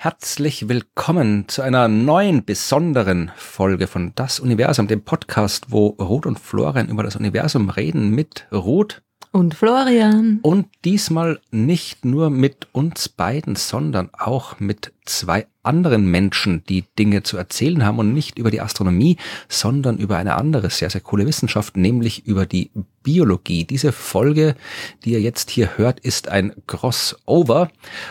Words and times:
Herzlich 0.00 0.68
willkommen 0.68 1.46
zu 1.46 1.62
einer 1.62 1.86
neuen, 1.86 2.44
besonderen 2.44 3.30
Folge 3.36 3.86
von 3.86 4.12
Das 4.16 4.40
Universum, 4.40 4.88
dem 4.88 5.02
Podcast, 5.02 5.66
wo 5.68 5.88
Ruth 5.88 6.26
und 6.26 6.40
Florian 6.40 6.88
über 6.88 7.04
das 7.04 7.14
Universum 7.14 7.70
reden 7.70 8.10
mit 8.10 8.48
Ruth 8.50 9.02
und 9.38 9.54
Florian. 9.54 10.40
Und 10.42 10.66
diesmal 10.84 11.40
nicht 11.50 12.04
nur 12.04 12.28
mit 12.28 12.66
uns 12.72 13.08
beiden, 13.08 13.56
sondern 13.56 14.10
auch 14.12 14.58
mit 14.60 14.92
zwei 15.04 15.46
anderen 15.62 16.10
Menschen, 16.10 16.64
die 16.68 16.84
Dinge 16.98 17.22
zu 17.22 17.36
erzählen 17.36 17.84
haben 17.84 17.98
und 17.98 18.12
nicht 18.12 18.38
über 18.38 18.50
die 18.50 18.60
Astronomie, 18.60 19.16
sondern 19.48 19.98
über 19.98 20.16
eine 20.16 20.34
andere 20.34 20.70
sehr, 20.70 20.90
sehr 20.90 21.00
coole 21.00 21.26
Wissenschaft, 21.26 21.76
nämlich 21.76 22.26
über 22.26 22.46
die 22.46 22.70
Biologie. 23.02 23.64
Diese 23.64 23.92
Folge, 23.92 24.56
die 25.04 25.12
ihr 25.12 25.20
jetzt 25.20 25.50
hier 25.50 25.78
hört, 25.78 26.00
ist 26.00 26.28
ein 26.28 26.52
Crossover 26.66 27.70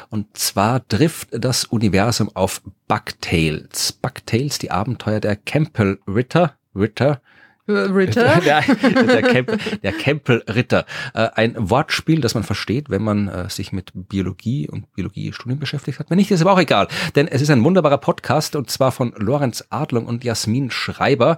und 0.09 0.37
zwar 0.37 0.87
trifft 0.87 1.29
das 1.31 1.65
Universum 1.65 2.31
auf 2.33 2.61
Bugtails. 2.87 3.91
Bugtails, 3.91 4.59
die 4.59 4.71
Abenteuer 4.71 5.19
der 5.19 5.35
Campbell 5.35 5.99
Ritter, 6.07 6.53
Ritter, 6.75 7.21
Ritter? 7.67 8.41
Der, 8.47 8.61
der, 8.61 9.21
Camp, 9.21 9.81
der 9.81 9.91
Campbell-Ritter. 9.91 10.85
Äh, 11.13 11.29
ein 11.35 11.55
Wortspiel, 11.57 12.21
das 12.21 12.33
man 12.33 12.43
versteht, 12.43 12.89
wenn 12.89 13.01
man 13.01 13.27
äh, 13.27 13.49
sich 13.49 13.71
mit 13.71 13.91
Biologie 13.93 14.69
und 14.69 14.93
Biologiestudien 14.93 15.59
beschäftigt 15.59 15.99
hat. 15.99 16.09
Wenn 16.09 16.17
nicht, 16.17 16.31
ist 16.31 16.41
aber 16.41 16.53
auch 16.53 16.59
egal. 16.59 16.87
Denn 17.15 17.27
es 17.27 17.41
ist 17.41 17.49
ein 17.49 17.63
wunderbarer 17.63 17.97
Podcast 17.97 18.55
und 18.55 18.69
zwar 18.69 18.91
von 18.91 19.13
Lorenz 19.17 19.65
Adlung 19.69 20.05
und 20.05 20.23
Jasmin 20.23 20.71
Schreiber, 20.71 21.37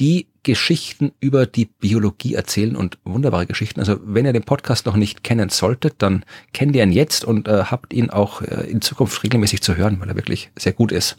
die 0.00 0.28
Geschichten 0.42 1.12
über 1.20 1.44
die 1.44 1.66
Biologie 1.66 2.34
erzählen 2.34 2.76
und 2.76 2.98
wunderbare 3.04 3.46
Geschichten. 3.46 3.80
Also 3.80 3.98
wenn 4.02 4.24
ihr 4.24 4.32
den 4.32 4.44
Podcast 4.44 4.86
noch 4.86 4.96
nicht 4.96 5.22
kennen 5.22 5.50
solltet, 5.50 5.96
dann 5.98 6.24
kennt 6.52 6.74
ihr 6.74 6.82
ihn 6.82 6.92
jetzt 6.92 7.24
und 7.24 7.48
äh, 7.48 7.64
habt 7.64 7.92
ihn 7.92 8.08
auch 8.10 8.40
äh, 8.40 8.70
in 8.70 8.80
Zukunft 8.80 9.22
regelmäßig 9.22 9.60
zu 9.62 9.76
hören, 9.76 10.00
weil 10.00 10.08
er 10.08 10.16
wirklich 10.16 10.50
sehr 10.56 10.72
gut 10.72 10.92
ist. 10.92 11.18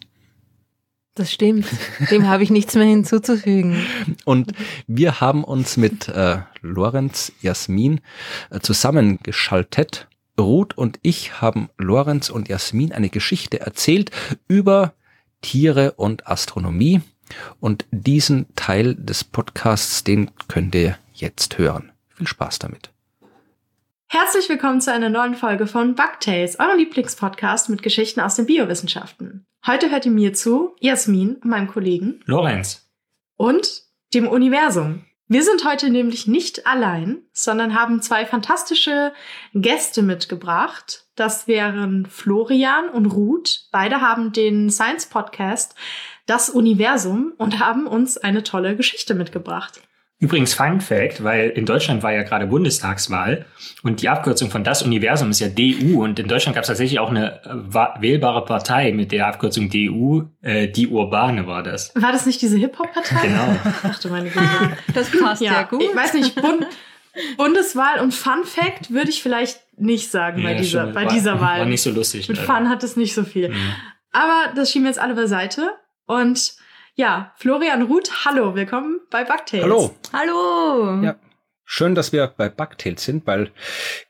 Das 1.15 1.31
stimmt. 1.31 1.65
Dem 2.11 2.27
habe 2.27 2.43
ich 2.43 2.49
nichts 2.49 2.75
mehr 2.75 2.85
hinzuzufügen. 2.85 3.85
Und 4.25 4.53
wir 4.87 5.19
haben 5.19 5.43
uns 5.43 5.75
mit 5.75 6.07
äh, 6.07 6.39
Lorenz, 6.61 7.31
Jasmin 7.41 8.01
äh, 8.49 8.59
zusammengeschaltet. 8.59 10.07
Ruth 10.39 10.77
und 10.77 10.99
ich 11.01 11.41
haben 11.41 11.69
Lorenz 11.77 12.29
und 12.29 12.47
Jasmin 12.47 12.93
eine 12.93 13.09
Geschichte 13.09 13.59
erzählt 13.59 14.11
über 14.47 14.93
Tiere 15.41 15.93
und 15.93 16.27
Astronomie. 16.27 17.01
Und 17.59 17.85
diesen 17.91 18.47
Teil 18.55 18.95
des 18.95 19.23
Podcasts, 19.23 20.03
den 20.03 20.31
könnt 20.47 20.73
ihr 20.75 20.97
jetzt 21.13 21.57
hören. 21.57 21.91
Viel 22.15 22.27
Spaß 22.27 22.59
damit. 22.59 22.91
Herzlich 24.07 24.49
willkommen 24.49 24.81
zu 24.81 24.91
einer 24.91 25.09
neuen 25.09 25.35
Folge 25.35 25.67
von 25.67 25.93
Bugtails, 25.93 26.59
eurem 26.59 26.79
Lieblingspodcast 26.79 27.69
mit 27.69 27.83
Geschichten 27.83 28.21
aus 28.21 28.35
den 28.35 28.47
Biowissenschaften. 28.47 29.38
Heute 29.69 29.91
hört 29.91 30.07
ihr 30.07 30.11
mir 30.11 30.33
zu, 30.33 30.75
Jasmin, 30.79 31.37
meinem 31.43 31.67
Kollegen. 31.67 32.21
Lorenz. 32.25 32.89
Und 33.37 33.83
dem 34.15 34.27
Universum. 34.27 35.05
Wir 35.27 35.43
sind 35.43 35.63
heute 35.63 35.91
nämlich 35.91 36.25
nicht 36.25 36.65
allein, 36.65 37.21
sondern 37.33 37.79
haben 37.79 38.01
zwei 38.01 38.25
fantastische 38.25 39.13
Gäste 39.53 40.01
mitgebracht. 40.01 41.05
Das 41.13 41.47
wären 41.47 42.07
Florian 42.07 42.89
und 42.89 43.05
Ruth. 43.05 43.67
Beide 43.71 44.01
haben 44.01 44.31
den 44.31 44.71
Science 44.71 45.05
Podcast 45.05 45.75
Das 46.25 46.49
Universum 46.49 47.33
und 47.37 47.59
haben 47.59 47.85
uns 47.85 48.17
eine 48.17 48.41
tolle 48.41 48.75
Geschichte 48.75 49.13
mitgebracht. 49.13 49.81
Übrigens 50.21 50.53
Fun 50.53 50.81
Fact, 50.81 51.23
weil 51.23 51.49
in 51.51 51.65
Deutschland 51.65 52.03
war 52.03 52.11
ja 52.11 52.23
gerade 52.23 52.47
Bundestagswahl 52.47 53.45
und 53.83 54.01
die 54.01 54.09
Abkürzung 54.09 54.51
von 54.51 54.65
das 54.65 54.81
Universum 54.81 55.29
ist 55.29 55.39
ja 55.39 55.47
DU 55.47 56.03
und 56.03 56.19
in 56.19 56.27
Deutschland 56.27 56.55
gab 56.55 56.63
es 56.63 56.67
tatsächlich 56.67 56.99
auch 56.99 57.09
eine 57.09 57.41
äh, 57.45 58.01
wählbare 58.01 58.43
Partei 58.43 58.91
mit 58.91 59.13
der 59.13 59.27
Abkürzung 59.27 59.69
DU, 59.69 60.23
äh, 60.41 60.67
die 60.67 60.89
Urbane 60.89 61.47
war 61.47 61.63
das. 61.63 61.93
War 61.95 62.11
das 62.11 62.25
nicht 62.25 62.41
diese 62.41 62.57
Hip-Hop-Partei? 62.57 63.27
Genau. 63.27 63.55
Ach 63.83 63.99
du 63.99 64.09
meine 64.09 64.29
Güte. 64.29 64.45
Das 64.93 65.09
passt 65.09 65.41
ja, 65.41 65.53
ja 65.53 65.63
gut. 65.63 65.83
Ich 65.83 65.95
weiß 65.95 66.13
nicht, 66.13 66.35
Bund 66.35 66.67
Bundeswahl 67.37 67.99
und 68.01 68.13
Fun 68.13 68.43
Fact 68.43 68.91
würde 68.91 69.09
ich 69.09 69.23
vielleicht 69.23 69.61
nicht 69.77 70.11
sagen 70.11 70.41
ja, 70.41 70.49
bei 70.49 70.53
dieser, 70.55 70.87
bei 70.87 71.05
war, 71.05 71.13
dieser 71.13 71.39
Wahl. 71.39 71.59
War 71.59 71.65
nicht 71.65 71.81
so 71.81 71.91
lustig. 71.91 72.27
Mit 72.27 72.37
Fun 72.37 72.69
hat 72.69 72.83
es 72.83 72.97
nicht 72.97 73.13
so 73.13 73.23
viel. 73.23 73.49
Ja. 73.49 73.55
Aber 74.11 74.53
das 74.55 74.71
schieben 74.71 74.85
wir 74.85 74.89
jetzt 74.89 74.99
alle 74.99 75.15
beiseite 75.15 75.71
und 76.05 76.53
ja, 76.95 77.33
Florian 77.37 77.83
Ruth, 77.83 78.25
hallo, 78.25 78.55
willkommen 78.55 78.99
bei 79.09 79.23
Bugtails. 79.23 79.63
Hallo. 79.63 79.95
Hallo. 80.13 81.01
Ja. 81.03 81.15
Schön, 81.65 81.95
dass 81.95 82.11
wir 82.11 82.33
bei 82.35 82.49
Bugtails 82.49 83.03
sind, 83.03 83.27
weil 83.27 83.51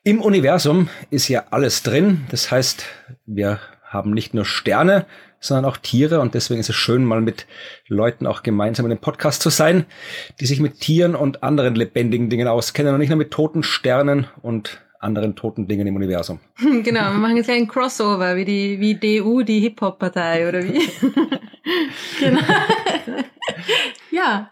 im 0.03 0.21
Universum 0.21 0.89
ist 1.09 1.27
ja 1.27 1.45
alles 1.51 1.83
drin. 1.83 2.25
Das 2.31 2.51
heißt, 2.51 2.85
wir 3.25 3.59
haben 3.83 4.11
nicht 4.11 4.33
nur 4.33 4.45
Sterne, 4.45 5.05
sondern 5.39 5.65
auch 5.65 5.77
Tiere 5.77 6.19
und 6.19 6.35
deswegen 6.35 6.59
ist 6.59 6.69
es 6.69 6.75
schön, 6.75 7.03
mal 7.03 7.21
mit 7.21 7.47
Leuten 7.87 8.27
auch 8.27 8.43
gemeinsam 8.43 8.85
in 8.85 8.91
einem 8.91 9.01
Podcast 9.01 9.41
zu 9.41 9.49
sein, 9.49 9.85
die 10.39 10.45
sich 10.45 10.59
mit 10.59 10.79
Tieren 10.79 11.15
und 11.15 11.43
anderen 11.43 11.75
lebendigen 11.75 12.29
Dingen 12.29 12.47
auskennen 12.47 12.93
und 12.93 12.99
nicht 12.99 13.09
nur 13.09 13.17
mit 13.17 13.31
toten 13.31 13.63
Sternen 13.63 14.27
und 14.41 14.81
anderen 14.99 15.35
toten 15.35 15.67
Dingen 15.67 15.87
im 15.87 15.95
Universum. 15.95 16.39
Genau, 16.83 17.11
wir 17.11 17.19
machen 17.19 17.37
jetzt 17.37 17.49
ein 17.49 17.67
Crossover, 17.67 18.35
wie 18.35 18.45
die, 18.45 18.79
wie 18.79 18.95
DU, 18.95 19.43
die 19.43 19.59
Hip-Hop-Partei, 19.61 20.47
oder 20.47 20.63
wie? 20.63 20.79
genau. 22.19 22.41
ja. 24.11 24.51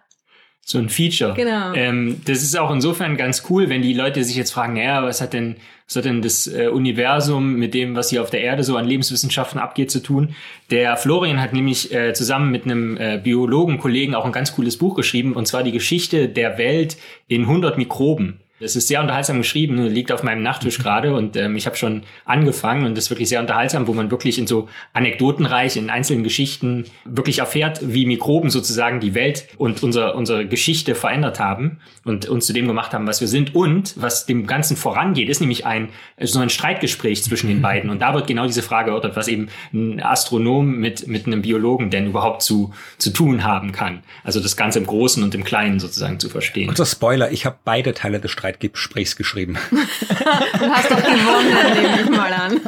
So 0.70 0.80
ein 0.80 0.90
Feature. 0.90 1.34
Genau. 1.34 1.74
Ähm, 1.76 2.22
das 2.26 2.44
ist 2.44 2.58
auch 2.60 2.70
insofern 2.72 3.16
ganz 3.16 3.44
cool, 3.50 3.70
wenn 3.70 3.82
die 3.82 3.94
Leute 3.94 4.22
sich 4.26 4.36
jetzt 4.36 4.52
fragen, 4.52 4.74
naja, 4.74 5.02
was 5.02 5.22
hat 5.22 5.32
denn, 5.32 5.56
was 5.88 5.96
hat 5.96 6.04
denn 6.04 6.22
das 6.22 6.46
äh, 6.46 6.68
Universum 6.68 7.56
mit 7.56 7.74
dem, 7.74 7.96
was 7.96 8.10
hier 8.10 8.22
auf 8.22 8.32
der 8.32 8.42
Erde 8.42 8.66
so 8.66 8.76
an 8.76 8.86
Lebenswissenschaften 8.86 9.62
abgeht, 9.62 9.92
zu 9.92 10.04
tun? 10.04 10.36
Der 10.70 10.98
Florian 10.98 11.40
hat 11.40 11.54
nämlich 11.54 11.94
äh, 11.94 12.14
zusammen 12.14 12.52
mit 12.52 12.66
einem 12.66 12.98
äh, 12.98 13.18
Biologen-Kollegen 13.18 14.14
auch 14.14 14.26
ein 14.26 14.34
ganz 14.34 14.54
cooles 14.56 14.78
Buch 14.78 14.96
geschrieben, 14.96 15.34
und 15.34 15.48
zwar 15.48 15.64
die 15.64 15.72
Geschichte 15.72 16.28
der 16.28 16.58
Welt 16.58 16.98
in 17.30 17.44
100 17.44 17.78
Mikroben. 17.78 18.42
Es 18.60 18.76
ist 18.76 18.88
sehr 18.88 19.02
unterhaltsam 19.02 19.38
geschrieben, 19.38 19.78
liegt 19.86 20.12
auf 20.12 20.24
meinem 20.24 20.42
Nachttisch 20.42 20.80
gerade 20.80 21.14
und 21.14 21.36
ähm, 21.36 21.56
ich 21.56 21.68
habe 21.68 21.76
schon 21.76 22.02
angefangen 22.26 22.88
und 22.88 22.98
das 22.98 23.06
ist 23.06 23.10
wirklich 23.12 23.30
sehr 23.30 23.40
unterhaltsam, 23.40 23.86
wo 23.86 23.94
man 23.94 24.10
wirklich 24.10 24.40
in 24.40 24.48
so 24.48 24.68
anekdotenreich, 24.94 25.78
in 25.78 25.92
einzelnen 25.92 26.24
Geschichten 26.24 26.86
wirklich 27.06 27.40
erfährt, 27.40 27.80
wie 27.84 28.08
Mikroben 28.08 28.50
sozusagen 28.50 29.00
die 29.00 29.14
Welt 29.14 29.48
und 29.58 29.84
unser, 29.84 30.16
unsere 30.16 30.48
Geschichte 30.48 30.96
verändert 30.96 31.40
haben 31.40 31.80
und 32.04 32.28
uns 32.28 32.48
zu 32.48 32.54
dem 32.54 32.68
gemacht 32.68 32.94
haben, 32.94 33.06
was 33.06 33.22
wir 33.22 33.28
sind. 33.28 33.54
Und 33.54 33.94
was 33.96 34.26
dem 34.26 34.48
Ganzen 34.48 34.76
vorangeht, 34.76 35.30
ist 35.30 35.40
nämlich 35.40 35.68
ein 35.68 35.90
so 36.20 36.40
ein 36.40 36.50
Streitgespräch 36.50 37.24
zwischen 37.24 37.50
den 37.50 37.62
beiden. 37.62 37.92
Und 37.92 38.00
da 38.00 38.16
wird 38.16 38.26
genau 38.26 38.48
diese 38.48 38.64
Frage 38.64 38.90
erörtert, 38.90 39.16
was 39.16 39.28
eben 39.28 39.50
ein 39.72 40.02
Astronom 40.02 40.78
mit, 40.78 41.08
mit 41.08 41.28
einem 41.28 41.44
Biologen 41.44 41.92
denn 41.92 42.08
überhaupt 42.08 42.42
zu, 42.42 42.74
zu 42.98 43.12
tun 43.12 43.44
haben 43.44 43.72
kann. 43.72 44.02
Also 44.24 44.40
das 44.40 44.58
Ganze 44.58 44.80
im 44.80 44.88
Großen 44.88 45.22
und 45.22 45.36
im 45.36 45.44
Kleinen 45.44 45.80
sozusagen 45.80 46.20
zu 46.20 46.30
verstehen. 46.30 46.70
Unser 46.70 46.88
Spoiler, 46.88 47.32
ich 47.32 47.46
habe 47.46 47.58
beide 47.64 47.94
Teile 47.94 48.20
des 48.20 48.32
Streits 48.32 48.47
Streitgesprächs 48.48 49.16
geschrieben. 49.16 49.58
du 49.72 50.70
hast 50.70 50.92
doch 50.92 50.98
gewonnen, 50.98 51.56
nehme 51.82 52.02
ich 52.02 52.10
mal 52.10 52.34
an. 52.34 52.62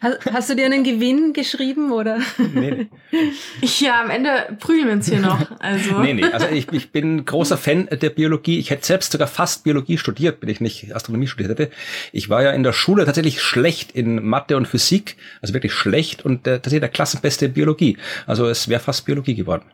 Hast, 0.00 0.32
hast, 0.32 0.50
du 0.50 0.56
dir 0.56 0.66
einen 0.66 0.84
Gewinn 0.84 1.32
geschrieben 1.32 1.92
oder? 1.92 2.18
Nee, 2.52 2.88
nee. 3.10 3.32
Ja, 3.78 4.02
am 4.02 4.10
Ende 4.10 4.56
prügeln 4.60 4.86
wir 4.86 4.94
uns 4.94 5.08
hier 5.08 5.20
noch. 5.20 5.50
Also. 5.60 6.00
Nee, 6.00 6.14
nee. 6.14 6.24
Also 6.24 6.46
ich, 6.48 6.70
ich 6.72 6.92
bin 6.92 7.24
großer 7.24 7.56
Fan 7.56 7.88
der 7.90 8.10
Biologie. 8.10 8.58
Ich 8.58 8.70
hätte 8.70 8.84
selbst 8.84 9.12
sogar 9.12 9.28
fast 9.28 9.64
Biologie 9.64 9.98
studiert, 9.98 10.38
wenn 10.40 10.48
ich 10.48 10.60
nicht 10.60 10.94
Astronomie 10.94 11.26
studiert 11.26 11.58
hätte. 11.58 11.70
Ich 12.12 12.28
war 12.28 12.42
ja 12.42 12.50
in 12.50 12.62
der 12.62 12.72
Schule 12.72 13.04
tatsächlich 13.04 13.40
schlecht 13.40 13.92
in 13.92 14.22
Mathe 14.24 14.56
und 14.56 14.68
Physik, 14.68 15.16
also 15.40 15.54
wirklich 15.54 15.72
schlecht 15.72 16.24
und 16.24 16.46
äh, 16.46 16.56
tatsächlich 16.56 16.80
der 16.80 16.88
Klassenbeste 16.90 17.46
in 17.46 17.52
Biologie. 17.54 17.96
Also 18.26 18.46
es 18.48 18.68
wäre 18.68 18.80
fast 18.80 19.06
Biologie 19.06 19.34
geworden. 19.34 19.64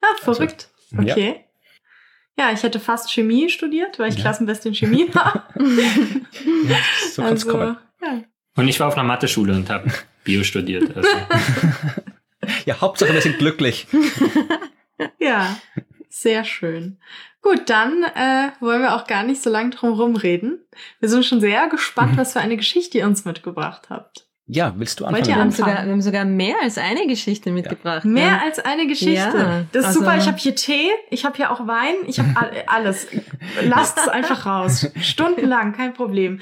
Ah, 0.00 0.14
verrückt. 0.22 0.68
Also, 0.92 1.10
okay. 1.10 1.28
Ja. 1.28 1.45
Ja, 2.38 2.52
ich 2.52 2.62
hätte 2.62 2.80
fast 2.80 3.12
Chemie 3.12 3.48
studiert, 3.48 3.98
weil 3.98 4.10
ich 4.10 4.16
ja. 4.16 4.22
Klassenbeste 4.22 4.68
in 4.68 4.74
Chemie 4.74 5.08
war. 5.14 5.48
ja, 5.56 6.76
so 7.10 7.22
kann's 7.22 7.46
also, 7.46 7.50
kommen. 7.50 7.76
Ja. 8.02 8.22
Und 8.56 8.68
ich 8.68 8.78
war 8.80 8.88
auf 8.88 8.94
einer 8.94 9.06
Mathe-Schule 9.06 9.54
und 9.54 9.70
habe 9.70 9.90
Bio 10.24 10.42
studiert. 10.42 10.96
Also. 10.96 11.08
ja, 12.66 12.80
Hauptsache 12.80 13.12
wir 13.12 13.20
sind 13.20 13.38
glücklich. 13.38 13.86
ja, 15.18 15.56
sehr 16.08 16.44
schön. 16.44 16.98
Gut, 17.42 17.70
dann 17.70 18.02
äh, 18.02 18.50
wollen 18.60 18.82
wir 18.82 18.96
auch 18.96 19.06
gar 19.06 19.22
nicht 19.22 19.42
so 19.42 19.50
lange 19.50 19.70
drum 19.70 19.94
herum 19.94 20.16
reden. 20.16 20.58
Wir 21.00 21.08
sind 21.08 21.24
schon 21.24 21.40
sehr 21.40 21.68
gespannt, 21.68 22.14
mhm. 22.14 22.16
was 22.18 22.32
für 22.32 22.40
eine 22.40 22.56
Geschichte 22.56 22.98
ihr 22.98 23.06
uns 23.06 23.24
mitgebracht 23.24 23.88
habt. 23.88 24.25
Ja, 24.48 24.74
willst 24.76 25.00
du 25.00 25.06
anfangen? 25.06 25.26
Wir 25.26 25.36
haben, 25.36 25.50
sogar, 25.50 25.84
wir 25.84 25.90
haben 25.92 26.02
sogar 26.02 26.24
mehr 26.24 26.54
als 26.62 26.78
eine 26.78 27.08
Geschichte 27.08 27.50
mitgebracht. 27.50 28.04
Ja. 28.04 28.10
Mehr 28.10 28.42
als 28.42 28.60
eine 28.60 28.86
Geschichte. 28.86 29.14
Ja, 29.14 29.64
das 29.72 29.82
ist 29.82 29.86
also 29.88 30.00
super. 30.00 30.16
Ich 30.16 30.28
habe 30.28 30.36
hier 30.38 30.54
Tee, 30.54 30.90
ich 31.10 31.24
habe 31.24 31.36
hier 31.36 31.50
auch 31.50 31.66
Wein, 31.66 31.94
ich 32.06 32.20
habe 32.20 32.30
alles. 32.68 33.08
Lasst 33.62 33.98
es 33.98 34.06
einfach 34.06 34.46
raus. 34.46 34.88
Stundenlang, 35.00 35.72
kein 35.72 35.94
Problem. 35.94 36.38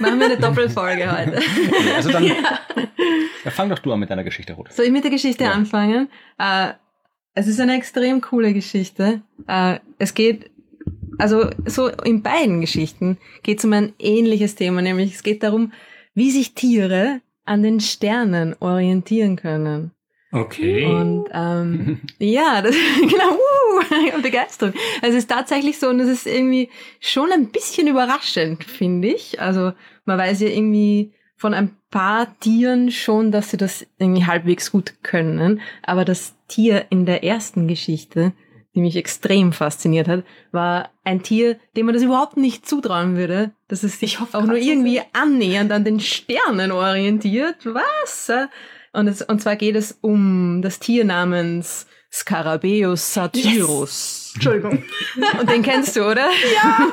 Machen 0.00 0.18
wir 0.18 0.26
eine 0.26 0.36
Doppelfolge 0.36 1.16
heute. 1.16 1.40
Also 1.94 2.10
dann 2.10 2.24
ja. 3.44 3.50
fang 3.50 3.68
doch 3.68 3.78
du 3.78 3.92
an 3.92 4.00
mit 4.00 4.10
deiner 4.10 4.24
Geschichte, 4.24 4.54
Ruth. 4.54 4.72
Soll 4.72 4.86
ich 4.86 4.92
mit 4.92 5.04
der 5.04 5.12
Geschichte 5.12 5.44
ja. 5.44 5.52
anfangen? 5.52 6.08
Äh, 6.38 6.72
es 7.34 7.46
ist 7.46 7.60
eine 7.60 7.76
extrem 7.76 8.20
coole 8.20 8.52
Geschichte. 8.52 9.22
Äh, 9.46 9.78
es 9.98 10.14
geht, 10.14 10.50
also 11.18 11.50
so 11.66 11.86
in 11.88 12.24
beiden 12.24 12.60
Geschichten 12.60 13.18
geht 13.44 13.60
es 13.60 13.64
um 13.64 13.72
ein 13.72 13.92
ähnliches 14.00 14.56
Thema, 14.56 14.82
nämlich 14.82 15.14
es 15.14 15.22
geht 15.22 15.44
darum, 15.44 15.72
wie 16.14 16.30
sich 16.30 16.54
Tiere 16.54 17.20
an 17.44 17.62
den 17.62 17.80
Sternen 17.80 18.54
orientieren 18.60 19.36
können. 19.36 19.92
Okay. 20.34 20.84
Und 20.84 21.26
ähm, 21.32 22.00
ja, 22.18 22.60
das, 22.62 22.74
genau, 23.00 23.34
uh, 23.34 24.20
Begeisterung. 24.22 24.74
Also 25.00 25.16
es 25.16 25.24
ist 25.24 25.30
tatsächlich 25.30 25.78
so 25.78 25.88
und 25.88 26.00
es 26.00 26.08
ist 26.08 26.26
irgendwie 26.26 26.70
schon 27.00 27.30
ein 27.32 27.50
bisschen 27.50 27.86
überraschend, 27.86 28.64
finde 28.64 29.08
ich. 29.08 29.40
Also 29.40 29.72
man 30.04 30.18
weiß 30.18 30.40
ja 30.40 30.48
irgendwie 30.48 31.12
von 31.36 31.54
ein 31.54 31.76
paar 31.90 32.38
Tieren 32.40 32.90
schon, 32.90 33.30
dass 33.30 33.50
sie 33.50 33.56
das 33.56 33.86
irgendwie 33.98 34.24
halbwegs 34.24 34.72
gut 34.72 34.94
können. 35.02 35.60
Aber 35.82 36.04
das 36.04 36.34
Tier 36.48 36.86
in 36.90 37.06
der 37.06 37.22
ersten 37.22 37.68
Geschichte, 37.68 38.32
die 38.74 38.80
mich 38.80 38.96
extrem 38.96 39.52
fasziniert 39.52 40.08
hat, 40.08 40.24
war 40.52 40.90
ein 41.04 41.22
Tier, 41.22 41.58
dem 41.76 41.86
man 41.86 41.94
das 41.94 42.02
überhaupt 42.02 42.36
nicht 42.36 42.66
zutrauen 42.66 43.16
würde, 43.16 43.52
dass 43.68 43.82
es 43.82 44.00
sich 44.00 44.18
auch 44.20 44.44
nur 44.44 44.56
irgendwie 44.56 45.00
annähernd 45.12 45.70
an 45.72 45.84
den 45.84 46.00
Sternen 46.00 46.72
orientiert. 46.72 47.56
Was? 47.64 48.30
Und, 48.92 49.08
es, 49.08 49.22
und 49.22 49.40
zwar 49.40 49.56
geht 49.56 49.76
es 49.76 49.98
um 50.00 50.60
das 50.62 50.78
Tier 50.78 51.04
namens 51.04 51.86
Scarabeus 52.14 53.12
satyrus. 53.12 53.54
Yes. 53.56 54.32
Entschuldigung. 54.34 54.84
Und 55.40 55.50
den 55.50 55.62
kennst 55.64 55.96
du, 55.96 56.08
oder? 56.08 56.28
Ja. 56.54 56.92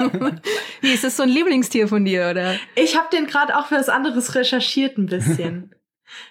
Wie 0.80 0.92
ist 0.92 1.02
das 1.02 1.16
so 1.16 1.24
ein 1.24 1.28
Lieblingstier 1.28 1.88
von 1.88 2.04
dir, 2.04 2.28
oder? 2.30 2.54
Ich 2.76 2.96
habe 2.96 3.08
den 3.12 3.26
gerade 3.26 3.58
auch 3.58 3.66
für 3.66 3.74
was 3.74 3.88
anderes 3.88 4.36
recherchiert 4.36 4.96
ein 4.96 5.06
bisschen. 5.06 5.74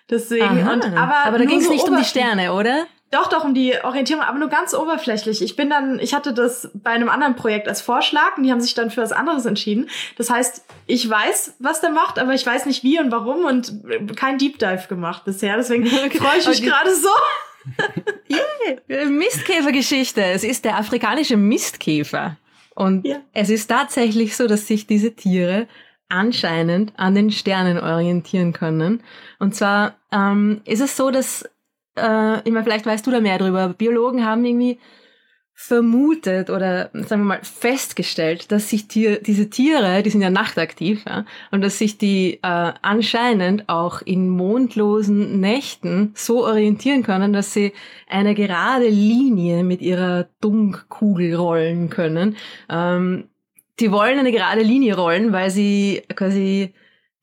Deswegen. 0.10 0.68
Und, 0.70 0.86
aber 0.86 1.18
aber 1.26 1.38
da 1.38 1.46
ging 1.46 1.60
es 1.60 1.70
nicht 1.70 1.88
um 1.88 1.98
die 1.98 2.06
Sterne, 2.06 2.54
oder? 2.54 2.88
Doch, 3.12 3.28
doch, 3.28 3.44
um 3.44 3.56
die 3.56 3.74
Orientierung, 3.84 4.24
aber 4.24 4.38
nur 4.38 4.50
ganz 4.50 4.76
oberflächlich. 4.76 5.42
Ich 5.42 5.56
bin 5.56 5.70
dann, 5.70 6.00
ich 6.00 6.14
hatte 6.14 6.32
das 6.32 6.70
bei 6.76 6.92
einem 6.92 7.10
anderen 7.10 7.36
Projekt 7.36 7.68
als 7.68 7.82
Vorschlag 7.82 8.38
und 8.38 8.44
die 8.44 8.52
haben 8.52 8.62
sich 8.62 8.76
dann 8.76 8.92
für 8.92 9.02
was 9.02 9.12
anderes 9.12 9.46
entschieden. 9.46 9.90
Das 10.18 10.30
heißt, 10.30 10.64
ich 10.86 11.10
weiß, 11.10 11.56
was 11.58 11.82
der 11.82 11.90
macht, 11.90 12.20
aber 12.20 12.34
ich 12.34 12.46
weiß 12.46 12.68
nicht 12.68 12.84
wie 12.84 13.00
und 13.00 13.12
warum 13.12 13.46
und 13.46 13.82
kein 14.16 14.38
Deep 14.38 14.60
Dive 14.60 14.88
gemacht 14.88 15.26
bisher. 15.26 15.58
Deswegen 15.58 15.86
freue 16.12 16.38
ich 16.38 16.48
mich 16.48 16.62
gerade 16.62 16.94
so. 16.94 17.10
yeah. 18.30 19.06
Mistkäfergeschichte. 19.06 20.24
Es 20.24 20.44
ist 20.44 20.64
der 20.66 20.78
afrikanische 20.78 21.36
Mistkäfer. 21.36 22.38
Und 22.76 23.06
ja. 23.06 23.18
es 23.34 23.50
ist 23.50 23.68
tatsächlich 23.68 24.38
so, 24.38 24.48
dass 24.48 24.68
sich 24.68 24.86
diese 24.86 25.16
Tiere 25.16 25.68
anscheinend 26.10 26.94
an 26.98 27.16
den 27.16 27.32
Sternen 27.32 27.80
orientieren 27.80 28.54
können. 28.54 29.04
Und 29.40 29.56
zwar 29.56 29.96
ähm, 30.12 30.62
ist 30.66 30.82
es 30.82 30.96
so, 30.96 31.12
dass 31.12 31.50
äh, 32.02 32.42
ich 32.44 32.52
meine, 32.52 32.64
vielleicht 32.64 32.86
weißt 32.86 33.06
du 33.06 33.12
da 33.12 33.20
mehr 33.20 33.38
drüber. 33.38 33.70
Biologen 33.70 34.26
haben 34.26 34.46
irgendwie 34.46 34.80
vermutet 35.62 36.50
oder 36.50 36.90
sagen 36.94 37.24
wir 37.24 37.36
mal 37.36 37.40
festgestellt, 37.44 38.50
dass 38.50 38.70
sich 38.70 38.88
Tier, 38.88 39.22
diese 39.22 39.50
Tiere, 39.50 40.04
die 40.04 40.10
sind 40.10 40.22
ja 40.22 40.30
nachtaktiv, 40.30 41.04
ja, 41.06 41.26
und 41.52 41.62
dass 41.62 41.78
sich 41.78 41.98
die 41.98 42.36
äh, 42.36 42.72
anscheinend 42.82 43.68
auch 43.68 44.02
in 44.02 44.30
mondlosen 44.30 45.42
Nächten 45.42 46.14
so 46.16 46.46
orientieren 46.46 47.04
können, 47.04 47.34
dass 47.34 47.54
sie 47.54 47.74
eine 48.08 48.36
gerade 48.36 48.88
Linie 48.88 49.66
mit 49.66 49.82
ihrer 49.82 50.30
Dunkkugel 50.40 51.36
rollen 51.36 51.90
können. 51.90 52.38
Ähm, 52.70 53.26
die 53.82 53.92
wollen 53.92 54.18
eine 54.18 54.32
gerade 54.32 54.62
Linie 54.62 54.96
rollen, 54.96 55.34
weil 55.34 55.50
sie 55.50 56.04
quasi 56.16 56.74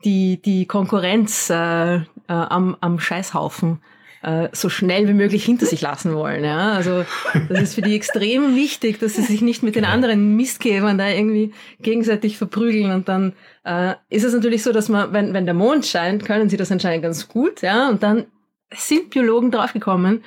die, 0.04 0.42
die 0.42 0.66
Konkurrenz 0.66 1.48
äh, 1.48 1.96
äh, 1.96 2.02
am, 2.28 2.76
am 2.80 3.00
Scheißhaufen 3.00 3.80
äh, 4.22 4.48
so 4.52 4.68
schnell 4.68 5.08
wie 5.08 5.12
möglich 5.14 5.44
hinter 5.44 5.66
sich 5.66 5.80
lassen 5.80 6.14
wollen. 6.14 6.44
Ja? 6.44 6.72
Also 6.72 7.04
das 7.48 7.62
ist 7.62 7.74
für 7.74 7.82
die 7.82 7.94
extrem 7.94 8.56
wichtig, 8.56 8.98
dass 8.98 9.16
sie 9.16 9.22
sich 9.22 9.42
nicht 9.42 9.62
mit 9.62 9.76
den 9.76 9.84
anderen 9.84 10.36
Mistkäfern 10.36 10.98
da 10.98 11.08
irgendwie 11.08 11.52
gegenseitig 11.80 12.38
verprügeln. 12.38 12.90
Und 12.90 13.08
dann 13.08 13.34
äh, 13.64 13.94
ist 14.08 14.24
es 14.24 14.34
natürlich 14.34 14.62
so, 14.62 14.72
dass 14.72 14.88
man, 14.88 15.12
wenn, 15.12 15.34
wenn 15.34 15.44
der 15.44 15.54
Mond 15.54 15.86
scheint, 15.86 16.24
können 16.24 16.48
sie 16.48 16.56
das 16.56 16.72
anscheinend 16.72 17.02
ganz 17.02 17.28
gut. 17.28 17.62
Ja? 17.62 17.88
Und 17.88 18.02
dann 18.02 18.26
sind 18.74 19.10
Biologen 19.10 19.50
draufgekommen, 19.50 20.24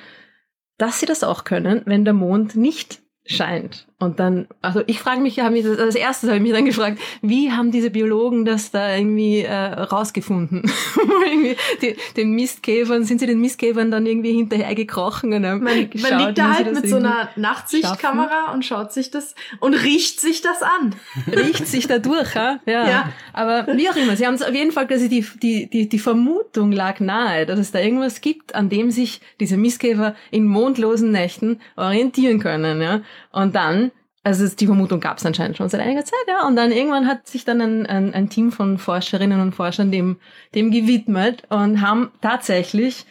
dass 0.78 1.00
sie 1.00 1.06
das 1.06 1.22
auch 1.22 1.44
können, 1.44 1.82
wenn 1.84 2.04
der 2.04 2.14
Mond 2.14 2.56
nicht 2.56 3.02
scheint. 3.26 3.86
Und 4.02 4.18
dann, 4.18 4.48
also 4.62 4.82
ich 4.86 4.98
frage 4.98 5.20
mich, 5.20 5.38
habe 5.40 5.50
mich 5.50 5.62
das, 5.62 5.78
als 5.78 5.94
erstes 5.94 6.30
habe 6.30 6.38
ich 6.38 6.42
mich 6.42 6.52
dann 6.52 6.64
gefragt, 6.64 6.98
wie 7.20 7.52
haben 7.52 7.70
diese 7.70 7.90
Biologen 7.90 8.46
das 8.46 8.70
da 8.70 8.96
irgendwie 8.96 9.42
äh, 9.42 9.54
rausgefunden? 9.54 10.62
irgendwie 11.26 11.54
die, 11.82 11.96
den 12.16 12.32
Mistkäfern, 12.32 13.04
sind 13.04 13.20
sie 13.20 13.26
den 13.26 13.42
Mistkäfern 13.42 13.90
dann 13.90 14.06
irgendwie 14.06 14.32
hinterhergekrochen 14.32 15.34
und 15.34 15.44
haben 15.44 15.62
man, 15.62 15.90
geschaut, 15.90 16.12
man 16.12 16.26
liegt 16.26 16.38
da 16.38 16.54
halt 16.54 16.72
mit 16.72 16.88
so 16.88 16.96
einer 16.96 17.28
Nachtsichtkamera 17.36 18.30
schaffen? 18.30 18.54
und 18.54 18.64
schaut 18.64 18.94
sich 18.94 19.10
das 19.10 19.34
und 19.60 19.74
riecht 19.74 20.18
sich 20.18 20.40
das 20.40 20.62
an. 20.62 20.94
Riecht 21.30 21.66
sich 21.66 21.86
da 21.86 21.98
durch, 21.98 22.34
ja? 22.34 22.58
ja. 22.64 22.88
ja. 22.88 23.12
Aber 23.34 23.66
wie 23.76 23.90
auch 23.90 23.96
immer, 23.96 24.16
sie 24.16 24.26
haben 24.26 24.34
es 24.34 24.42
auf 24.42 24.54
jeden 24.54 24.72
Fall, 24.72 24.86
quasi 24.86 25.10
die, 25.10 25.26
die, 25.42 25.68
die, 25.68 25.90
die 25.90 25.98
Vermutung 25.98 26.72
lag 26.72 27.00
nahe, 27.00 27.44
dass 27.44 27.58
es 27.58 27.70
da 27.70 27.80
irgendwas 27.80 28.22
gibt, 28.22 28.54
an 28.54 28.70
dem 28.70 28.90
sich 28.90 29.20
diese 29.40 29.58
Mistkäfer 29.58 30.14
in 30.30 30.46
mondlosen 30.46 31.10
Nächten 31.10 31.60
orientieren 31.76 32.38
können, 32.40 32.80
ja. 32.80 33.02
Und 33.30 33.54
dann 33.54 33.89
also 34.30 34.48
die 34.54 34.66
Vermutung 34.66 35.00
gab 35.00 35.18
es 35.18 35.26
anscheinend 35.26 35.56
schon 35.56 35.68
seit 35.68 35.80
einiger 35.80 36.04
Zeit, 36.04 36.20
ja. 36.28 36.46
Und 36.46 36.56
dann 36.56 36.72
irgendwann 36.72 37.06
hat 37.06 37.26
sich 37.26 37.44
dann 37.44 37.60
ein, 37.60 37.86
ein, 37.86 38.14
ein 38.14 38.30
Team 38.30 38.52
von 38.52 38.78
Forscherinnen 38.78 39.40
und 39.40 39.54
Forschern 39.54 39.90
dem, 39.90 40.18
dem 40.54 40.70
gewidmet 40.70 41.42
und 41.50 41.80
haben 41.80 42.10
tatsächlich 42.20 43.06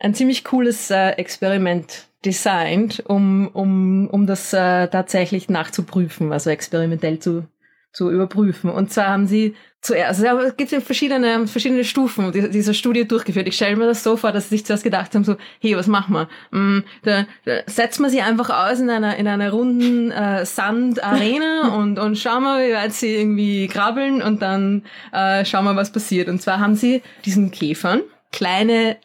ein 0.00 0.14
ziemlich 0.14 0.44
cooles 0.44 0.90
äh, 0.90 1.10
Experiment 1.10 2.08
designt, 2.24 3.02
um, 3.06 3.48
um, 3.48 4.08
um 4.08 4.26
das 4.26 4.52
äh, 4.52 4.88
tatsächlich 4.88 5.48
nachzuprüfen, 5.48 6.32
also 6.32 6.50
experimentell 6.50 7.18
zu, 7.18 7.46
zu 7.92 8.10
überprüfen. 8.10 8.70
Und 8.70 8.92
zwar 8.92 9.08
haben 9.08 9.26
sie 9.26 9.54
zuerst, 9.84 10.24
also 10.24 10.42
es 10.42 10.56
gibt 10.56 10.70
verschiedene, 10.70 11.46
verschiedene 11.46 11.84
Stufen 11.84 12.32
dieser 12.32 12.74
Studie 12.74 13.06
durchgeführt. 13.06 13.46
Ich 13.46 13.56
stelle 13.56 13.76
mir 13.76 13.86
das 13.86 14.02
so 14.02 14.16
vor, 14.16 14.32
dass 14.32 14.48
sie 14.48 14.56
sich 14.56 14.66
zuerst 14.66 14.82
gedacht 14.82 15.14
haben, 15.14 15.24
so, 15.24 15.36
hey, 15.60 15.76
was 15.76 15.86
machen 15.86 16.14
wir? 16.14 16.28
Mm, 16.58 16.84
da, 17.02 17.26
da 17.44 17.58
setzen 17.66 18.02
wir 18.02 18.10
sie 18.10 18.22
einfach 18.22 18.50
aus 18.50 18.80
in 18.80 18.90
einer, 18.90 19.16
in 19.16 19.28
einer 19.28 19.50
runden 19.50 20.10
äh, 20.10 20.44
Sandarena 20.46 21.74
und, 21.76 21.98
und 21.98 22.18
schauen 22.18 22.42
wir, 22.42 22.66
wie 22.66 22.74
weit 22.74 22.92
sie 22.94 23.14
irgendwie 23.14 23.68
krabbeln 23.68 24.22
und 24.22 24.40
dann 24.42 24.82
äh, 25.12 25.44
schauen 25.44 25.64
wir, 25.64 25.76
was 25.76 25.92
passiert. 25.92 26.28
Und 26.28 26.40
zwar 26.40 26.58
haben 26.60 26.74
sie 26.74 27.02
diesen 27.24 27.50
Käfern 27.50 28.00
kleine 28.32 28.96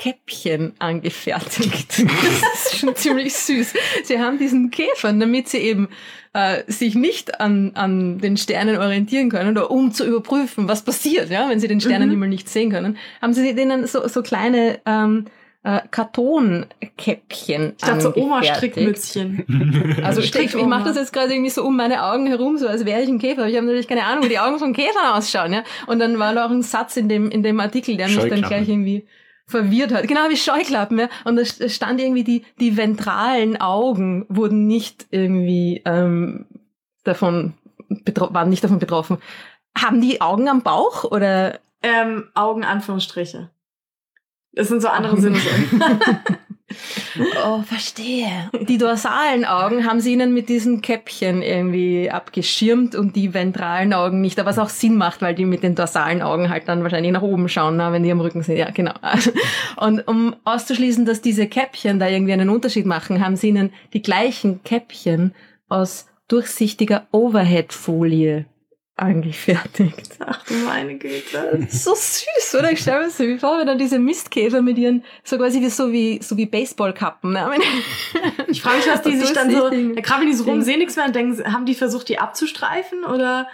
Käppchen 0.00 0.72
angefertigt. 0.78 2.02
Das 2.40 2.72
ist 2.72 2.78
schon 2.78 2.96
ziemlich 2.96 3.34
süß. 3.34 3.74
Sie 4.04 4.18
haben 4.18 4.38
diesen 4.38 4.70
Käfern, 4.70 5.20
damit 5.20 5.48
sie 5.48 5.58
eben 5.58 5.88
äh, 6.32 6.62
sich 6.66 6.94
nicht 6.94 7.40
an, 7.40 7.72
an 7.74 8.18
den 8.18 8.36
Sternen 8.36 8.78
orientieren 8.78 9.28
können 9.28 9.50
oder 9.50 9.70
um 9.70 9.92
zu 9.92 10.06
überprüfen, 10.06 10.68
was 10.68 10.82
passiert, 10.82 11.30
ja, 11.30 11.48
wenn 11.48 11.60
sie 11.60 11.68
den 11.68 11.80
Sternenhimmel 11.80 12.28
mhm. 12.28 12.30
nicht 12.30 12.48
sehen 12.48 12.70
können, 12.70 12.96
haben 13.20 13.34
sie 13.34 13.54
denen 13.54 13.86
so, 13.86 14.06
so 14.08 14.22
kleine 14.22 14.80
ähm, 14.86 15.26
äh, 15.64 15.80
Kartonkäppchen 15.90 17.74
Ich 17.76 17.84
dachte 17.84 18.00
so 18.00 18.14
Oma-Strickmützchen. 18.14 20.00
Also 20.02 20.22
ich, 20.22 20.34
ich 20.34 20.54
mache 20.54 20.84
das 20.84 20.96
jetzt 20.96 21.12
gerade 21.12 21.34
irgendwie 21.34 21.50
so 21.50 21.62
um 21.62 21.76
meine 21.76 22.04
Augen 22.04 22.26
herum, 22.26 22.56
so 22.56 22.66
als 22.66 22.86
wäre 22.86 23.02
ich 23.02 23.08
ein 23.08 23.18
Käfer. 23.18 23.46
Ich 23.48 23.56
habe 23.56 23.66
natürlich 23.66 23.88
keine 23.88 24.04
Ahnung, 24.04 24.24
wie 24.24 24.30
die 24.30 24.38
Augen 24.38 24.58
von 24.58 24.72
Käfern 24.72 25.12
ausschauen. 25.12 25.52
Ja? 25.52 25.62
Und 25.86 25.98
dann 25.98 26.18
war 26.18 26.34
da 26.34 26.46
auch 26.46 26.50
ein 26.50 26.62
Satz 26.62 26.96
in 26.96 27.08
dem, 27.10 27.30
in 27.30 27.42
dem 27.42 27.60
Artikel, 27.60 27.98
der 27.98 28.08
mich 28.08 28.16
dann 28.16 28.42
gleich 28.42 28.68
irgendwie 28.68 29.04
verwirrt 29.50 29.92
hat. 29.92 30.08
Genau 30.08 30.28
wie 30.28 30.36
Scheuklappen, 30.36 30.98
ja. 30.98 31.08
Und 31.24 31.36
da 31.36 31.44
stand 31.44 32.00
irgendwie, 32.00 32.24
die, 32.24 32.44
die 32.58 32.76
ventralen 32.76 33.60
Augen 33.60 34.26
wurden 34.28 34.66
nicht 34.66 35.06
irgendwie 35.10 35.82
ähm, 35.84 36.46
davon 37.04 37.54
waren 38.14 38.48
nicht 38.48 38.62
davon 38.62 38.78
betroffen. 38.78 39.18
Haben 39.76 40.00
die 40.00 40.20
Augen 40.20 40.48
am 40.48 40.62
Bauch 40.62 41.04
oder? 41.04 41.58
Ähm, 41.82 42.28
Augen 42.34 42.64
Anführungsstriche. 42.64 43.50
Das 44.52 44.68
sind 44.68 44.82
so 44.82 44.88
andere 44.88 45.20
Sinne. 45.20 45.38
Oh, 47.46 47.62
verstehe. 47.62 48.50
Die 48.68 48.78
dorsalen 48.78 49.44
Augen 49.44 49.86
haben 49.86 50.00
sie 50.00 50.12
ihnen 50.12 50.32
mit 50.32 50.48
diesen 50.48 50.82
Käppchen 50.82 51.42
irgendwie 51.42 52.10
abgeschirmt 52.10 52.94
und 52.94 53.16
die 53.16 53.34
ventralen 53.34 53.92
Augen 53.92 54.20
nicht, 54.20 54.38
aber 54.38 54.50
was 54.50 54.58
auch 54.58 54.68
Sinn 54.68 54.96
macht, 54.96 55.22
weil 55.22 55.34
die 55.34 55.44
mit 55.44 55.62
den 55.62 55.74
dorsalen 55.74 56.22
Augen 56.22 56.50
halt 56.50 56.68
dann 56.68 56.82
wahrscheinlich 56.82 57.12
nach 57.12 57.22
oben 57.22 57.48
schauen, 57.48 57.76
na, 57.76 57.92
wenn 57.92 58.02
die 58.02 58.12
am 58.12 58.20
Rücken 58.20 58.42
sind. 58.42 58.56
Ja, 58.56 58.70
genau. 58.70 58.94
Und 59.76 60.06
um 60.08 60.36
auszuschließen, 60.44 61.04
dass 61.04 61.20
diese 61.20 61.46
Käppchen 61.46 61.98
da 61.98 62.08
irgendwie 62.08 62.32
einen 62.32 62.50
Unterschied 62.50 62.86
machen, 62.86 63.24
haben 63.24 63.36
sie 63.36 63.48
ihnen 63.48 63.72
die 63.92 64.02
gleichen 64.02 64.62
Käppchen 64.62 65.34
aus 65.68 66.06
durchsichtiger 66.28 67.06
Overhead-Folie 67.12 68.46
angefertigt. 69.00 70.16
Ach 70.20 70.44
du 70.44 70.54
meine 70.54 70.96
Güte. 70.96 71.66
so 71.70 71.94
süß, 71.94 72.56
oder? 72.58 72.72
Ich 72.72 72.80
stelle 72.80 73.04
mir 73.04 73.10
so 73.10 73.24
wie 73.24 73.38
vor, 73.38 73.58
wenn 73.58 73.66
dann 73.66 73.78
diese 73.78 73.98
Mistkäfer 73.98 74.62
mit 74.62 74.78
ihren, 74.78 75.04
so 75.24 75.38
quasi 75.38 75.60
wie, 75.60 75.70
so 75.70 75.92
wie, 75.92 76.20
so 76.22 76.36
wie 76.36 76.46
Baseballkappen. 76.46 77.32
Ne? 77.32 77.50
Ich 78.48 78.62
frage 78.62 78.78
mich, 78.78 78.86
was 78.86 79.02
die 79.04 79.16
sich 79.16 79.32
dann 79.32 79.50
so, 79.50 79.70
da 79.70 80.00
krabbeln 80.00 80.30
die 80.30 80.36
so 80.36 80.44
rum, 80.44 80.62
sehen 80.62 80.78
nichts 80.78 80.96
mehr 80.96 81.06
und 81.06 81.14
denken, 81.14 81.52
haben 81.52 81.66
die 81.66 81.74
versucht, 81.74 82.08
die 82.08 82.18
abzustreifen 82.18 83.04
oder? 83.04 83.48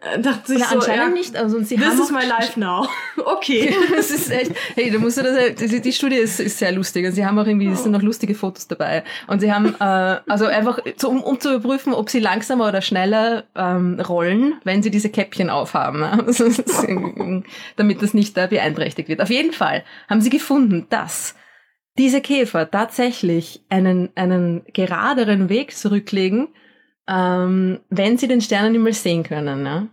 Äh, 0.00 0.20
dachte 0.20 0.54
ich 0.54 0.60
Na, 0.60 0.66
so, 0.66 0.76
anscheinend 0.76 1.08
ja, 1.08 1.08
nicht. 1.08 1.36
Also, 1.36 1.56
und 1.56 1.66
sie 1.66 1.76
This 1.76 1.98
is 1.98 2.10
my 2.10 2.24
life 2.24 2.58
now. 2.60 2.86
Okay. 3.16 3.74
das 3.96 4.10
ist 4.10 4.30
echt, 4.30 4.52
hey, 4.74 4.90
du 4.90 4.98
musst 4.98 5.18
dir 5.18 5.22
das, 5.22 5.54
die, 5.56 5.80
die 5.80 5.92
Studie 5.92 6.16
ist, 6.16 6.40
ist 6.40 6.58
sehr 6.58 6.72
lustig 6.72 7.06
und 7.06 7.12
sie 7.12 7.26
haben 7.26 7.38
auch 7.38 7.46
irgendwie, 7.46 7.66
es 7.68 7.82
sind 7.82 7.92
noch 7.92 8.02
lustige 8.02 8.34
Fotos 8.34 8.68
dabei 8.68 9.04
und 9.26 9.40
sie 9.40 9.52
haben, 9.52 9.74
äh, 9.78 10.20
also 10.28 10.46
einfach, 10.46 10.78
zu, 10.96 11.08
um, 11.08 11.22
um 11.22 11.38
zu 11.38 11.54
überprüfen, 11.54 11.92
ob 11.92 12.10
sie 12.10 12.20
langsamer 12.20 12.68
oder 12.68 12.80
schneller 12.80 13.44
ähm, 13.54 14.00
rollen, 14.00 14.54
wenn 14.64 14.82
sie 14.82 14.90
diese 14.90 15.10
Käppchen 15.10 15.50
aufhaben, 15.50 16.00
ne? 16.00 16.24
Also, 16.26 16.48
damit 17.76 18.02
das 18.02 18.14
nicht 18.14 18.36
äh, 18.38 18.46
beeinträchtigt 18.48 19.08
wird. 19.08 19.20
Auf 19.20 19.30
jeden 19.30 19.52
Fall 19.52 19.84
haben 20.08 20.20
sie 20.20 20.30
gefunden, 20.30 20.86
dass 20.90 21.34
diese 21.98 22.20
Käfer 22.20 22.70
tatsächlich 22.70 23.64
einen, 23.68 24.10
einen 24.14 24.62
geraderen 24.72 25.48
Weg 25.48 25.76
zurücklegen, 25.76 26.48
ähm, 27.08 27.80
wenn 27.88 28.18
sie 28.18 28.28
den 28.28 28.40
Sternenhimmel 28.40 28.92
sehen 28.92 29.22
können. 29.22 29.62
Ne? 29.62 29.88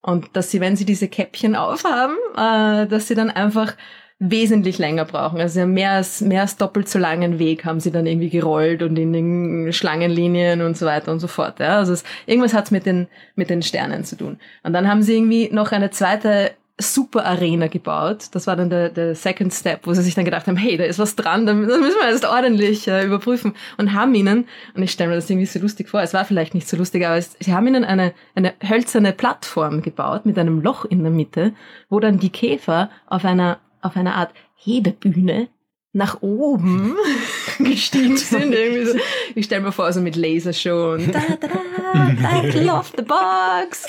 Und 0.00 0.30
dass 0.34 0.50
sie, 0.50 0.60
wenn 0.60 0.76
sie 0.76 0.84
diese 0.84 1.08
Käppchen 1.08 1.56
aufhaben, 1.56 2.16
äh, 2.36 2.86
dass 2.86 3.08
sie 3.08 3.14
dann 3.14 3.30
einfach 3.30 3.76
wesentlich 4.18 4.78
länger 4.78 5.04
brauchen. 5.04 5.40
Also 5.40 5.66
mehr 5.66 5.92
als, 5.92 6.20
mehr 6.20 6.42
als 6.42 6.56
doppelt 6.56 6.88
so 6.88 7.00
langen 7.00 7.40
Weg 7.40 7.64
haben 7.64 7.80
sie 7.80 7.90
dann 7.90 8.06
irgendwie 8.06 8.30
gerollt 8.30 8.82
und 8.82 8.96
in 8.96 9.12
den 9.12 9.72
Schlangenlinien 9.72 10.62
und 10.62 10.76
so 10.76 10.86
weiter 10.86 11.10
und 11.10 11.18
so 11.18 11.26
fort. 11.26 11.58
Ja? 11.58 11.78
Also 11.78 11.92
es, 11.92 12.04
irgendwas 12.26 12.54
hat's 12.54 12.70
mit 12.70 12.86
den, 12.86 13.08
mit 13.34 13.50
den 13.50 13.62
Sternen 13.62 14.04
zu 14.04 14.16
tun. 14.16 14.38
Und 14.62 14.72
dann 14.74 14.88
haben 14.88 15.02
sie 15.02 15.16
irgendwie 15.16 15.48
noch 15.52 15.72
eine 15.72 15.90
zweite 15.90 16.52
Super 16.78 17.24
Arena 17.26 17.68
gebaut. 17.68 18.28
Das 18.32 18.46
war 18.46 18.56
dann 18.56 18.70
der, 18.70 18.88
der 18.88 19.14
Second 19.14 19.52
Step, 19.52 19.86
wo 19.86 19.92
sie 19.92 20.02
sich 20.02 20.14
dann 20.14 20.24
gedacht 20.24 20.46
haben, 20.46 20.56
hey, 20.56 20.76
da 20.76 20.84
ist 20.84 20.98
was 20.98 21.16
dran, 21.16 21.46
da 21.46 21.52
das 21.52 21.78
müssen 21.78 22.00
wir 22.00 22.10
jetzt 22.10 22.24
ordentlich 22.24 22.88
äh, 22.88 23.04
überprüfen. 23.04 23.54
Und 23.78 23.92
haben 23.92 24.14
ihnen, 24.14 24.46
und 24.74 24.82
ich 24.82 24.92
stelle 24.92 25.10
mir 25.10 25.16
das 25.16 25.28
irgendwie 25.28 25.46
so 25.46 25.58
lustig 25.58 25.88
vor, 25.88 26.00
es 26.02 26.14
war 26.14 26.24
vielleicht 26.24 26.54
nicht 26.54 26.68
so 26.68 26.76
lustig, 26.76 27.06
aber 27.06 27.16
es, 27.16 27.36
sie 27.40 27.54
haben 27.54 27.66
ihnen 27.66 27.84
eine, 27.84 28.12
eine 28.34 28.54
hölzerne 28.66 29.12
Plattform 29.12 29.82
gebaut 29.82 30.26
mit 30.26 30.38
einem 30.38 30.60
Loch 30.60 30.84
in 30.84 31.02
der 31.02 31.12
Mitte, 31.12 31.52
wo 31.88 32.00
dann 32.00 32.18
die 32.18 32.30
Käfer 32.30 32.90
auf 33.06 33.24
einer, 33.24 33.58
auf 33.80 33.96
einer 33.96 34.14
Art 34.14 34.32
Hebebühne 34.56 35.48
nach 35.92 36.22
oben 36.22 36.96
gestiegen 37.58 38.16
sind. 38.16 38.52
Irgendwie 38.52 38.84
so. 38.86 38.98
Ich 39.34 39.46
stelle 39.46 39.62
mir 39.62 39.72
vor, 39.72 39.92
so 39.92 40.00
mit 40.00 40.16
Lasershow 40.16 40.92
und 40.92 41.08
da, 41.14 41.20
da, 41.40 41.48
da, 41.48 42.42
I 42.42 42.58
love 42.64 42.90
the 42.96 43.02
box. 43.02 43.86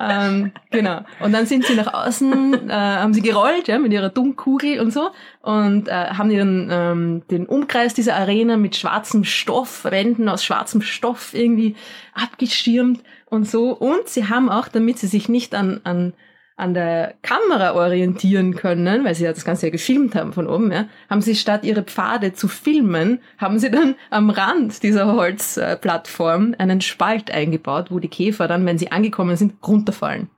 ähm, 0.00 0.52
genau. 0.70 1.00
Und 1.20 1.32
dann 1.32 1.46
sind 1.46 1.66
sie 1.66 1.74
nach 1.74 1.92
außen, 1.92 2.70
äh, 2.70 2.72
haben 2.72 3.14
sie 3.14 3.22
gerollt, 3.22 3.68
ja, 3.68 3.78
mit 3.78 3.92
ihrer 3.92 4.08
Dummkugel 4.08 4.80
und 4.80 4.92
so 4.92 5.10
und 5.42 5.88
äh, 5.88 5.92
haben 5.92 6.30
ihren, 6.30 6.68
ähm, 6.70 7.22
den 7.30 7.46
Umkreis 7.46 7.94
dieser 7.94 8.16
Arena 8.16 8.56
mit 8.56 8.76
schwarzem 8.76 9.24
Stoff, 9.24 9.84
Wänden 9.84 10.28
aus 10.28 10.44
schwarzem 10.44 10.82
Stoff 10.82 11.34
irgendwie 11.34 11.76
abgeschirmt 12.14 13.02
und 13.26 13.48
so. 13.48 13.70
Und 13.70 14.08
sie 14.08 14.28
haben 14.28 14.48
auch, 14.48 14.68
damit 14.68 14.98
sie 14.98 15.06
sich 15.06 15.28
nicht 15.28 15.54
an, 15.54 15.80
an 15.84 16.14
an 16.56 16.72
der 16.72 17.14
Kamera 17.22 17.74
orientieren 17.74 18.54
können, 18.54 19.04
weil 19.04 19.16
sie 19.16 19.24
ja 19.24 19.32
das 19.32 19.44
Ganze 19.44 19.66
ja 19.66 19.72
gefilmt 19.72 20.14
haben 20.14 20.32
von 20.32 20.46
oben, 20.46 20.70
ja, 20.70 20.86
haben 21.10 21.20
sie 21.20 21.34
statt 21.34 21.64
ihre 21.64 21.82
Pfade 21.82 22.32
zu 22.32 22.46
filmen, 22.46 23.18
haben 23.38 23.58
sie 23.58 23.72
dann 23.72 23.96
am 24.10 24.30
Rand 24.30 24.82
dieser 24.84 25.12
Holzplattform 25.12 26.54
einen 26.58 26.80
Spalt 26.80 27.30
eingebaut, 27.32 27.86
wo 27.90 27.98
die 27.98 28.08
Käfer 28.08 28.46
dann, 28.46 28.64
wenn 28.66 28.78
sie 28.78 28.92
angekommen 28.92 29.36
sind, 29.36 29.54
runterfallen. 29.66 30.28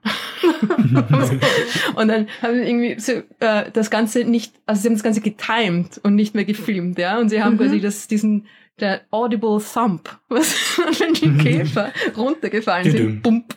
und 1.95 2.07
dann 2.07 2.27
haben 2.41 2.55
sie 2.55 2.67
irgendwie 2.67 2.99
so, 2.99 3.11
äh, 3.39 3.69
das 3.71 3.91
Ganze 3.91 4.23
nicht, 4.23 4.53
also 4.65 4.81
sie 4.81 4.87
haben 4.87 4.95
das 4.95 5.03
Ganze 5.03 5.21
getimed 5.21 5.99
und 6.03 6.15
nicht 6.15 6.33
mehr 6.35 6.45
gefilmt, 6.45 6.97
ja, 6.97 7.19
und 7.19 7.29
sie 7.29 7.43
haben 7.43 7.53
Mhm. 7.53 7.57
quasi 7.59 7.79
das, 7.79 8.07
diesen, 8.07 8.45
der 8.79 9.01
Audible 9.11 9.59
Thump, 9.61 10.17
was, 10.29 10.53
wenn 10.99 11.13
die 11.13 11.37
Käfer 11.43 11.91
runtergefallen 12.15 12.91
sind, 12.91 13.23
bump, 13.23 13.55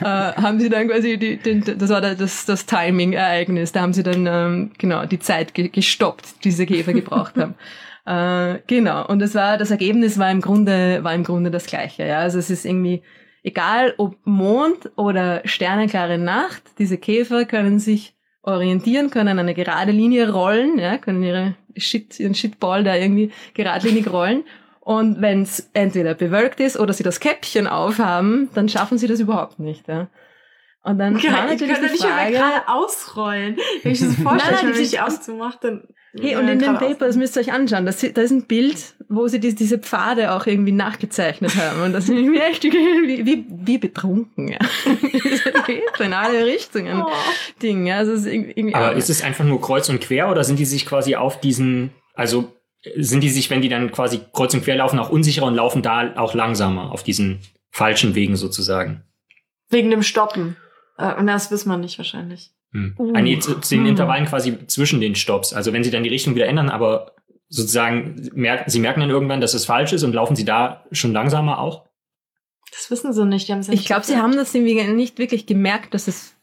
äh, 0.00 0.04
haben 0.04 0.60
sie 0.60 0.68
dann 0.68 0.88
quasi 0.88 1.18
die, 1.18 1.36
den, 1.36 1.64
das 1.64 1.90
war 1.90 2.00
da 2.00 2.14
das, 2.14 2.46
das 2.46 2.66
Timing-Ereignis, 2.66 3.72
da 3.72 3.80
haben 3.80 3.92
sie 3.92 4.02
dann 4.02 4.26
ähm, 4.26 4.70
genau 4.78 5.06
die 5.06 5.18
Zeit 5.18 5.54
ge 5.54 5.68
gestoppt, 5.68 6.44
die 6.44 6.50
diese 6.50 6.66
Käfer 6.66 6.92
gebraucht 6.92 7.36
haben. 7.36 7.54
Äh, 8.06 8.60
genau. 8.66 9.06
Und 9.06 9.20
es 9.20 9.34
war, 9.34 9.58
das 9.58 9.70
Ergebnis 9.70 10.18
war 10.18 10.30
im 10.30 10.40
Grunde, 10.40 11.04
war 11.04 11.14
im 11.14 11.22
Grunde 11.22 11.50
das 11.50 11.66
gleiche. 11.66 12.06
Ja, 12.06 12.20
also 12.20 12.38
es 12.38 12.48
ist 12.48 12.64
irgendwie 12.64 13.02
egal, 13.42 13.94
ob 13.98 14.16
Mond 14.24 14.90
oder 14.96 15.42
sternenklare 15.44 16.18
Nacht. 16.18 16.62
Diese 16.78 16.98
Käfer 16.98 17.44
können 17.44 17.78
sich 17.78 18.16
orientieren, 18.42 19.10
können 19.10 19.38
eine 19.38 19.54
gerade 19.54 19.92
Linie 19.92 20.32
rollen, 20.32 20.78
ja, 20.78 20.98
können 20.98 21.22
ihre 21.22 21.56
Shit, 21.76 22.18
ihren 22.18 22.34
Shitball 22.34 22.84
da 22.84 22.96
irgendwie 22.96 23.30
geradlinig 23.54 24.10
rollen. 24.10 24.44
Und 24.80 25.20
wenn 25.20 25.42
es 25.42 25.68
entweder 25.74 26.14
bewölkt 26.14 26.58
ist 26.60 26.78
oder 26.78 26.92
sie 26.92 27.02
das 27.02 27.20
Käppchen 27.20 27.66
aufhaben, 27.66 28.48
dann 28.54 28.68
schaffen 28.68 28.98
sie 28.98 29.06
das 29.06 29.20
überhaupt 29.20 29.58
nicht. 29.58 29.86
Ja. 29.88 30.08
Und 30.82 30.98
dann 30.98 31.14
war 31.14 31.20
ich 31.22 31.60
natürlich 31.60 31.76
die 31.78 31.82
nicht 31.90 32.02
Frage, 32.02 32.32
gerade 32.32 32.66
ausrollen. 32.68 33.56
Wenn 33.82 33.92
ich 33.92 34.00
das 34.00 34.14
vorstelle, 34.22 34.56
Nein, 34.56 34.66
wenn 34.68 34.74
die 34.74 34.80
ich 34.80 34.90
sind- 34.90 35.02
auszumache, 35.02 35.58
dann... 35.60 35.82
Hey, 36.18 36.32
Ja, 36.32 36.40
und 36.40 36.48
in 36.48 36.58
dem 36.58 36.74
Paper, 36.74 37.06
das 37.06 37.14
müsst 37.16 37.36
ihr 37.36 37.42
euch 37.42 37.52
anschauen, 37.52 37.86
das, 37.86 38.00
da 38.00 38.20
ist 38.20 38.32
ein 38.32 38.46
Bild, 38.46 38.94
wo 39.08 39.28
sie 39.28 39.38
die, 39.38 39.54
diese 39.54 39.78
Pfade 39.78 40.32
auch 40.32 40.44
irgendwie 40.46 40.72
nachgezeichnet 40.72 41.54
haben. 41.54 41.82
Und 41.82 41.92
das 41.92 42.06
sind 42.06 42.16
irgendwie 42.16 42.40
echt 42.40 42.64
wie, 42.64 43.26
wie, 43.26 43.46
wie 43.48 43.78
betrunken, 43.78 44.48
ja. 44.48 44.58
Das 45.54 45.66
geht 45.66 45.82
in 46.00 46.12
alle 46.12 46.46
Richtungen. 46.46 47.02
Oh. 47.02 47.10
Ding, 47.62 47.86
ja. 47.86 47.98
Also 47.98 48.12
ist 48.12 48.26
irgendwie, 48.26 48.74
Aber 48.74 48.94
ist 48.94 49.08
es 49.10 49.22
einfach 49.22 49.44
nur 49.44 49.60
kreuz 49.60 49.88
und 49.88 50.00
quer 50.00 50.30
oder 50.32 50.42
sind 50.42 50.58
die 50.58 50.64
sich 50.64 50.84
quasi 50.84 51.14
auf 51.14 51.38
diesen, 51.38 51.90
also 52.14 52.50
sind 52.96 53.22
die 53.22 53.28
sich, 53.30 53.50
wenn 53.50 53.60
die 53.62 53.68
dann 53.68 53.92
quasi 53.92 54.20
kreuz 54.32 54.54
und 54.54 54.64
quer 54.64 54.76
laufen, 54.76 54.98
auch 54.98 55.10
unsicherer 55.10 55.46
und 55.46 55.54
laufen 55.54 55.82
da 55.82 56.14
auch 56.16 56.34
langsamer 56.34 56.92
auf 56.92 57.02
diesen 57.02 57.40
falschen 57.70 58.14
Wegen 58.14 58.36
sozusagen? 58.36 59.04
Wegen 59.68 59.90
dem 59.90 60.02
Stoppen. 60.02 60.56
Äh, 60.98 61.14
Und 61.14 61.26
das 61.26 61.52
weiß 61.52 61.66
man 61.66 61.80
nicht 61.80 61.98
wahrscheinlich. 61.98 62.50
Hm. 62.72 62.94
Uh. 62.98 63.12
Ah, 63.14 63.20
nee, 63.20 63.38
zu, 63.38 63.60
zu 63.60 63.74
den 63.74 63.84
Hm. 63.84 63.90
Intervallen 63.90 64.26
quasi 64.26 64.66
zwischen 64.66 65.00
den 65.00 65.14
Stops. 65.14 65.52
Also 65.52 65.72
wenn 65.72 65.84
sie 65.84 65.90
dann 65.90 66.02
die 66.02 66.08
Richtung 66.08 66.34
wieder 66.34 66.46
ändern, 66.46 66.68
aber 66.70 67.14
sozusagen 67.48 68.30
merken, 68.34 68.70
sie 68.70 68.78
merken 68.80 69.00
dann 69.00 69.10
irgendwann, 69.10 69.40
dass 69.40 69.54
es 69.54 69.64
falsch 69.64 69.92
ist 69.92 70.02
und 70.04 70.12
laufen 70.12 70.36
sie 70.36 70.44
da 70.44 70.84
schon 70.92 71.12
langsamer 71.12 71.58
auch? 71.58 71.86
Das 72.70 72.90
wissen 72.90 73.12
sie 73.12 73.24
nicht. 73.26 73.48
Die 73.48 73.52
haben's 73.52 73.66
ja 73.66 73.72
Ich 73.74 73.84
glaube, 73.84 74.04
sie 74.06 74.16
haben 74.16 74.36
das 74.36 74.54
irgendwie 74.54 74.82
nicht 74.92 75.18
wirklich 75.18 75.46
gemerkt, 75.46 75.92
dass 75.92 76.06
es 76.08 76.36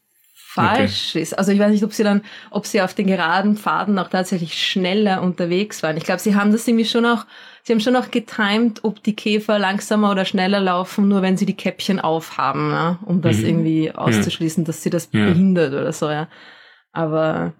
falsch 0.64 1.16
ist. 1.16 1.38
Also 1.38 1.52
ich 1.52 1.60
weiß 1.60 1.72
nicht, 1.72 1.84
ob 1.84 1.94
sie 1.94 2.04
dann, 2.04 2.22
ob 2.52 2.66
sie 2.66 2.82
auf 2.82 2.94
den 2.94 3.08
geraden 3.08 3.56
Pfaden 3.58 3.98
auch 4.00 4.10
tatsächlich 4.10 4.54
schneller 4.54 5.22
unterwegs 5.22 5.84
waren. 5.84 5.98
Ich 5.98 6.04
glaube, 6.04 6.20
sie 6.20 6.36
haben 6.36 6.52
das 6.52 6.68
irgendwie 6.68 6.86
schon 6.86 7.06
auch, 7.06 7.26
sie 7.64 7.74
haben 7.74 7.80
schon 7.80 7.96
auch 7.96 8.12
getimed, 8.12 8.84
ob 8.84 9.04
die 9.04 9.16
Käfer 9.16 9.60
langsamer 9.60 10.12
oder 10.12 10.26
schneller 10.26 10.60
laufen, 10.60 11.08
nur 11.08 11.22
wenn 11.22 11.38
sie 11.38 11.46
die 11.46 11.56
Käppchen 11.56 12.00
aufhaben, 12.00 12.72
ja, 12.72 13.00
um 13.06 13.22
das 13.22 13.38
Mhm. 13.38 13.46
irgendwie 13.46 13.92
auszuschließen, 13.92 14.66
dass 14.66 14.84
sie 14.84 14.90
das 14.90 15.10
Ja. 15.12 15.26
behindert 15.26 15.74
oder 15.74 15.94
so, 15.94 16.10
ja. 16.10 16.28
Aber 16.92 17.54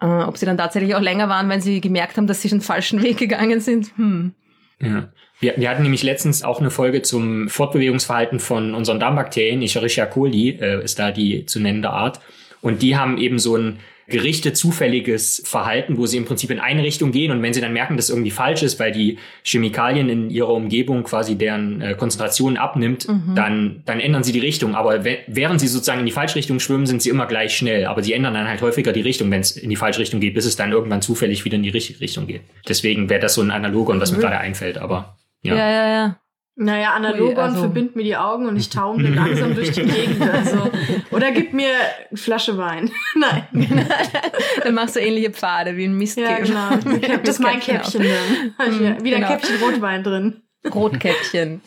äh, 0.00 0.06
ob 0.06 0.36
sie 0.38 0.46
dann 0.46 0.56
tatsächlich 0.58 0.94
auch 0.94 1.00
länger 1.00 1.28
waren, 1.28 1.48
wenn 1.48 1.60
sie 1.60 1.80
gemerkt 1.80 2.16
haben, 2.16 2.26
dass 2.26 2.40
sie 2.42 2.48
den 2.48 2.60
falschen 2.60 3.02
Weg 3.02 3.18
gegangen 3.18 3.60
sind, 3.60 3.96
hm. 3.96 4.34
Ja. 4.80 5.08
Wir, 5.40 5.54
wir 5.56 5.70
hatten 5.70 5.82
nämlich 5.82 6.02
letztens 6.02 6.42
auch 6.42 6.60
eine 6.60 6.70
Folge 6.70 7.02
zum 7.02 7.48
Fortbewegungsverhalten 7.48 8.40
von 8.40 8.74
unseren 8.74 8.98
Darmbakterien. 9.00 9.62
Escherichia 9.62 10.06
coli 10.06 10.58
äh, 10.60 10.82
ist 10.82 10.98
da 10.98 11.12
die 11.12 11.46
zu 11.46 11.60
nennende 11.60 11.90
Art. 11.90 12.20
Und 12.60 12.82
die 12.82 12.96
haben 12.96 13.18
eben 13.18 13.38
so 13.38 13.56
ein 13.56 13.78
gerichtet 14.08 14.56
zufälliges 14.56 15.42
Verhalten, 15.44 15.98
wo 15.98 16.06
sie 16.06 16.16
im 16.16 16.24
Prinzip 16.24 16.50
in 16.50 16.58
eine 16.58 16.82
Richtung 16.82 17.12
gehen 17.12 17.30
und 17.30 17.42
wenn 17.42 17.52
sie 17.52 17.60
dann 17.60 17.74
merken, 17.74 17.96
dass 17.98 18.08
irgendwie 18.08 18.30
falsch 18.30 18.62
ist, 18.62 18.80
weil 18.80 18.90
die 18.90 19.18
Chemikalien 19.44 20.08
in 20.08 20.30
ihrer 20.30 20.48
Umgebung 20.54 21.02
quasi 21.04 21.36
deren 21.36 21.82
äh, 21.82 21.94
Konzentration 21.94 22.56
abnimmt, 22.56 23.06
Mhm. 23.06 23.34
dann, 23.34 23.82
dann 23.84 24.00
ändern 24.00 24.22
sie 24.24 24.32
die 24.32 24.38
Richtung. 24.38 24.74
Aber 24.74 25.04
während 25.26 25.60
sie 25.60 25.68
sozusagen 25.68 26.00
in 26.00 26.06
die 26.06 26.12
falsche 26.12 26.36
Richtung 26.36 26.58
schwimmen, 26.58 26.86
sind 26.86 27.02
sie 27.02 27.10
immer 27.10 27.26
gleich 27.26 27.54
schnell. 27.54 27.84
Aber 27.84 28.02
sie 28.02 28.14
ändern 28.14 28.32
dann 28.32 28.48
halt 28.48 28.62
häufiger 28.62 28.94
die 28.94 29.02
Richtung, 29.02 29.30
wenn 29.30 29.40
es 29.42 29.50
in 29.58 29.68
die 29.68 29.76
falsche 29.76 30.00
Richtung 30.00 30.20
geht, 30.20 30.32
bis 30.32 30.46
es 30.46 30.56
dann 30.56 30.72
irgendwann 30.72 31.02
zufällig 31.02 31.44
wieder 31.44 31.56
in 31.56 31.62
die 31.62 31.68
richtige 31.68 32.00
Richtung 32.00 32.26
geht. 32.26 32.40
Deswegen 32.66 33.10
wäre 33.10 33.20
das 33.20 33.34
so 33.34 33.42
ein 33.42 33.50
Analogon, 33.50 34.00
was 34.00 34.10
mir 34.10 34.16
Mhm. 34.16 34.22
gerade 34.22 34.38
einfällt. 34.38 34.78
Aber 34.78 35.17
Ja, 35.42 35.54
ja. 35.54 35.70
ja, 35.70 35.88
ja. 35.88 36.16
Naja, 36.60 36.92
Analogon 36.94 37.28
Ui, 37.28 37.34
also- 37.36 37.60
verbindet 37.60 37.94
mir 37.94 38.02
die 38.02 38.16
Augen 38.16 38.46
und 38.46 38.56
ich 38.56 38.68
taumle 38.68 39.10
langsam 39.10 39.54
durch 39.54 39.70
die 39.70 39.82
Gegend. 39.84 40.20
Also. 40.20 40.68
Oder 41.12 41.30
gib 41.30 41.52
mir 41.52 41.68
eine 42.08 42.18
Flasche 42.18 42.58
Wein. 42.58 42.90
Nein. 43.14 43.46
Dann 44.64 44.74
machst 44.74 44.96
du 44.96 45.00
ähnliche 45.00 45.30
Pfade 45.30 45.76
wie 45.76 45.84
ein 45.84 45.96
Mistkäfer. 45.96 46.44
Ja, 46.44 46.70
genau. 46.76 47.18
Das 47.18 47.28
ist 47.28 47.38
mein 47.38 47.60
Käppchen 47.60 48.02
Käppchen 48.02 48.54
dann. 48.58 48.66
Hab 48.66 48.72
ich 48.72 48.80
Mhm, 48.80 49.04
Wieder 49.04 49.16
ein 49.18 49.22
genau. 49.22 49.28
Käppchen 49.28 49.56
Rotwein 49.62 50.02
drin. 50.02 50.42
Rotkäppchen. 50.74 51.60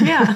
Ja. 0.00 0.34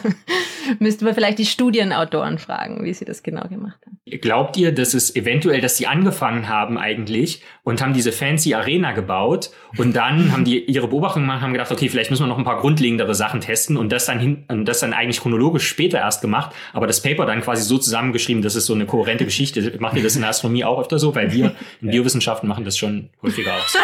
Müssten 0.79 1.07
wir 1.07 1.15
vielleicht 1.15 1.39
die 1.39 1.47
Studienautoren 1.47 2.39
fragen, 2.39 2.85
wie 2.85 2.95
sie 2.95 3.05
das 3.05 3.23
genau 3.23 3.49
gemacht 3.49 3.79
haben. 3.85 3.99
Glaubt 4.21 4.57
ihr, 4.57 4.73
dass 4.73 4.95
es 4.95 5.15
eventuell, 5.17 5.61
dass 5.61 5.77
die 5.77 5.87
angefangen 5.87 6.49
haben 6.49 6.79
eigentlich 6.79 7.43
und 7.65 7.83
haben 7.83 7.93
diese 7.93 8.13
fancy 8.13 8.55
Arena 8.55 8.93
gebaut 8.93 9.51
und 9.77 9.97
dann 9.97 10.33
haben 10.33 10.45
die 10.45 10.65
ihre 10.65 10.89
Beobachtungen 10.89 11.27
gemacht, 11.27 11.43
haben 11.43 11.53
gedacht, 11.53 11.73
okay, 11.73 11.89
vielleicht 11.89 12.11
müssen 12.11 12.23
wir 12.23 12.29
noch 12.29 12.39
ein 12.39 12.45
paar 12.45 12.61
grundlegendere 12.61 13.15
Sachen 13.15 13.41
testen 13.41 13.77
und 13.77 13.91
das 13.91 14.07
dann 14.07 14.21
hin, 14.21 14.45
und 14.49 14.65
das 14.67 14.81
dann 14.81 14.93
eigentlich 14.93 15.21
chronologisch 15.21 15.67
später 15.67 15.99
erst 15.99 16.21
gemacht, 16.21 16.55
aber 16.73 16.87
das 16.87 17.03
Paper 17.03 17.27
dann 17.27 17.41
quasi 17.41 17.63
so 17.63 17.79
zusammengeschrieben, 17.79 18.43
dass 18.43 18.55
es 18.55 18.67
so 18.67 18.75
eine 18.75 18.87
kohärente 18.87 19.25
Geschichte. 19.25 19.77
Macht 19.81 19.97
ihr 19.97 20.03
das 20.03 20.15
in 20.15 20.23
der 20.23 20.31
Astronomie 20.31 20.65
auch 20.65 20.81
öfter 20.81 20.99
so? 20.99 21.15
Weil 21.15 21.33
wir 21.33 21.57
in 21.81 21.91
Biowissenschaften 21.91 22.49
machen 22.49 22.65
das 22.65 22.79
schon 22.79 23.11
häufiger 23.23 23.55
auch 23.55 23.69
so. 23.69 23.79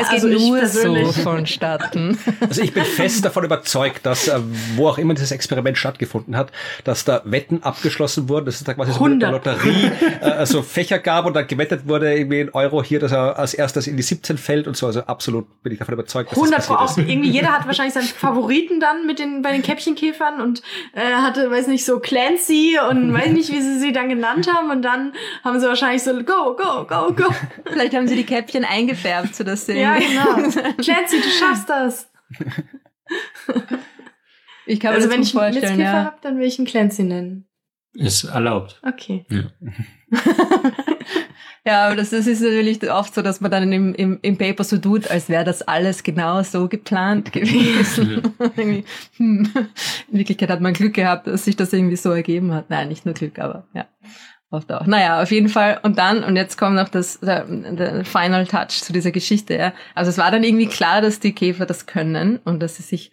Es 0.00 0.08
geht 0.08 0.24
Also 0.24 0.28
nur 0.28 0.66
so 0.66 1.12
vonstatten. 1.12 2.18
Also 2.40 2.62
ich 2.62 2.72
bin 2.72 2.84
fest 2.84 3.24
davon 3.24 3.44
überzeugt, 3.44 4.06
dass 4.06 4.28
äh, 4.28 4.40
wo 4.76 4.88
auch 4.88 4.98
immer 4.98 5.14
dieses 5.14 5.30
Experiment 5.30 5.69
Moment 5.70 5.78
stattgefunden 5.78 6.36
hat, 6.36 6.52
dass 6.84 7.04
da 7.04 7.22
Wetten 7.24 7.62
abgeschlossen 7.62 8.28
wurden, 8.28 8.46
dass 8.46 8.56
es 8.56 8.64
da 8.64 8.74
quasi 8.74 8.92
so 8.92 9.04
eine 9.04 9.30
Lotterie, 9.30 9.90
äh, 10.20 10.24
also 10.24 10.62
Fächer 10.62 10.98
gab 10.98 11.26
und 11.26 11.34
dann 11.34 11.46
gewettet 11.46 11.86
wurde 11.86 12.14
irgendwie 12.14 12.40
in 12.40 12.50
Euro 12.50 12.82
hier, 12.82 13.00
dass 13.00 13.12
er 13.12 13.38
als 13.38 13.54
erstes 13.54 13.86
in 13.86 13.96
die 13.96 14.02
17 14.02 14.38
fällt 14.38 14.66
und 14.66 14.76
so. 14.76 14.86
Also 14.86 15.02
absolut 15.02 15.62
bin 15.62 15.72
ich 15.72 15.78
davon 15.78 15.94
überzeugt. 15.94 16.30
Dass 16.30 16.38
100 16.38 16.66
Pro 16.66 16.74
auch. 16.74 16.96
Irgendwie 16.96 17.30
jeder 17.30 17.52
hat 17.52 17.66
wahrscheinlich 17.66 17.94
seinen 17.94 18.06
Favoriten 18.06 18.80
dann 18.80 19.06
mit 19.06 19.18
den, 19.18 19.42
bei 19.42 19.52
den 19.52 19.62
Käppchenkäfern 19.62 20.40
und 20.40 20.62
äh, 20.94 21.00
hatte, 21.00 21.50
weiß 21.50 21.68
nicht, 21.68 21.84
so 21.84 22.00
Clancy 22.00 22.78
und 22.88 23.12
weiß 23.12 23.30
nicht, 23.30 23.50
wie 23.50 23.60
sie 23.60 23.78
sie 23.78 23.92
dann 23.92 24.08
genannt 24.08 24.48
haben 24.52 24.70
und 24.70 24.82
dann 24.82 25.12
haben 25.44 25.60
sie 25.60 25.66
wahrscheinlich 25.66 26.02
so 26.02 26.12
go, 26.22 26.56
go, 26.56 26.86
go, 26.86 27.12
go. 27.14 27.34
Vielleicht 27.64 27.94
haben 27.94 28.08
sie 28.08 28.16
die 28.16 28.26
Käppchen 28.26 28.64
eingefärbt, 28.64 29.34
sodass 29.34 29.66
sie... 29.66 29.78
Ja, 29.78 29.96
genau. 29.98 30.34
Clancy, 30.82 31.20
du 31.20 31.28
schaffst 31.28 31.68
das. 31.68 32.10
Ich 34.70 34.78
kann 34.78 34.94
also 34.94 35.08
mir 35.08 35.16
das 35.16 35.34
wenn 35.34 35.40
ich 35.40 35.44
einen 35.44 35.54
Mitzkäfer 35.54 35.82
ja. 35.82 36.04
habe, 36.04 36.16
dann 36.22 36.38
will 36.38 36.46
ich 36.46 36.58
einen 36.58 36.66
Clancy 36.68 37.02
nennen. 37.02 37.44
Ist 37.92 38.22
erlaubt. 38.22 38.80
Okay. 38.86 39.26
Ja. 39.28 39.42
ja, 41.66 41.86
aber 41.86 41.96
das, 41.96 42.10
das 42.10 42.28
ist 42.28 42.40
natürlich 42.40 42.88
oft 42.88 43.12
so, 43.12 43.20
dass 43.20 43.40
man 43.40 43.50
dann 43.50 43.72
im, 43.72 43.96
im, 43.96 44.20
im 44.22 44.38
Paper 44.38 44.62
so 44.62 44.78
tut, 44.78 45.10
als 45.10 45.28
wäre 45.28 45.42
das 45.42 45.62
alles 45.62 46.04
genau 46.04 46.44
so 46.44 46.68
geplant 46.68 47.32
gewesen. 47.32 48.32
hm. 49.16 49.52
In 50.08 50.18
Wirklichkeit 50.18 50.50
hat 50.50 50.60
man 50.60 50.72
Glück 50.72 50.94
gehabt, 50.94 51.26
dass 51.26 51.46
sich 51.46 51.56
das 51.56 51.72
irgendwie 51.72 51.96
so 51.96 52.12
ergeben 52.12 52.54
hat. 52.54 52.70
Nein, 52.70 52.88
nicht 52.88 53.04
nur 53.04 53.14
Glück, 53.14 53.40
aber 53.40 53.66
ja. 53.74 53.86
Oft 54.52 54.70
auch. 54.72 54.86
Naja, 54.86 55.20
auf 55.20 55.32
jeden 55.32 55.48
Fall. 55.48 55.80
Und 55.82 55.98
dann, 55.98 56.22
und 56.22 56.36
jetzt 56.36 56.58
kommt 56.58 56.76
noch 56.76 56.88
das, 56.88 57.18
der, 57.20 57.44
der 57.44 58.04
Final 58.04 58.46
Touch 58.46 58.82
zu 58.82 58.92
dieser 58.92 59.10
Geschichte, 59.10 59.54
ja. 59.54 59.72
Also 59.96 60.10
es 60.10 60.18
war 60.18 60.30
dann 60.30 60.44
irgendwie 60.44 60.66
klar, 60.66 61.00
dass 61.00 61.18
die 61.18 61.32
Käfer 61.32 61.66
das 61.66 61.86
können 61.86 62.38
und 62.44 62.60
dass 62.60 62.76
sie 62.76 62.82
sich 62.82 63.10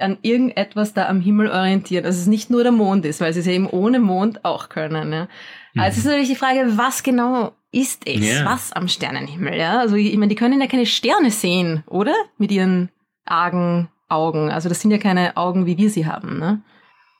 an 0.00 0.18
irgendetwas 0.22 0.94
da 0.94 1.08
am 1.08 1.20
Himmel 1.20 1.48
orientieren. 1.48 2.04
Dass 2.04 2.16
es 2.16 2.26
nicht 2.26 2.50
nur 2.50 2.62
der 2.62 2.72
Mond 2.72 3.04
ist, 3.04 3.20
weil 3.20 3.32
sie 3.32 3.40
es 3.40 3.46
ja 3.46 3.52
eben 3.52 3.68
ohne 3.68 4.00
Mond 4.00 4.44
auch 4.44 4.68
können. 4.68 5.12
Ja. 5.12 5.28
Mhm. 5.74 5.80
Also 5.80 5.92
es 5.92 5.98
ist 5.98 6.06
natürlich 6.06 6.28
die 6.28 6.36
Frage, 6.36 6.76
was 6.76 7.02
genau 7.02 7.52
ist 7.72 8.06
es? 8.06 8.20
Yeah. 8.20 8.44
Was 8.44 8.72
am 8.72 8.88
Sternenhimmel? 8.88 9.56
Ja? 9.56 9.78
Also 9.78 9.96
ich 9.96 10.12
meine, 10.14 10.28
die 10.28 10.34
können 10.34 10.60
ja 10.60 10.66
keine 10.66 10.86
Sterne 10.86 11.30
sehen, 11.30 11.84
oder? 11.86 12.14
Mit 12.38 12.50
ihren 12.50 12.90
argen 13.24 13.88
Augen. 14.08 14.50
Also 14.50 14.68
das 14.68 14.80
sind 14.80 14.90
ja 14.90 14.98
keine 14.98 15.36
Augen, 15.36 15.66
wie 15.66 15.78
wir 15.78 15.90
sie 15.90 16.06
haben. 16.06 16.38
Ne? 16.38 16.62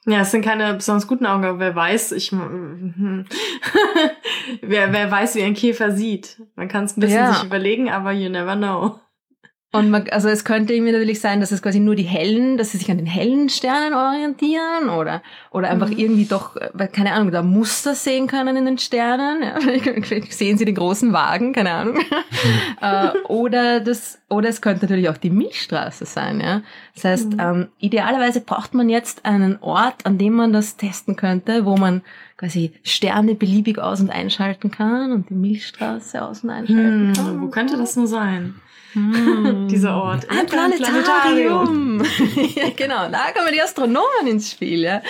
Ja, 0.06 0.20
es 0.20 0.30
sind 0.30 0.44
keine 0.44 0.74
besonders 0.74 1.06
guten 1.06 1.26
Augen, 1.26 1.44
aber 1.44 1.58
wer 1.58 1.76
weiß, 1.76 2.12
ich 2.12 2.32
wer, 4.62 4.92
wer 4.92 5.10
weiß, 5.10 5.34
wie 5.36 5.42
ein 5.42 5.54
Käfer 5.54 5.92
sieht. 5.92 6.42
Man 6.56 6.68
kann 6.68 6.84
es 6.84 6.96
ein 6.96 7.00
bisschen 7.00 7.18
ja. 7.18 7.34
sich 7.34 7.44
überlegen, 7.44 7.90
aber 7.90 8.12
you 8.12 8.30
never 8.30 8.56
know. 8.56 8.98
Und 9.72 9.88
man, 9.90 10.08
also 10.10 10.28
es 10.28 10.44
könnte 10.44 10.74
irgendwie 10.74 10.90
natürlich 10.90 11.20
sein, 11.20 11.38
dass 11.38 11.52
es 11.52 11.62
quasi 11.62 11.78
nur 11.78 11.94
die 11.94 12.02
hellen, 12.02 12.56
dass 12.56 12.72
sie 12.72 12.78
sich 12.78 12.90
an 12.90 12.96
den 12.96 13.06
hellen 13.06 13.48
Sternen 13.48 13.94
orientieren 13.94 14.88
oder 14.88 15.22
oder 15.52 15.70
einfach 15.70 15.90
mhm. 15.90 15.98
irgendwie 15.98 16.24
doch, 16.24 16.56
keine 16.92 17.12
Ahnung, 17.12 17.30
da 17.30 17.42
Muster 17.42 17.94
sehen 17.94 18.26
können 18.26 18.56
in 18.56 18.64
den 18.64 18.78
Sternen. 18.78 19.42
Ja, 19.44 19.60
sehen 20.30 20.58
sie 20.58 20.64
den 20.64 20.74
großen 20.74 21.12
Wagen, 21.12 21.52
keine 21.52 21.72
Ahnung. 21.72 21.98
Äh, 22.80 23.10
oder 23.28 23.80
das, 23.80 24.18
oder 24.30 24.48
es 24.48 24.62
könnte 24.62 24.86
natürlich 24.86 25.10
auch 25.10 25.18
die 25.18 25.28
Milchstraße 25.28 26.06
sein. 26.06 26.40
Ja, 26.40 26.62
das 26.94 27.04
heißt, 27.04 27.32
mhm. 27.34 27.40
ähm, 27.40 27.68
idealerweise 27.78 28.40
braucht 28.40 28.72
man 28.72 28.88
jetzt 28.88 29.26
einen 29.26 29.58
Ort, 29.60 30.06
an 30.06 30.16
dem 30.16 30.32
man 30.32 30.54
das 30.54 30.78
testen 30.78 31.16
könnte, 31.16 31.66
wo 31.66 31.76
man 31.76 32.00
quasi 32.38 32.72
Sterne 32.82 33.34
beliebig 33.34 33.78
aus- 33.78 34.00
und 34.00 34.08
einschalten 34.08 34.70
kann 34.70 35.12
und 35.12 35.28
die 35.28 35.34
Milchstraße 35.34 36.22
aus- 36.22 36.42
und 36.42 36.50
einschalten 36.50 37.08
hm, 37.08 37.12
kann. 37.12 37.42
Wo 37.42 37.48
könnte 37.48 37.76
das 37.76 37.96
nur 37.96 38.06
sein? 38.06 38.54
Hm. 38.92 39.68
Dieser 39.68 39.96
Ort. 39.96 40.28
Ein 40.30 40.46
Planetarium. 40.46 42.02
ja, 42.56 42.70
genau, 42.74 43.08
da 43.10 43.30
kommen 43.34 43.52
die 43.52 43.62
Astronomen 43.62 44.26
ins 44.26 44.50
Spiel. 44.50 44.82
Ja. 44.82 45.02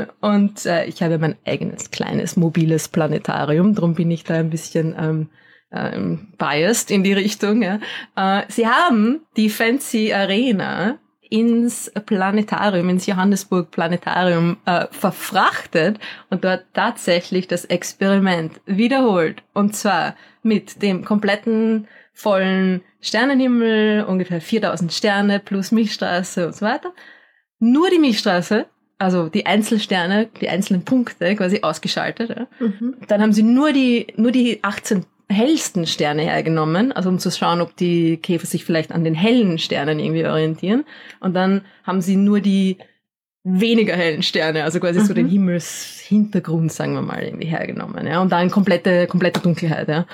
Äh, 0.00 0.06
und 0.20 0.66
äh, 0.66 0.84
ich 0.84 1.02
habe 1.02 1.18
mein 1.18 1.36
eigenes 1.46 1.90
kleines 1.90 2.36
mobiles 2.36 2.88
Planetarium, 2.88 3.74
darum 3.74 3.94
bin 3.94 4.10
ich 4.10 4.24
da 4.24 4.34
ein 4.34 4.50
bisschen 4.50 4.94
ähm, 4.98 5.28
ähm, 5.72 6.28
biased 6.38 6.90
in 6.90 7.02
die 7.02 7.14
Richtung. 7.14 7.62
Ja. 7.62 7.78
Äh, 8.16 8.44
sie 8.48 8.66
haben 8.66 9.22
die 9.36 9.48
Fancy 9.48 10.12
Arena 10.12 10.98
ins 11.32 11.90
Planetarium, 12.04 12.90
ins 12.90 13.06
Johannesburg 13.06 13.70
Planetarium 13.70 14.58
äh, 14.66 14.86
verfrachtet 14.90 15.98
und 16.28 16.44
dort 16.44 16.66
tatsächlich 16.74 17.48
das 17.48 17.64
Experiment 17.64 18.60
wiederholt. 18.66 19.42
Und 19.54 19.74
zwar 19.74 20.14
mit 20.42 20.82
dem 20.82 21.06
kompletten 21.06 21.88
vollen 22.12 22.82
Sternenhimmel, 23.02 24.04
ungefähr 24.04 24.40
4000 24.40 24.92
Sterne 24.92 25.40
plus 25.40 25.72
Milchstraße 25.72 26.46
und 26.46 26.54
so 26.54 26.64
weiter. 26.64 26.94
Nur 27.58 27.90
die 27.90 27.98
Milchstraße, 27.98 28.66
also 28.98 29.28
die 29.28 29.44
Einzelsterne, 29.44 30.28
die 30.40 30.48
einzelnen 30.48 30.84
Punkte 30.84 31.34
quasi 31.36 31.60
ausgeschaltet. 31.62 32.30
Ja. 32.30 32.46
Mhm. 32.60 32.94
Dann 33.08 33.20
haben 33.20 33.32
sie 33.32 33.42
nur 33.42 33.72
die, 33.72 34.06
nur 34.16 34.30
die 34.30 34.62
18 34.62 35.04
hellsten 35.28 35.86
Sterne 35.86 36.22
hergenommen, 36.22 36.92
also 36.92 37.08
um 37.08 37.18
zu 37.18 37.30
schauen, 37.30 37.60
ob 37.60 37.76
die 37.76 38.18
Käfer 38.18 38.46
sich 38.46 38.64
vielleicht 38.64 38.92
an 38.92 39.04
den 39.04 39.14
hellen 39.14 39.58
Sternen 39.58 39.98
irgendwie 39.98 40.26
orientieren. 40.26 40.84
Und 41.20 41.34
dann 41.34 41.62
haben 41.84 42.00
sie 42.00 42.16
nur 42.16 42.40
die 42.40 42.78
weniger 43.44 43.96
hellen 43.96 44.22
Sterne, 44.22 44.62
also 44.62 44.78
quasi 44.78 45.00
mhm. 45.00 45.04
so 45.04 45.14
den 45.14 45.28
Himmelshintergrund, 45.28 46.72
sagen 46.72 46.94
wir 46.94 47.02
mal, 47.02 47.24
irgendwie 47.24 47.48
hergenommen. 47.48 48.06
Ja. 48.06 48.22
Und 48.22 48.30
dann 48.30 48.50
komplette, 48.50 49.08
komplette 49.08 49.40
Dunkelheit. 49.40 49.88
Ja. 49.88 50.06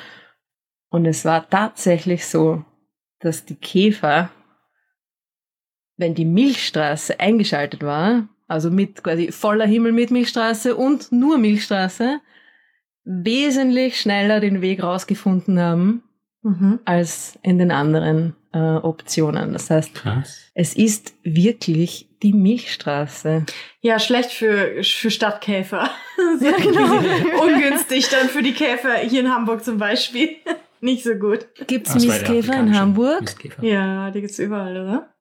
Und 0.90 1.05
es 1.05 1.24
war 1.24 1.48
tatsächlich 1.48 2.24
so, 2.24 2.64
dass 3.20 3.44
die 3.44 3.57
Käfer, 3.57 4.31
wenn 5.96 6.14
die 6.14 6.24
Milchstraße 6.24 7.18
eingeschaltet 7.20 7.83
war, 7.83 8.28
also 8.46 8.70
mit 8.70 9.02
quasi 9.02 9.31
voller 9.31 9.66
Himmel 9.66 9.92
mit 9.92 10.11
Milchstraße 10.11 10.76
und 10.76 11.12
nur 11.12 11.38
Milchstraße, 11.38 12.20
wesentlich 13.04 14.00
schneller 14.00 14.40
den 14.40 14.61
Weg 14.61 14.83
rausgefunden 14.83 15.59
haben 15.61 16.02
mhm. 16.42 16.81
als 16.85 17.38
in 17.42 17.59
den 17.59 17.70
anderen 17.70 18.37
äh, 18.52 18.59
Optionen. 18.59 19.52
Das 19.52 19.70
heißt, 19.70 19.94
Krass. 19.94 20.50
es 20.54 20.74
ist 20.74 21.14
wirklich 21.22 22.09
die 22.22 22.33
Milchstraße. 22.33 23.46
Ja, 23.81 23.98
schlecht 23.98 24.31
für, 24.31 24.83
für 24.83 25.11
Stadtkäfer. 25.11 25.90
ja, 26.40 26.52
genau. 26.57 26.98
Ungünstig 27.42 28.09
dann 28.09 28.28
für 28.28 28.42
die 28.42 28.54
Käfer 28.54 28.96
hier 28.96 29.20
in 29.20 29.31
Hamburg 29.31 29.64
zum 29.64 29.78
Beispiel. 29.78 30.37
Nicht 30.80 31.04
so 31.04 31.14
gut. 31.14 31.46
Gibt's 31.66 31.92
ah, 31.92 31.98
Mistkäfer 31.98 32.58
in 32.58 32.78
Hamburg? 32.78 33.22
Mistkäfer. 33.22 33.64
Ja, 33.64 34.10
die 34.10 34.20
gibt's 34.20 34.38
überall, 34.38 34.76
oder? 34.76 35.14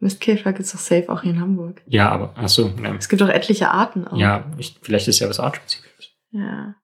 Mistkäfer 0.00 0.52
gibt's 0.52 0.72
doch 0.72 0.80
safe 0.80 1.08
auch 1.08 1.22
hier 1.22 1.32
in 1.32 1.40
Hamburg. 1.40 1.82
Ja, 1.86 2.10
aber, 2.10 2.34
ach 2.36 2.48
so. 2.48 2.72
Ja. 2.82 2.94
Es 2.96 3.08
gibt 3.08 3.22
auch 3.22 3.28
etliche 3.28 3.70
Arten 3.70 4.06
auch. 4.06 4.16
Ja, 4.16 4.46
ich, 4.58 4.76
vielleicht 4.82 5.06
ist 5.06 5.20
ja 5.20 5.28
was 5.28 5.38
artspezifisches. 5.38 6.10
Ja. 6.30 6.74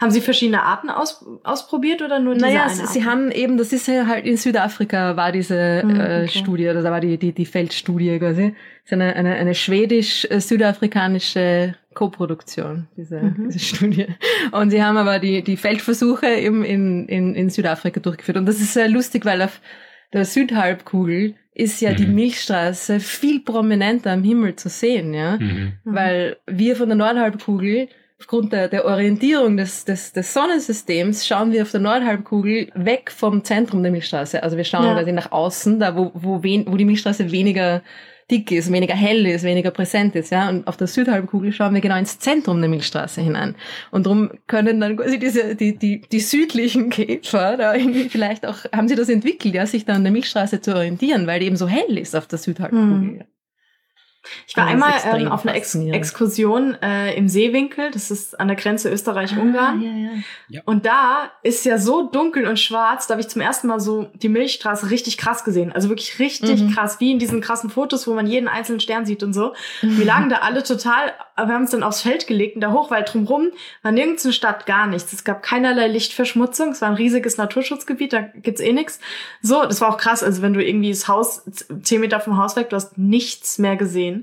Haben 0.00 0.12
Sie 0.12 0.20
verschiedene 0.20 0.62
Arten 0.62 0.90
aus, 0.90 1.26
ausprobiert 1.42 2.02
oder 2.02 2.20
nur 2.20 2.34
diese 2.34 2.46
Naja, 2.46 2.66
eine 2.66 2.86
Sie 2.86 3.04
haben 3.04 3.32
eben, 3.32 3.58
das 3.58 3.72
ist 3.72 3.88
ja 3.88 4.06
halt 4.06 4.26
in 4.26 4.36
Südafrika 4.36 5.16
war 5.16 5.32
diese 5.32 5.82
hm, 5.82 5.90
okay. 5.90 6.22
äh, 6.22 6.28
Studie, 6.28 6.68
oder 6.68 6.82
da 6.82 6.92
war 6.92 7.00
die, 7.00 7.18
die, 7.18 7.32
die 7.32 7.46
Feldstudie 7.46 8.16
quasi. 8.20 8.54
Das 8.84 8.84
ist 8.84 8.92
eine, 8.92 9.16
eine, 9.16 9.34
eine 9.34 9.56
schwedisch-südafrikanische 9.56 11.74
Koproduktion, 11.98 12.86
diese, 12.96 13.20
mhm. 13.20 13.48
diese 13.50 13.58
Studie. 13.58 14.06
Und 14.52 14.70
sie 14.70 14.84
haben 14.84 14.96
aber 14.96 15.18
die, 15.18 15.42
die 15.42 15.56
Feldversuche 15.56 16.28
eben 16.28 16.62
in, 16.62 17.08
in, 17.08 17.34
in 17.34 17.50
Südafrika 17.50 17.98
durchgeführt. 17.98 18.36
Und 18.36 18.46
das 18.46 18.60
ist 18.60 18.72
sehr 18.72 18.88
lustig, 18.88 19.24
weil 19.24 19.42
auf 19.42 19.60
der 20.12 20.24
Südhalbkugel 20.24 21.34
ist 21.54 21.80
ja 21.80 21.90
mhm. 21.90 21.96
die 21.96 22.06
Milchstraße 22.06 23.00
viel 23.00 23.40
prominenter 23.40 24.12
am 24.12 24.22
Himmel 24.22 24.54
zu 24.54 24.68
sehen, 24.68 25.12
ja. 25.12 25.38
Mhm. 25.38 25.72
Weil 25.82 26.36
wir 26.46 26.76
von 26.76 26.88
der 26.88 26.96
Nordhalbkugel 26.96 27.88
aufgrund 28.20 28.52
der, 28.52 28.68
der 28.68 28.84
Orientierung 28.84 29.56
des, 29.56 29.84
des, 29.84 30.12
des 30.12 30.32
Sonnensystems 30.32 31.26
schauen 31.26 31.50
wir 31.50 31.62
auf 31.62 31.72
der 31.72 31.80
Nordhalbkugel 31.80 32.70
weg 32.74 33.10
vom 33.10 33.42
Zentrum 33.42 33.82
der 33.82 33.90
Milchstraße. 33.90 34.40
Also 34.40 34.56
wir 34.56 34.64
schauen 34.64 34.84
ja. 34.84 34.94
quasi 34.94 35.10
nach 35.10 35.32
außen, 35.32 35.80
da 35.80 35.96
wo, 35.96 36.12
wo, 36.14 36.44
wen, 36.44 36.64
wo 36.68 36.76
die 36.76 36.84
Milchstraße 36.84 37.32
weniger 37.32 37.82
dick 38.30 38.50
ist, 38.52 38.70
weniger 38.70 38.94
hell 38.94 39.26
ist, 39.26 39.42
weniger 39.42 39.70
präsent 39.70 40.14
ist, 40.14 40.30
ja. 40.30 40.48
Und 40.48 40.66
auf 40.66 40.76
der 40.76 40.86
Südhalbkugel 40.86 41.52
schauen 41.52 41.74
wir 41.74 41.80
genau 41.80 41.96
ins 41.96 42.18
Zentrum 42.18 42.60
der 42.60 42.68
Milchstraße 42.68 43.20
hinein. 43.20 43.54
Und 43.90 44.06
darum 44.06 44.30
können 44.46 44.80
dann 44.80 44.96
quasi 44.96 45.18
diese, 45.18 45.54
die, 45.54 45.76
die, 45.76 46.02
die 46.02 46.20
südlichen 46.20 46.90
Käfer 46.90 47.56
da 47.56 47.74
irgendwie 47.74 48.08
vielleicht 48.08 48.46
auch, 48.46 48.58
haben 48.72 48.88
sie 48.88 48.96
das 48.96 49.08
entwickelt, 49.08 49.54
ja, 49.54 49.66
sich 49.66 49.84
dann 49.84 49.96
an 49.96 50.04
der 50.04 50.12
Milchstraße 50.12 50.60
zu 50.60 50.74
orientieren, 50.74 51.26
weil 51.26 51.40
die 51.40 51.46
eben 51.46 51.56
so 51.56 51.68
hell 51.68 51.96
ist 51.96 52.14
auf 52.14 52.26
der 52.26 52.38
Südhalbkugel. 52.38 53.20
Hm. 53.20 53.24
Ich 54.46 54.56
war 54.56 54.66
einmal 54.66 54.92
ähm, 55.04 55.28
auf 55.28 55.44
einer 55.44 55.54
Ex 55.54 55.74
Exkursion 55.74 56.76
äh, 56.82 57.14
im 57.14 57.28
Seewinkel, 57.28 57.90
das 57.90 58.10
ist 58.10 58.38
an 58.38 58.48
der 58.48 58.56
Grenze 58.56 58.90
Österreich-Ungarn. 58.90 59.80
Ah, 59.80 59.84
ja, 59.84 60.10
ja. 60.48 60.60
Und 60.64 60.86
da 60.86 61.30
ist 61.42 61.64
ja 61.64 61.78
so 61.78 62.08
dunkel 62.08 62.46
und 62.46 62.58
schwarz, 62.58 63.06
da 63.06 63.14
habe 63.14 63.20
ich 63.20 63.28
zum 63.28 63.42
ersten 63.42 63.66
Mal 63.66 63.80
so 63.80 64.08
die 64.14 64.28
Milchstraße 64.28 64.90
richtig 64.90 65.18
krass 65.18 65.44
gesehen. 65.44 65.72
Also 65.72 65.88
wirklich 65.88 66.18
richtig 66.18 66.62
mhm. 66.62 66.74
krass, 66.74 67.00
wie 67.00 67.12
in 67.12 67.18
diesen 67.18 67.40
krassen 67.40 67.70
Fotos, 67.70 68.06
wo 68.06 68.14
man 68.14 68.26
jeden 68.26 68.48
einzelnen 68.48 68.80
Stern 68.80 69.06
sieht 69.06 69.22
und 69.22 69.32
so. 69.32 69.54
Mhm. 69.82 69.98
Wir 69.98 70.06
lagen 70.06 70.28
da 70.28 70.36
alle 70.36 70.62
total, 70.62 71.12
wir 71.36 71.46
haben 71.46 71.62
uns 71.62 71.70
dann 71.70 71.82
aufs 71.82 72.02
Feld 72.02 72.26
gelegt 72.26 72.54
und 72.54 72.60
der 72.60 72.72
Hochwald 72.72 73.12
drumherum 73.12 73.50
war 73.82 73.92
nirgends 73.92 74.24
eine 74.24 74.32
Stadt, 74.32 74.66
gar 74.66 74.86
nichts. 74.86 75.12
Es 75.12 75.24
gab 75.24 75.42
keinerlei 75.42 75.88
Lichtverschmutzung, 75.88 76.70
es 76.70 76.80
war 76.80 76.88
ein 76.88 76.94
riesiges 76.94 77.36
Naturschutzgebiet, 77.36 78.12
da 78.12 78.20
gibt's 78.20 78.60
eh 78.60 78.72
nichts. 78.72 79.00
So, 79.42 79.64
das 79.64 79.80
war 79.80 79.90
auch 79.90 79.98
krass, 79.98 80.22
also 80.22 80.42
wenn 80.42 80.54
du 80.54 80.64
irgendwie 80.64 80.90
das 80.90 81.08
Haus, 81.08 81.42
zehn 81.82 82.00
Meter 82.00 82.20
vom 82.20 82.36
Haus 82.36 82.56
weg, 82.56 82.70
du 82.70 82.76
hast 82.76 82.98
nichts 82.98 83.58
mehr 83.58 83.76
gesehen. 83.76 84.17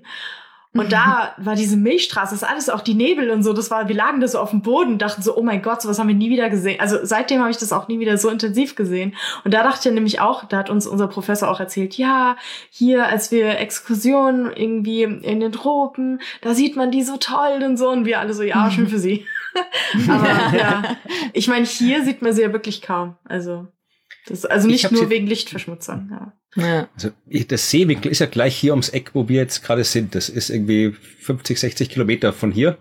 Und 0.76 0.92
da 0.92 1.34
war 1.38 1.56
diese 1.56 1.78
Milchstraße, 1.78 2.36
das 2.36 2.42
ist 2.42 2.48
alles 2.48 2.70
auch 2.70 2.82
die 2.82 2.96
Nebel 2.96 3.30
und 3.30 3.44
so, 3.44 3.54
das 3.54 3.72
war, 3.72 3.88
wir 3.88 3.96
lagen 3.96 4.20
da 4.20 4.28
so 4.28 4.40
auf 4.40 4.50
dem 4.50 4.62
Boden, 4.62 4.98
dachten 4.98 5.22
so, 5.22 5.38
oh 5.38 5.42
mein 5.42 5.62
Gott, 5.62 5.82
sowas 5.82 6.00
haben 6.00 6.10
wir 6.10 6.16
nie 6.16 6.30
wieder 6.30 6.50
gesehen. 6.50 6.82
Also 6.82 6.98
seitdem 7.02 7.40
habe 7.40 7.50
ich 7.50 7.56
das 7.56 7.72
auch 7.72 7.88
nie 7.88 8.02
wieder 8.02 8.18
so 8.18 8.30
intensiv 8.30 8.76
gesehen. 8.76 9.16
Und 9.46 9.54
da 9.54 9.64
dachte 9.64 9.88
ich 9.88 9.96
nämlich 9.96 10.20
auch, 10.20 10.44
da 10.44 10.58
hat 10.58 10.70
uns 10.70 10.86
unser 10.86 11.08
Professor 11.08 11.50
auch 11.50 11.62
erzählt, 11.62 11.98
ja, 11.98 12.36
hier, 12.70 13.08
als 13.08 13.32
wir 13.32 13.58
Exkursionen 13.58 14.52
irgendwie 14.54 15.04
in 15.04 15.40
den 15.40 15.54
Tropen, 15.54 16.20
da 16.42 16.54
sieht 16.54 16.76
man 16.76 16.92
die 16.92 17.04
so 17.04 17.16
toll 17.16 17.64
und 17.64 17.78
so. 17.78 17.90
Und 17.90 18.06
wir 18.06 18.20
alle 18.20 18.34
so, 18.34 18.44
ja, 18.44 18.70
schön 18.76 18.90
für 18.90 19.00
sie. 19.00 19.26
Aber 20.10 20.58
ja, 20.58 20.84
ich 21.32 21.48
meine, 21.48 21.66
hier 21.66 22.04
sieht 22.04 22.22
man 22.22 22.34
sie 22.34 22.42
ja 22.42 22.52
wirklich 22.52 22.82
kaum. 22.82 23.16
Also 23.24 23.66
das, 24.28 24.44
also 24.44 24.68
nicht 24.68 24.92
nur 24.92 25.10
wegen 25.10 25.28
Lichtverschmutzung. 25.28 26.10
Ja. 26.12 26.34
Ja. 26.56 26.88
Also 26.96 27.10
das 27.50 27.70
Seewinkel 27.70 28.12
ist 28.12 28.20
ja 28.20 28.28
gleich 28.28 28.56
hier 28.56 28.72
ums 28.72 28.90
Eck, 28.90 29.12
wo 29.14 29.28
wir 29.28 29.42
jetzt 29.42 29.64
gerade 29.64 29.84
sind. 29.84 30.16
Das 30.16 30.30
ist 30.30 30.50
irgendwie 30.50 30.96
50, 31.20 31.60
60 31.60 31.90
Kilometer 31.90 32.32
von 32.32 32.52
hier. 32.52 32.78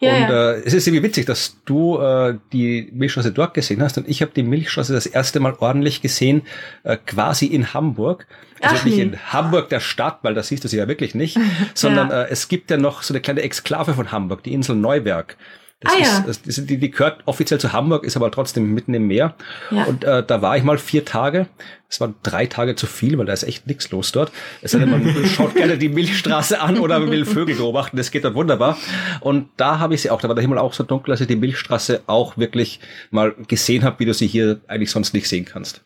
Ja, 0.00 0.14
und 0.14 0.22
ja. 0.22 0.52
Äh, 0.52 0.62
es 0.64 0.74
ist 0.74 0.86
irgendwie 0.86 1.04
witzig, 1.04 1.24
dass 1.24 1.56
du 1.64 1.98
äh, 1.98 2.34
die 2.52 2.90
Milchstraße 2.92 3.32
dort 3.32 3.54
gesehen 3.54 3.82
hast 3.82 3.96
und 3.96 4.06
ich 4.06 4.20
habe 4.20 4.32
die 4.36 4.42
Milchstraße 4.42 4.92
das 4.92 5.06
erste 5.06 5.40
Mal 5.40 5.54
ordentlich 5.58 6.02
gesehen, 6.02 6.42
äh, 6.82 6.98
quasi 7.06 7.46
in 7.46 7.72
Hamburg. 7.72 8.26
Also 8.60 8.76
Ach, 8.78 8.84
nicht 8.84 8.98
in 8.98 9.18
Hamburg 9.32 9.70
der 9.70 9.80
Stadt, 9.80 10.18
weil 10.22 10.34
da 10.34 10.42
siehst 10.42 10.64
du 10.64 10.68
sie 10.68 10.76
ja 10.76 10.88
wirklich 10.88 11.14
nicht, 11.14 11.38
sondern 11.74 12.10
äh, 12.10 12.26
es 12.28 12.48
gibt 12.48 12.70
ja 12.70 12.76
noch 12.76 13.02
so 13.02 13.14
eine 13.14 13.22
kleine 13.22 13.40
Exklave 13.40 13.94
von 13.94 14.12
Hamburg, 14.12 14.42
die 14.42 14.52
Insel 14.52 14.76
Neuwerk. 14.76 15.36
Das 15.80 15.92
ah, 15.92 15.98
ist, 15.98 16.12
ja. 16.12 16.24
das, 16.26 16.66
die, 16.66 16.78
die 16.78 16.90
gehört 16.90 17.20
offiziell 17.26 17.60
zu 17.60 17.74
Hamburg, 17.74 18.04
ist 18.04 18.16
aber 18.16 18.30
trotzdem 18.30 18.72
mitten 18.72 18.94
im 18.94 19.06
Meer. 19.08 19.34
Ja. 19.70 19.84
Und 19.84 20.04
äh, 20.04 20.24
da 20.24 20.40
war 20.40 20.56
ich 20.56 20.64
mal 20.64 20.78
vier 20.78 21.04
Tage. 21.04 21.48
Es 21.90 22.00
waren 22.00 22.14
drei 22.22 22.46
Tage 22.46 22.76
zu 22.76 22.86
viel, 22.86 23.18
weil 23.18 23.26
da 23.26 23.34
ist 23.34 23.42
echt 23.42 23.66
nichts 23.66 23.90
los 23.90 24.10
dort. 24.10 24.32
Es 24.62 24.72
sei 24.72 24.78
denn, 24.78 24.90
man 24.90 25.06
schaut 25.26 25.54
gerne 25.54 25.76
die 25.76 25.90
Milchstraße 25.90 26.60
an 26.62 26.78
oder 26.78 27.10
will 27.10 27.26
Vögel 27.26 27.56
beobachten. 27.56 27.98
Das 27.98 28.10
geht 28.10 28.24
dann 28.24 28.34
wunderbar. 28.34 28.78
Und 29.20 29.50
da 29.58 29.78
habe 29.78 29.94
ich 29.94 30.00
sie 30.00 30.10
auch. 30.10 30.22
Da 30.22 30.28
war 30.28 30.34
der 30.34 30.42
Himmel 30.42 30.58
auch 30.58 30.72
so 30.72 30.82
dunkel, 30.82 31.12
dass 31.12 31.20
ich 31.20 31.26
die 31.26 31.36
Milchstraße 31.36 32.04
auch 32.06 32.38
wirklich 32.38 32.80
mal 33.10 33.34
gesehen 33.46 33.84
habe, 33.84 33.98
wie 33.98 34.06
du 34.06 34.14
sie 34.14 34.26
hier 34.26 34.60
eigentlich 34.68 34.90
sonst 34.90 35.12
nicht 35.12 35.28
sehen 35.28 35.44
kannst. 35.44 35.82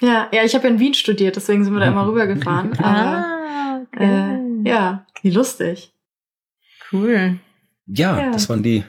Ja, 0.00 0.28
ja, 0.32 0.44
ich 0.44 0.54
habe 0.54 0.68
in 0.68 0.78
Wien 0.78 0.94
studiert, 0.94 1.34
deswegen 1.34 1.64
sind 1.64 1.74
wir 1.74 1.80
da 1.80 1.86
immer 1.86 2.06
rübergefahren. 2.06 2.78
ah, 2.78 3.80
okay. 3.92 4.04
äh, 4.04 4.68
ja, 4.68 5.04
wie 5.22 5.30
lustig. 5.30 5.92
Cool. 6.92 7.38
Ja, 7.86 8.18
ja, 8.18 8.30
das 8.30 8.48
waren 8.48 8.62
die 8.62 8.84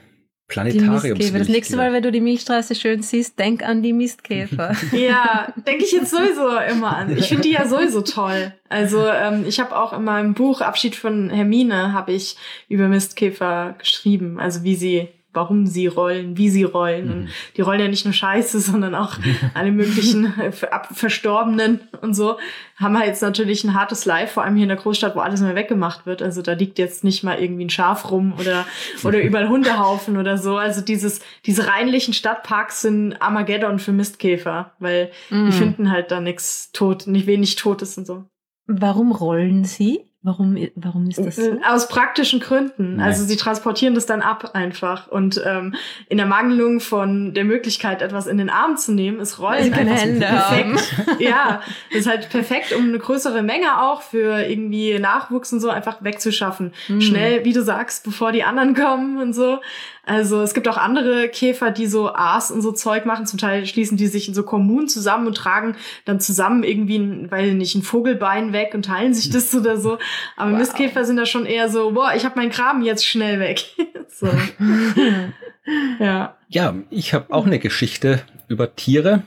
Planetariums. 0.47 1.31
Das 1.31 1.47
nächste 1.47 1.77
Mal, 1.77 1.93
wenn 1.93 2.03
du 2.03 2.11
die 2.11 2.21
Milchstraße 2.21 2.75
schön 2.75 3.01
siehst, 3.01 3.39
denk 3.39 3.63
an 3.63 3.81
die 3.81 3.93
Mistkäfer. 3.93 4.75
ja, 4.91 5.53
denke 5.65 5.85
ich 5.85 5.91
jetzt 5.91 6.11
sowieso 6.11 6.57
immer 6.71 6.97
an. 6.97 7.17
Ich 7.17 7.27
finde 7.27 7.43
die 7.43 7.51
ja 7.51 7.67
sowieso 7.67 8.01
toll. 8.01 8.53
Also 8.69 9.07
ähm, 9.07 9.45
ich 9.47 9.59
habe 9.59 9.75
auch 9.75 9.93
in 9.93 10.03
meinem 10.03 10.33
Buch 10.33 10.61
Abschied 10.61 10.95
von 10.95 11.29
Hermine 11.29 11.93
habe 11.93 12.11
ich 12.11 12.35
über 12.67 12.87
Mistkäfer 12.87 13.75
geschrieben, 13.79 14.39
also 14.39 14.63
wie 14.63 14.75
sie 14.75 15.09
warum 15.33 15.65
sie 15.65 15.87
rollen, 15.87 16.37
wie 16.37 16.49
sie 16.49 16.63
rollen. 16.63 17.11
Und 17.11 17.21
mhm. 17.23 17.29
die 17.57 17.61
rollen 17.61 17.79
ja 17.79 17.87
nicht 17.87 18.05
nur 18.05 18.13
Scheiße, 18.13 18.59
sondern 18.59 18.95
auch 18.95 19.17
alle 19.53 19.71
möglichen 19.71 20.39
äh, 20.39 20.51
Verstorbenen 20.51 21.81
und 22.01 22.13
so. 22.13 22.37
Haben 22.75 22.97
halt 22.97 23.07
jetzt 23.07 23.21
natürlich 23.21 23.63
ein 23.63 23.73
hartes 23.73 24.05
Life, 24.05 24.33
vor 24.33 24.43
allem 24.43 24.55
hier 24.55 24.63
in 24.63 24.69
der 24.69 24.77
Großstadt, 24.77 25.15
wo 25.15 25.19
alles 25.19 25.41
mehr 25.41 25.55
weggemacht 25.55 26.05
wird. 26.05 26.21
Also 26.21 26.41
da 26.41 26.53
liegt 26.53 26.79
jetzt 26.79 27.03
nicht 27.03 27.23
mal 27.23 27.39
irgendwie 27.39 27.65
ein 27.65 27.69
Schaf 27.69 28.11
rum 28.11 28.33
oder, 28.39 28.65
oder 29.03 29.21
überall 29.21 29.49
Hundehaufen 29.49 30.17
oder 30.17 30.37
so. 30.37 30.57
Also 30.57 30.81
dieses, 30.81 31.21
diese 31.45 31.67
reinlichen 31.67 32.13
Stadtparks 32.13 32.81
sind 32.81 33.21
Armageddon 33.21 33.79
für 33.79 33.91
Mistkäfer, 33.91 34.73
weil 34.79 35.11
mm. 35.29 35.33
die 35.33 35.35
mhm. 35.35 35.51
finden 35.51 35.91
halt 35.91 36.11
da 36.11 36.19
nichts 36.19 36.71
tot, 36.71 37.07
nicht 37.07 37.27
wenig 37.27 37.55
Totes 37.55 37.97
und 37.97 38.05
so. 38.05 38.25
Warum 38.65 39.11
rollen 39.11 39.65
sie? 39.65 40.12
Warum, 40.25 40.57
warum 40.75 41.09
ist 41.09 41.19
das 41.19 41.35
so? 41.35 41.41
Äh, 41.41 41.59
aus 41.67 41.89
praktischen 41.89 42.39
Gründen. 42.39 42.95
Nee. 42.95 43.03
Also 43.03 43.25
sie 43.25 43.35
transportieren 43.35 43.93
das 43.93 44.05
dann 44.05 44.21
ab 44.21 44.51
einfach. 44.53 45.09
Und 45.09 45.41
ähm, 45.45 45.75
in 46.07 46.17
der 46.17 46.25
Mangelung 46.25 46.79
von 46.79 47.33
der 47.33 47.43
Möglichkeit, 47.43 48.01
etwas 48.01 48.27
in 48.27 48.37
den 48.37 48.49
Arm 48.49 48.77
zu 48.77 48.93
nehmen, 48.93 49.19
ist 49.19 49.39
Rollen 49.39 49.73
keine 49.73 49.93
Hände 49.93 50.25
perfekt. 50.25 50.97
Haben. 50.97 51.19
ja, 51.19 51.61
ist 51.89 52.07
halt 52.07 52.29
perfekt, 52.29 52.71
um 52.71 52.87
eine 52.87 52.99
größere 52.99 53.43
Menge 53.43 53.81
auch 53.81 54.01
für 54.01 54.41
irgendwie 54.41 54.97
Nachwuchs 54.97 55.51
und 55.51 55.59
so 55.59 55.69
einfach 55.69 56.01
wegzuschaffen. 56.01 56.73
Mhm. 56.87 57.01
Schnell, 57.01 57.43
wie 57.43 57.51
du 57.51 57.61
sagst, 57.61 58.05
bevor 58.05 58.31
die 58.31 58.45
anderen 58.45 58.75
kommen 58.75 59.17
und 59.21 59.33
so. 59.33 59.59
Also 60.05 60.41
es 60.41 60.53
gibt 60.53 60.67
auch 60.67 60.75
andere 60.75 61.29
Käfer, 61.29 61.71
die 61.71 61.87
so 61.87 62.13
Aas 62.13 62.51
und 62.51 62.61
so 62.61 62.73
Zeug 62.73 63.05
machen. 63.05 63.25
Zum 63.25 63.39
Teil 63.39 63.65
schließen 63.65 63.95
die 63.95 64.07
sich 64.07 64.27
in 64.27 64.33
so 64.33 64.43
Kommunen 64.43 64.89
zusammen 64.89 65.27
und 65.27 65.37
tragen 65.37 65.77
dann 66.03 66.19
zusammen 66.19 66.63
irgendwie, 66.63 66.97
ein, 66.97 67.31
weil 67.31 67.53
nicht 67.53 67.75
ein 67.75 67.83
Vogelbein 67.83 68.51
weg 68.51 68.71
und 68.73 68.83
teilen 68.83 69.13
sich 69.13 69.29
das 69.29 69.55
oder 69.55 69.77
so. 69.77 69.97
Aber 70.35 70.51
wow. 70.51 70.59
Mistkäfer 70.59 71.05
sind 71.05 71.15
da 71.15 71.25
schon 71.25 71.45
eher 71.45 71.69
so, 71.69 71.91
boah, 71.91 72.11
ich 72.15 72.25
habe 72.25 72.37
meinen 72.37 72.51
Graben 72.51 72.83
jetzt 72.83 73.05
schnell 73.05 73.39
weg. 73.39 73.63
so. 74.09 74.27
ja. 75.99 76.35
Ja, 76.49 76.75
ich 76.89 77.13
habe 77.13 77.33
auch 77.33 77.45
eine 77.45 77.59
Geschichte 77.59 78.23
über 78.49 78.75
Tiere, 78.75 79.23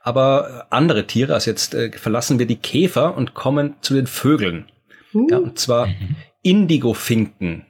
aber 0.00 0.66
andere 0.70 1.06
Tiere. 1.06 1.34
Also 1.34 1.50
jetzt 1.50 1.74
äh, 1.74 1.92
verlassen 1.92 2.38
wir 2.38 2.46
die 2.46 2.56
Käfer 2.56 3.14
und 3.18 3.34
kommen 3.34 3.74
zu 3.82 3.92
den 3.92 4.06
Vögeln. 4.06 4.64
Uh. 5.12 5.26
Ja, 5.30 5.36
und 5.36 5.58
zwar 5.58 5.88
mhm. 5.88 6.16
Indigofinken 6.40 7.65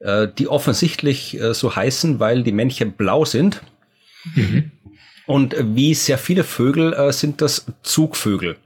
äh, 0.00 0.28
die 0.38 0.48
offensichtlich 0.48 1.40
äh, 1.40 1.54
so 1.54 1.74
heißen, 1.74 2.20
weil 2.20 2.42
die 2.42 2.52
Männchen 2.52 2.92
blau 2.92 3.24
sind. 3.24 3.62
Mhm. 4.34 4.72
Und 5.26 5.54
wie 5.58 5.94
sehr 5.94 6.18
viele 6.18 6.42
Vögel 6.42 6.92
äh, 6.92 7.12
sind 7.12 7.40
das 7.40 7.66
Zugvögel. 7.82 8.56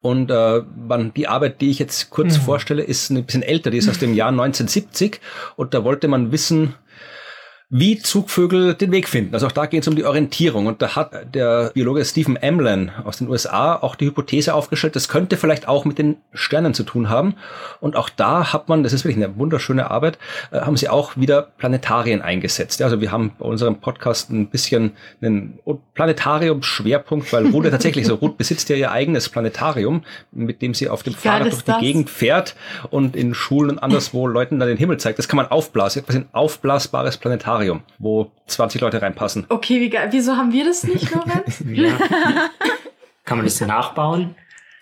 Und 0.00 0.30
äh, 0.30 0.62
man, 0.76 1.12
die 1.14 1.26
Arbeit, 1.26 1.60
die 1.60 1.70
ich 1.70 1.80
jetzt 1.80 2.10
kurz 2.10 2.38
mhm. 2.38 2.42
vorstelle, 2.42 2.82
ist 2.82 3.10
ein 3.10 3.24
bisschen 3.24 3.42
älter, 3.42 3.70
die 3.70 3.78
ist 3.78 3.88
aus 3.88 3.98
dem 3.98 4.14
Jahr 4.14 4.28
1970. 4.28 5.20
Und 5.56 5.74
da 5.74 5.82
wollte 5.82 6.06
man 6.06 6.30
wissen, 6.30 6.74
wie 7.70 7.98
Zugvögel 7.98 8.72
den 8.74 8.92
Weg 8.92 9.08
finden. 9.08 9.34
Also 9.34 9.46
auch 9.46 9.52
da 9.52 9.66
geht 9.66 9.82
es 9.82 9.88
um 9.88 9.94
die 9.94 10.04
Orientierung. 10.04 10.66
Und 10.66 10.80
da 10.80 10.96
hat 10.96 11.34
der 11.34 11.70
Biologe 11.74 12.02
Stephen 12.02 12.38
Amlin 12.42 12.90
aus 13.04 13.18
den 13.18 13.28
USA 13.28 13.76
auch 13.76 13.94
die 13.94 14.06
Hypothese 14.06 14.54
aufgestellt, 14.54 14.96
das 14.96 15.08
könnte 15.08 15.36
vielleicht 15.36 15.68
auch 15.68 15.84
mit 15.84 15.98
den 15.98 16.16
Sternen 16.32 16.72
zu 16.72 16.82
tun 16.82 17.10
haben. 17.10 17.34
Und 17.80 17.94
auch 17.94 18.08
da 18.08 18.54
hat 18.54 18.70
man, 18.70 18.82
das 18.82 18.94
ist 18.94 19.04
wirklich 19.04 19.22
eine 19.22 19.36
wunderschöne 19.36 19.90
Arbeit, 19.90 20.18
äh, 20.50 20.60
haben 20.60 20.78
sie 20.78 20.88
auch 20.88 21.18
wieder 21.18 21.42
Planetarien 21.42 22.22
eingesetzt. 22.22 22.80
Also 22.80 23.02
wir 23.02 23.12
haben 23.12 23.32
bei 23.38 23.44
unserem 23.44 23.80
Podcast 23.80 24.30
ein 24.30 24.46
bisschen 24.48 24.92
einen 25.20 25.58
Planetarium-Schwerpunkt, 25.92 27.30
weil 27.34 27.48
Ruth 27.48 27.70
tatsächlich 27.70 28.06
so, 28.06 28.14
Ruth 28.14 28.38
besitzt 28.38 28.70
ja 28.70 28.76
ihr 28.76 28.92
eigenes 28.92 29.28
Planetarium, 29.28 30.04
mit 30.32 30.62
dem 30.62 30.72
sie 30.72 30.88
auf 30.88 31.02
dem 31.02 31.12
Fahrrad 31.12 31.52
durch 31.52 31.64
die 31.64 31.66
das? 31.66 31.80
Gegend 31.80 32.08
fährt 32.08 32.56
und 32.88 33.14
in 33.14 33.34
Schulen 33.34 33.72
und 33.72 33.78
anderswo 33.80 34.26
Leuten 34.26 34.58
dann 34.58 34.68
den 34.68 34.78
Himmel 34.78 34.96
zeigt. 34.96 35.18
Das 35.18 35.28
kann 35.28 35.36
man 35.36 35.48
aufblasen. 35.48 36.02
Ist 36.08 36.14
ein 36.14 36.28
aufblasbares 36.32 37.18
Planetarium. 37.18 37.57
Aquarium, 37.58 37.82
wo 37.98 38.30
20 38.46 38.80
Leute 38.80 39.02
reinpassen. 39.02 39.46
Okay, 39.48 39.80
wie 39.80 39.90
geil. 39.90 40.08
Wieso 40.12 40.36
haben 40.36 40.52
wir 40.52 40.64
das 40.64 40.84
nicht, 40.84 41.12
Lorenz? 41.12 41.64
ja. 41.72 41.98
Kann 43.24 43.38
man 43.38 43.46
das 43.46 43.60
nachbauen, 43.60 44.36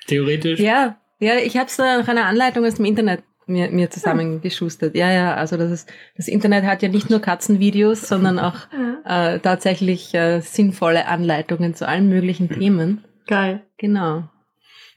theoretisch? 0.07 0.61
Ja, 0.61 0.97
ja, 1.19 1.37
ich 1.37 1.57
habe 1.57 1.67
es 1.67 1.79
nach 1.79 2.07
einer 2.07 2.27
Anleitung 2.27 2.65
aus 2.67 2.75
dem 2.75 2.85
Internet 2.85 3.23
mir, 3.47 3.71
mir 3.71 3.91
zusammengeschustert. 3.91 4.95
Ja, 4.95 5.11
ja, 5.11 5.35
also 5.35 5.57
das 5.57 5.71
ist, 5.71 5.93
das 6.17 6.29
Internet 6.29 6.65
hat 6.65 6.83
ja 6.83 6.89
nicht 6.89 7.09
nur 7.09 7.21
Katzenvideos, 7.21 8.03
sondern 8.03 8.39
auch 8.39 8.57
äh, 9.05 9.39
tatsächlich 9.39 10.15
äh, 10.15 10.41
sinnvolle 10.41 11.07
Anleitungen 11.07 11.75
zu 11.75 11.89
allen 11.89 12.09
möglichen 12.09 12.51
Themen. 12.51 13.05
Geil. 13.27 13.63
Genau. 13.79 14.29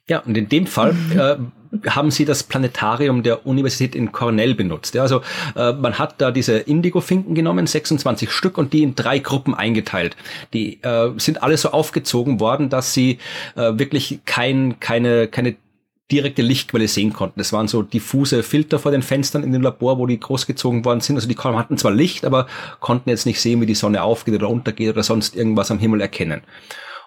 Ja, 0.07 0.19
und 0.19 0.37
in 0.37 0.49
dem 0.49 0.67
Fall 0.67 0.95
äh, 1.15 1.37
haben 1.87 2.11
sie 2.11 2.25
das 2.25 2.43
Planetarium 2.43 3.23
der 3.23 3.45
Universität 3.45 3.95
in 3.95 4.11
Cornell 4.11 4.55
benutzt. 4.55 4.95
Ja, 4.95 5.03
also 5.03 5.21
äh, 5.55 5.73
man 5.73 5.99
hat 5.99 6.15
da 6.19 6.31
diese 6.31 6.57
Indigo-Finken 6.57 7.35
genommen, 7.35 7.67
26 7.67 8.31
Stück, 8.31 8.57
und 8.57 8.73
die 8.73 8.83
in 8.83 8.95
drei 8.95 9.19
Gruppen 9.19 9.53
eingeteilt. 9.53 10.15
Die 10.53 10.81
äh, 10.81 11.11
sind 11.17 11.43
alle 11.43 11.57
so 11.57 11.71
aufgezogen 11.71 12.39
worden, 12.39 12.69
dass 12.69 12.93
sie 12.93 13.19
äh, 13.55 13.77
wirklich 13.77 14.19
kein, 14.25 14.79
keine, 14.79 15.27
keine 15.27 15.55
direkte 16.11 16.41
Lichtquelle 16.41 16.87
sehen 16.87 17.13
konnten. 17.13 17.39
Es 17.39 17.53
waren 17.53 17.67
so 17.67 17.83
diffuse 17.83 18.41
Filter 18.41 18.79
vor 18.79 18.91
den 18.91 19.03
Fenstern 19.03 19.43
in 19.43 19.53
dem 19.53 19.61
Labor, 19.61 19.99
wo 19.99 20.07
die 20.07 20.19
großgezogen 20.19 20.83
worden 20.83 21.01
sind. 21.01 21.17
Also 21.17 21.27
die 21.27 21.37
hatten 21.37 21.77
zwar 21.77 21.91
Licht, 21.91 22.25
aber 22.25 22.47
konnten 22.79 23.09
jetzt 23.09 23.27
nicht 23.27 23.39
sehen, 23.39 23.61
wie 23.61 23.67
die 23.67 23.75
Sonne 23.75 24.01
aufgeht 24.01 24.33
oder 24.33 24.49
untergeht 24.49 24.89
oder 24.89 25.03
sonst 25.03 25.35
irgendwas 25.35 25.69
am 25.69 25.77
Himmel 25.77 26.01
erkennen. 26.01 26.41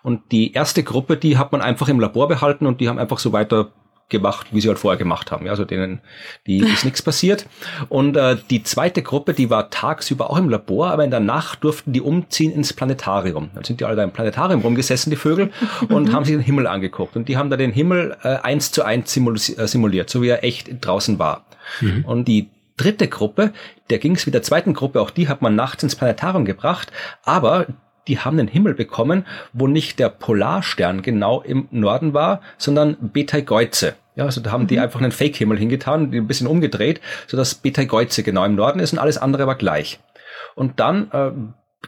Und 0.05 0.21
die 0.31 0.53
erste 0.53 0.83
Gruppe, 0.83 1.17
die 1.17 1.37
hat 1.37 1.53
man 1.53 1.61
einfach 1.61 1.89
im 1.89 2.01
Labor 2.01 2.29
behalten 2.29 2.67
und 2.67 2.81
die 2.81 2.89
haben 2.89 2.99
einfach 2.99 3.19
so 3.19 3.33
weiter 3.33 3.73
gemacht, 4.13 4.47
wie 4.53 4.61
sie 4.61 4.69
halt 4.69 4.79
vorher 4.79 4.97
gemacht 4.97 5.33
haben. 5.33 5.47
Ja, 5.47 5.51
also 5.51 5.65
denen, 5.65 6.01
die 6.47 6.59
ist 6.59 6.85
nichts 6.85 7.03
passiert. 7.03 7.47
Und 7.89 8.17
äh, 8.17 8.37
die 8.51 8.63
zweite 8.63 9.03
Gruppe, 9.03 9.35
die 9.35 9.51
war 9.51 9.71
tagsüber 9.71 10.31
auch 10.31 10.39
im 10.39 10.49
Labor, 10.49 10.93
aber 10.93 11.05
in 11.05 11.11
der 11.11 11.19
Nacht 11.21 11.65
durften 11.65 11.93
die 11.93 12.01
umziehen 12.01 12.53
ins 12.53 12.73
Planetarium. 12.73 13.51
Dann 13.55 13.65
sind 13.65 13.81
die 13.81 13.85
alle 13.85 13.97
da 13.97 14.05
im 14.05 14.13
Planetarium 14.13 14.61
rumgesessen, 14.61 15.11
die 15.11 15.17
Vögel, 15.17 15.51
und 15.89 16.13
haben 16.13 16.25
sich 16.25 16.37
den 16.37 16.43
Himmel 16.43 16.69
angeguckt. 16.69 17.17
Und 17.17 17.29
die 17.29 17.37
haben 17.37 17.51
da 17.51 17.57
den 17.57 17.73
Himmel 17.73 18.17
äh, 18.23 18.37
eins 18.37 18.71
zu 18.71 18.85
eins 18.85 19.17
äh, 19.17 19.67
simuliert, 19.67 20.09
so 20.09 20.23
wie 20.23 20.29
er 20.29 20.45
echt 20.45 20.71
draußen 20.81 21.19
war. 21.19 21.47
Mhm. 21.81 22.05
Und 22.05 22.29
die 22.29 22.51
dritte 22.77 23.09
Gruppe, 23.09 23.53
der 23.91 23.99
ging 23.99 24.15
es 24.15 24.27
wie 24.27 24.31
der 24.31 24.43
zweiten 24.43 24.75
Gruppe, 24.75 25.01
auch 25.01 25.11
die 25.11 25.29
hat 25.29 25.43
man 25.43 25.55
nachts 25.55 25.83
ins 25.83 25.97
Planetarium 25.97 26.45
gebracht, 26.45 26.93
aber 27.25 27.67
die 28.09 28.19
haben 28.19 28.39
einen 28.39 28.49
Himmel 28.49 28.75
bekommen, 28.75 29.27
wo 29.53 29.67
nicht 29.67 29.99
der 29.99 30.09
Polarstern 30.09 31.03
genau 31.03 31.41
im 31.41 31.69
Norden 31.71 32.15
war, 32.15 32.41
sondern 32.59 32.97
Betelgeuse. 33.13 33.95
Ja, 34.15 34.25
also 34.27 34.41
da 34.41 34.53
haben 34.53 34.65
mhm. 34.65 34.69
die 34.69 34.79
einfach 34.79 35.01
einen 35.01 35.13
Fake-Himmel 35.13 35.59
hingetan, 35.59 36.11
die 36.11 36.19
ein 36.19 36.27
bisschen 36.27 36.47
umgedreht, 36.47 37.01
sodass 37.27 37.55
Betelgeuse 37.55 38.23
genau 38.23 38.45
im 38.45 38.55
Norden 38.55 38.81
ist 38.81 38.93
und 38.93 38.99
alles 38.99 39.19
andere 39.19 39.47
war 39.47 39.55
gleich. 39.55 40.01
Und 40.55 40.81
dann 40.81 41.11
äh, 41.13 41.33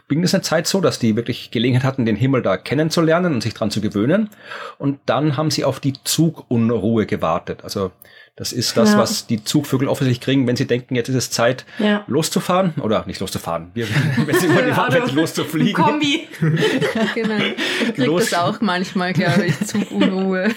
ging 0.08 0.22
es 0.22 0.34
eine 0.34 0.42
Zeit 0.42 0.66
so, 0.66 0.80
dass 0.80 0.98
die 0.98 1.16
wirklich 1.16 1.50
Gelegenheit 1.50 1.84
hatten, 1.84 2.06
den 2.06 2.16
Himmel 2.16 2.42
da 2.42 2.56
kennenzulernen 2.56 3.34
und 3.34 3.42
sich 3.42 3.54
dran 3.54 3.70
zu 3.70 3.80
gewöhnen. 3.80 4.30
Und 4.78 5.00
dann 5.06 5.36
haben 5.36 5.50
sie 5.50 5.64
auf 5.64 5.80
die 5.80 5.94
Zugunruhe 6.02 7.06
gewartet. 7.06 7.62
Also 7.62 7.92
das 8.36 8.52
ist 8.52 8.76
das, 8.76 8.92
ja. 8.92 8.98
was 8.98 9.28
die 9.28 9.44
Zugvögel 9.44 9.86
offensichtlich 9.86 10.24
kriegen, 10.24 10.46
wenn 10.48 10.56
sie 10.56 10.66
denken, 10.66 10.96
jetzt 10.96 11.08
ist 11.08 11.14
es 11.14 11.30
Zeit, 11.30 11.64
ja. 11.78 12.02
loszufahren. 12.08 12.74
Oder 12.80 13.04
nicht 13.06 13.20
loszufahren, 13.20 13.70
wir, 13.74 13.86
wenn 14.26 14.38
sie 14.38 14.48
wollen, 14.52 14.68
ja, 14.70 15.04
loszufliegen. 15.12 15.82
Kombi. 15.82 16.26
genau. 17.14 17.34
Ich 17.84 17.94
krieg 17.94 18.06
Los. 18.06 18.30
das 18.30 18.40
auch 18.40 18.60
manchmal, 18.60 19.12
glaube 19.12 19.46
ich, 19.46 19.58
Zugunruhe. 19.66 20.48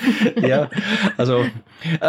ja, 0.42 0.70
also 1.18 1.46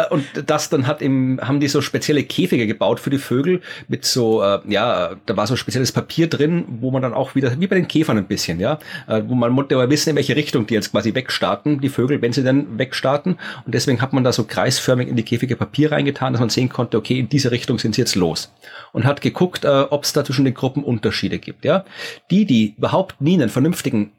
und 0.09 0.25
das 0.45 0.69
dann 0.69 0.87
hat 0.87 1.01
im, 1.01 1.39
haben 1.41 1.59
die 1.59 1.67
so 1.67 1.81
spezielle 1.81 2.23
Käfige 2.23 2.67
gebaut 2.67 2.99
für 2.99 3.09
die 3.09 3.17
Vögel 3.17 3.61
mit 3.87 4.05
so, 4.05 4.41
äh, 4.41 4.59
ja, 4.67 5.15
da 5.25 5.37
war 5.37 5.47
so 5.47 5.55
spezielles 5.55 5.91
Papier 5.91 6.27
drin, 6.27 6.65
wo 6.79 6.91
man 6.91 7.01
dann 7.01 7.13
auch 7.13 7.35
wieder, 7.35 7.59
wie 7.59 7.67
bei 7.67 7.75
den 7.75 7.87
Käfern 7.87 8.17
ein 8.17 8.27
bisschen, 8.27 8.59
ja, 8.59 8.79
äh, 9.07 9.21
wo 9.25 9.35
man 9.35 9.51
musste 9.51 9.75
aber 9.75 9.89
wissen, 9.89 10.11
in 10.11 10.15
welche 10.15 10.35
Richtung 10.35 10.65
die 10.67 10.73
jetzt 10.73 10.91
quasi 10.91 11.13
wegstarten, 11.13 11.81
die 11.81 11.89
Vögel, 11.89 12.21
wenn 12.21 12.33
sie 12.33 12.43
dann 12.43 12.77
wegstarten. 12.77 13.37
Und 13.65 13.75
deswegen 13.75 14.01
hat 14.01 14.13
man 14.13 14.23
da 14.23 14.31
so 14.31 14.43
kreisförmig 14.43 15.07
in 15.07 15.15
die 15.15 15.23
Käfige 15.23 15.55
Papier 15.55 15.91
reingetan, 15.91 16.33
dass 16.33 16.39
man 16.39 16.49
sehen 16.49 16.69
konnte, 16.69 16.97
okay, 16.97 17.19
in 17.19 17.29
diese 17.29 17.51
Richtung 17.51 17.79
sind 17.79 17.95
sie 17.95 18.01
jetzt 18.01 18.15
los. 18.15 18.53
Und 18.91 19.05
hat 19.05 19.21
geguckt, 19.21 19.65
äh, 19.65 19.85
ob 19.89 20.03
es 20.03 20.13
da 20.13 20.23
zwischen 20.23 20.45
den 20.45 20.53
Gruppen 20.53 20.83
Unterschiede 20.83 21.39
gibt. 21.39 21.65
Ja, 21.65 21.85
Die, 22.31 22.45
die 22.45 22.75
überhaupt 22.77 23.21
nie 23.21 23.35
einen 23.35 23.49
vernünftigen 23.49 24.11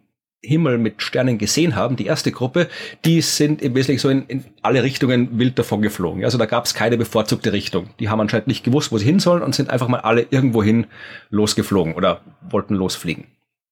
Himmel 0.43 0.79
mit 0.79 1.03
Sternen 1.03 1.37
gesehen 1.37 1.77
haben, 1.77 1.97
die 1.97 2.07
erste 2.07 2.33
Gruppe, 2.33 2.69
die 3.05 3.21
sind 3.21 3.61
im 3.61 3.75
Wesentlichen 3.75 4.01
so 4.01 4.09
in, 4.09 4.25
in 4.27 4.45
alle 4.63 4.83
Richtungen 4.83 5.39
wild 5.39 5.59
davon 5.59 5.83
geflogen. 5.83 6.25
Also 6.25 6.39
da 6.39 6.47
gab 6.47 6.65
es 6.65 6.75
keine 6.75 6.97
bevorzugte 6.97 7.53
Richtung. 7.53 7.91
Die 8.01 8.09
haben 8.09 8.21
anscheinend 8.21 8.47
nicht 8.47 8.65
gewusst, 8.65 8.91
wo 8.91 8.99
sie 8.99 9.05
hin 9.05 9.21
sollen 9.21 9.43
und 9.43 9.55
sind 9.55 9.69
einfach 9.69 9.89
mal 9.89 10.01
alle 10.01 10.27
irgendwohin 10.31 10.87
losgeflogen 11.29 11.95
oder 11.95 12.23
wollten 12.49 12.75
losfliegen. 12.75 13.27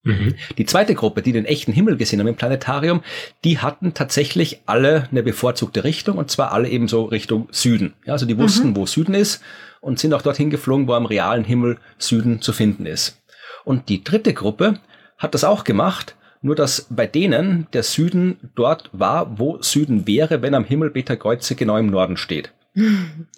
Mhm. 0.05 0.35
Die 0.59 0.67
zweite 0.67 0.95
Gruppe, 0.95 1.23
die 1.23 1.33
den 1.33 1.47
echten 1.47 1.73
Himmel 1.73 1.97
gesehen 1.97 2.21
haben 2.21 2.29
im 2.29 2.37
Planetarium, 2.37 3.03
die 3.45 3.59
hatten 3.59 3.95
tatsächlich 3.95 4.61
alle 4.67 5.09
eine 5.11 5.23
bevorzugte 5.23 5.85
Richtung 5.85 6.19
und 6.19 6.31
zwar 6.31 6.53
alle 6.53 6.69
eben 6.69 6.87
so 6.87 7.05
Richtung 7.05 7.49
Süden. 7.51 7.95
Ja, 8.05 8.13
also 8.13 8.27
die 8.27 8.39
wussten, 8.39 8.71
mhm. 8.71 8.77
wo 8.77 8.87
Süden 8.87 9.15
ist 9.15 9.43
und 9.81 9.99
sind 9.99 10.13
auch 10.13 10.23
dorthin 10.23 10.51
geflogen, 10.51 10.87
wo 10.87 10.93
am 10.93 11.07
realen 11.07 11.45
Himmel 11.45 11.79
Süden 11.99 12.43
zu 12.43 12.53
finden 12.53 12.85
ist. 12.85 13.23
Und 13.65 13.89
die 13.89 14.05
dritte 14.05 14.35
Gruppe 14.35 14.81
hat 15.17 15.35
das 15.35 15.45
auch 15.45 15.65
gemacht, 15.65 16.15
nur 16.43 16.55
dass 16.55 16.87
bei 16.91 17.07
denen 17.07 17.67
der 17.73 17.83
Süden 17.83 18.51
dort 18.55 18.91
war, 18.93 19.39
wo 19.39 19.61
Süden 19.63 20.07
wäre, 20.07 20.43
wenn 20.43 20.55
am 20.55 20.65
Himmel 20.65 20.91
Beta 20.91 21.17
Kreuze 21.17 21.55
genau 21.55 21.77
im 21.77 21.87
Norden 21.87 22.17
steht. 22.17 22.53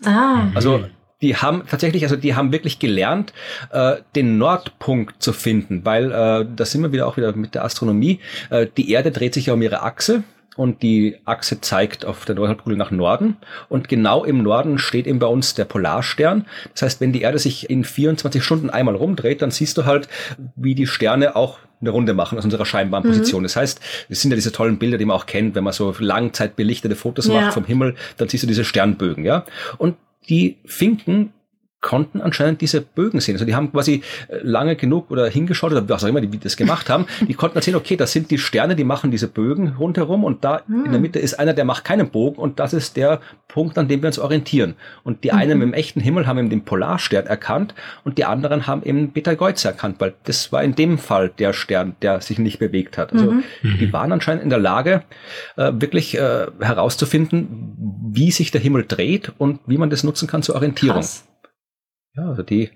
Ah. 0.05 0.49
Also 0.55 0.85
die 1.21 1.37
haben 1.37 1.65
tatsächlich, 1.69 2.03
also 2.05 2.17
die 2.17 2.35
haben 2.35 2.53
wirklich 2.53 2.79
gelernt, 2.79 3.35
äh, 3.71 3.97
den 4.17 4.39
Nordpunkt 4.39 5.23
zu 5.23 5.33
finden, 5.33 5.85
weil 5.85 6.11
äh, 6.11 6.47
da 6.57 6.65
sind 6.65 6.83
wir 6.83 6.93
wieder 6.93 7.07
auch 7.07 7.19
wieder 7.19 7.35
mit 7.37 7.55
der 7.55 7.65
Astronomie. 7.65 8.21
Äh, 8.49 8.67
die 8.77 8.91
Erde 8.91 9.11
dreht 9.11 9.35
sich 9.35 9.47
ja 9.47 9.55
um 9.55 9.61
ihre 9.61 9.83
Achse 9.83 10.23
und 10.57 10.83
die 10.83 11.17
Achse 11.25 11.61
zeigt 11.61 12.05
auf 12.05 12.25
der 12.25 12.35
Nordhalbkugel 12.35 12.77
nach 12.77 12.91
Norden 12.91 13.37
und 13.69 13.89
genau 13.89 14.25
im 14.25 14.43
Norden 14.43 14.79
steht 14.79 15.07
eben 15.07 15.19
bei 15.19 15.27
uns 15.27 15.55
der 15.55 15.65
Polarstern. 15.65 16.47
Das 16.73 16.83
heißt, 16.83 17.01
wenn 17.01 17.13
die 17.13 17.23
Erde 17.23 17.39
sich 17.39 17.71
in 17.71 17.85
24 17.85 18.43
Stunden 18.43 18.71
einmal 18.71 18.97
rumdreht, 18.97 19.43
dann 19.43 19.51
siehst 19.51 19.79
du 19.79 19.85
halt, 19.85 20.09
wie 20.57 20.75
die 20.75 20.87
Sterne 20.87 21.37
auch 21.37 21.59
eine 21.81 21.91
Runde 21.91 22.13
machen 22.13 22.37
aus 22.37 22.45
unserer 22.45 22.67
scheinbaren 22.67 23.05
Position. 23.05 23.41
Mhm. 23.41 23.45
Das 23.45 23.57
heißt, 23.57 23.81
es 24.09 24.21
sind 24.21 24.31
ja 24.31 24.35
diese 24.35 24.53
tollen 24.53 24.79
Bilder, 24.79 24.99
die 24.99 25.05
man 25.05 25.17
auch 25.17 25.27
kennt, 25.27 25.55
wenn 25.55 25.65
man 25.65 25.73
so 25.73 25.95
langzeitbelichtete 25.99 26.95
Fotos 26.95 27.27
ja. 27.27 27.41
macht 27.41 27.55
vom 27.55 27.65
Himmel, 27.65 27.95
dann 28.19 28.29
siehst 28.29 28.43
du 28.43 28.47
diese 28.49 28.65
Sternbögen, 28.65 29.25
ja. 29.25 29.45
Und 29.79 29.97
die 30.29 30.59
Finken 30.67 31.33
konnten 31.81 32.21
anscheinend 32.21 32.61
diese 32.61 32.81
Bögen 32.83 33.21
sehen. 33.21 33.37
Also 33.37 33.47
die 33.47 33.55
haben 33.55 33.73
quasi 33.73 34.03
äh, 34.29 34.39
lange 34.43 34.77
genug 34.77 35.11
oder 35.11 35.29
hingeschaut 35.29 35.73
oder 35.73 35.89
was 35.89 36.05
auch 36.05 36.09
immer 36.09 36.21
die 36.21 36.39
das 36.39 36.57
gemacht 36.57 36.91
haben. 36.91 37.07
Die 37.27 37.35
konnten 37.35 37.57
erzählen, 37.57 37.77
okay, 37.77 37.97
das 37.97 38.13
sind 38.13 38.31
die 38.31 38.39
Sterne, 38.39 38.77
die 38.77 38.85
machen 38.85 39.11
diese 39.11 39.29
Bögen 39.29 39.77
rundherum 39.79 40.25
und 40.25 40.45
da 40.45 40.63
mhm. 40.67 40.77
in 40.77 40.85
der 40.85 40.95
hm. 40.95 41.03
Mitte 41.03 41.19
ist 41.19 41.35
einer, 41.39 41.55
der 41.55 41.65
macht 41.65 41.85
keinen 41.85 42.11
Bogen 42.11 42.37
und 42.37 42.61
das 42.61 42.73
ist 42.75 42.97
der 42.97 43.21
Punkt, 43.49 43.79
an 43.79 43.89
dem 43.89 44.03
wir 44.03 44.09
uns 44.09 44.19
orientieren. 44.19 44.75
Und 45.05 45.25
die 45.25 45.33
mhm. 45.33 45.39
einen 45.39 45.63
im 45.63 45.73
echten 45.73 46.01
Himmel 46.01 46.27
haben 46.27 46.39
eben 46.39 46.51
den 46.51 46.65
Polarstern 46.65 47.27
erkannt 47.27 47.75
und 48.05 48.19
die 48.19 48.25
anderen 48.25 48.67
haben 48.67 48.83
eben 48.83 49.13
Betelgeuse 49.13 49.69
erkannt, 49.69 49.97
weil 50.01 50.15
das 50.25 50.53
war 50.53 50.63
in 50.63 50.75
dem 50.75 50.99
Fall 50.99 51.31
der 51.31 51.53
Stern, 51.53 51.97
der 52.03 52.21
sich 52.21 52.39
nicht 52.39 52.59
bewegt 52.59 52.99
hat. 52.99 53.13
Also 53.13 53.33
mhm. 53.33 53.43
die 53.63 53.93
waren 53.93 54.13
anscheinend 54.13 54.43
in 54.43 54.51
der 54.51 54.59
Lage, 54.59 55.03
äh, 55.57 55.73
wirklich 55.75 56.17
äh, 56.17 56.47
herauszufinden, 56.61 57.75
wie 58.13 58.31
sich 58.31 58.51
der 58.51 58.61
Himmel 58.61 58.85
dreht 58.87 59.33
und 59.39 59.61
wie 59.67 59.79
man 59.79 59.89
das 59.89 60.05
nutzen 60.05 60.29
kann 60.29 60.43
zur 60.43 60.57
Orientierung. 60.57 60.97
Krass. 60.97 61.25
Ja, 62.17 62.29
also 62.29 62.43
die 62.43 62.71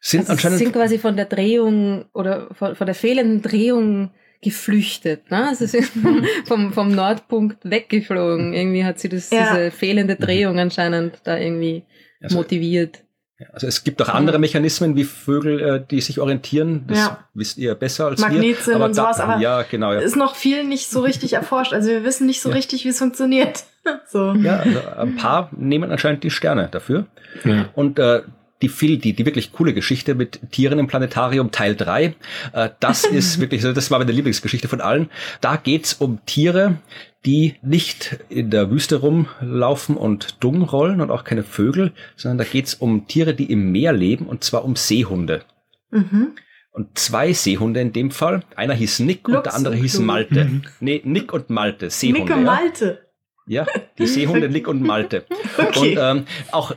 sind 0.00 0.20
also 0.20 0.32
anscheinend. 0.32 0.58
sind 0.58 0.72
quasi 0.72 0.98
von 0.98 1.16
der 1.16 1.26
Drehung 1.26 2.06
oder 2.12 2.48
von, 2.54 2.74
von 2.74 2.86
der 2.86 2.94
fehlenden 2.94 3.42
Drehung 3.42 4.10
geflüchtet. 4.42 5.30
Ne? 5.30 5.48
Also 5.48 5.66
sie 5.66 5.82
sind 5.82 6.26
vom, 6.46 6.72
vom 6.72 6.92
Nordpunkt 6.92 7.58
weggeflogen. 7.62 8.52
Irgendwie 8.52 8.84
hat 8.84 8.98
sie 8.98 9.08
das, 9.08 9.30
ja. 9.30 9.54
diese 9.54 9.70
fehlende. 9.70 10.16
Drehung 10.16 10.58
anscheinend 10.58 11.20
da 11.24 11.38
irgendwie 11.38 11.84
also, 12.20 12.36
motiviert. 12.36 13.04
Also 13.52 13.66
es 13.66 13.84
gibt 13.84 14.00
auch 14.02 14.08
andere 14.08 14.38
Mechanismen 14.38 14.96
wie 14.96 15.04
Vögel, 15.04 15.60
äh, 15.60 15.82
die 15.90 16.00
sich 16.00 16.20
orientieren. 16.20 16.84
Das 16.86 16.98
ja. 16.98 17.18
wisst 17.34 17.58
ihr 17.58 17.74
besser 17.74 18.06
als 18.06 18.20
Magnet 18.20 18.66
wir. 18.66 18.74
Aber 18.76 18.86
und 18.86 18.94
sowas, 18.94 19.20
aber 19.20 19.38
ja, 19.38 19.62
genau, 19.62 19.92
ja. 19.92 20.00
ist 20.00 20.16
noch 20.16 20.34
viel 20.34 20.64
nicht 20.64 20.90
so 20.90 21.00
richtig 21.00 21.32
erforscht. 21.34 21.72
Also 21.72 21.90
wir 21.90 22.04
wissen 22.04 22.26
nicht 22.26 22.40
so 22.40 22.48
ja. 22.48 22.54
richtig, 22.54 22.84
wie 22.84 22.88
es 22.88 22.98
funktioniert. 22.98 23.64
so. 24.08 24.32
Ja, 24.34 24.58
also 24.58 24.80
ein 24.96 25.16
paar 25.16 25.50
nehmen 25.56 25.90
anscheinend 25.90 26.24
die 26.24 26.30
Sterne 26.30 26.68
dafür. 26.70 27.06
Ja. 27.44 27.68
Und 27.74 27.98
äh, 27.98 28.22
die 28.62 28.68
viel, 28.68 28.96
die, 28.98 29.12
die 29.12 29.26
wirklich 29.26 29.52
coole 29.52 29.74
Geschichte 29.74 30.14
mit 30.14 30.40
Tieren 30.52 30.78
im 30.78 30.86
Planetarium 30.86 31.50
Teil 31.50 31.74
3. 31.74 32.14
Äh, 32.52 32.70
das 32.80 33.04
ist 33.04 33.40
wirklich, 33.40 33.62
das 33.62 33.90
war 33.90 33.98
meine 33.98 34.12
Lieblingsgeschichte 34.12 34.68
von 34.68 34.80
allen. 34.80 35.10
Da 35.40 35.56
geht's 35.56 35.94
um 35.94 36.24
Tiere, 36.24 36.76
die 37.24 37.54
nicht 37.62 38.18
in 38.28 38.50
der 38.50 38.70
Wüste 38.70 38.96
rumlaufen 38.96 39.96
und 39.96 40.42
dumm 40.42 40.62
rollen 40.62 41.00
und 41.00 41.10
auch 41.10 41.24
keine 41.24 41.44
Vögel, 41.44 41.92
sondern 42.16 42.38
da 42.38 42.44
geht's 42.44 42.74
um 42.74 43.06
Tiere, 43.06 43.34
die 43.34 43.50
im 43.50 43.70
Meer 43.70 43.92
leben 43.92 44.26
und 44.26 44.42
zwar 44.42 44.64
um 44.64 44.74
Seehunde. 44.74 45.42
Mhm. 45.90 46.32
Und 46.72 46.98
zwei 46.98 47.32
Seehunde 47.32 47.80
in 47.80 47.92
dem 47.92 48.10
Fall. 48.10 48.42
Einer 48.56 48.74
hieß 48.74 49.00
Nick 49.00 49.28
Lux 49.28 49.36
und 49.36 49.46
der 49.46 49.54
andere 49.54 49.76
hieß 49.76 49.98
Malte. 50.00 50.46
Mhm. 50.46 50.62
Nee, 50.80 51.02
Nick 51.04 51.32
und 51.32 51.50
Malte, 51.50 51.90
Seehunde. 51.90 52.20
Nick 52.22 52.34
und 52.34 52.44
Malte. 52.44 53.01
Ja, 53.46 53.66
die 53.98 54.06
Seehunde 54.06 54.48
Nick 54.48 54.68
und 54.68 54.82
Malte. 54.82 55.24
Okay. 55.58 55.96
Und 55.96 55.98
ähm, 56.00 56.24
auch 56.50 56.72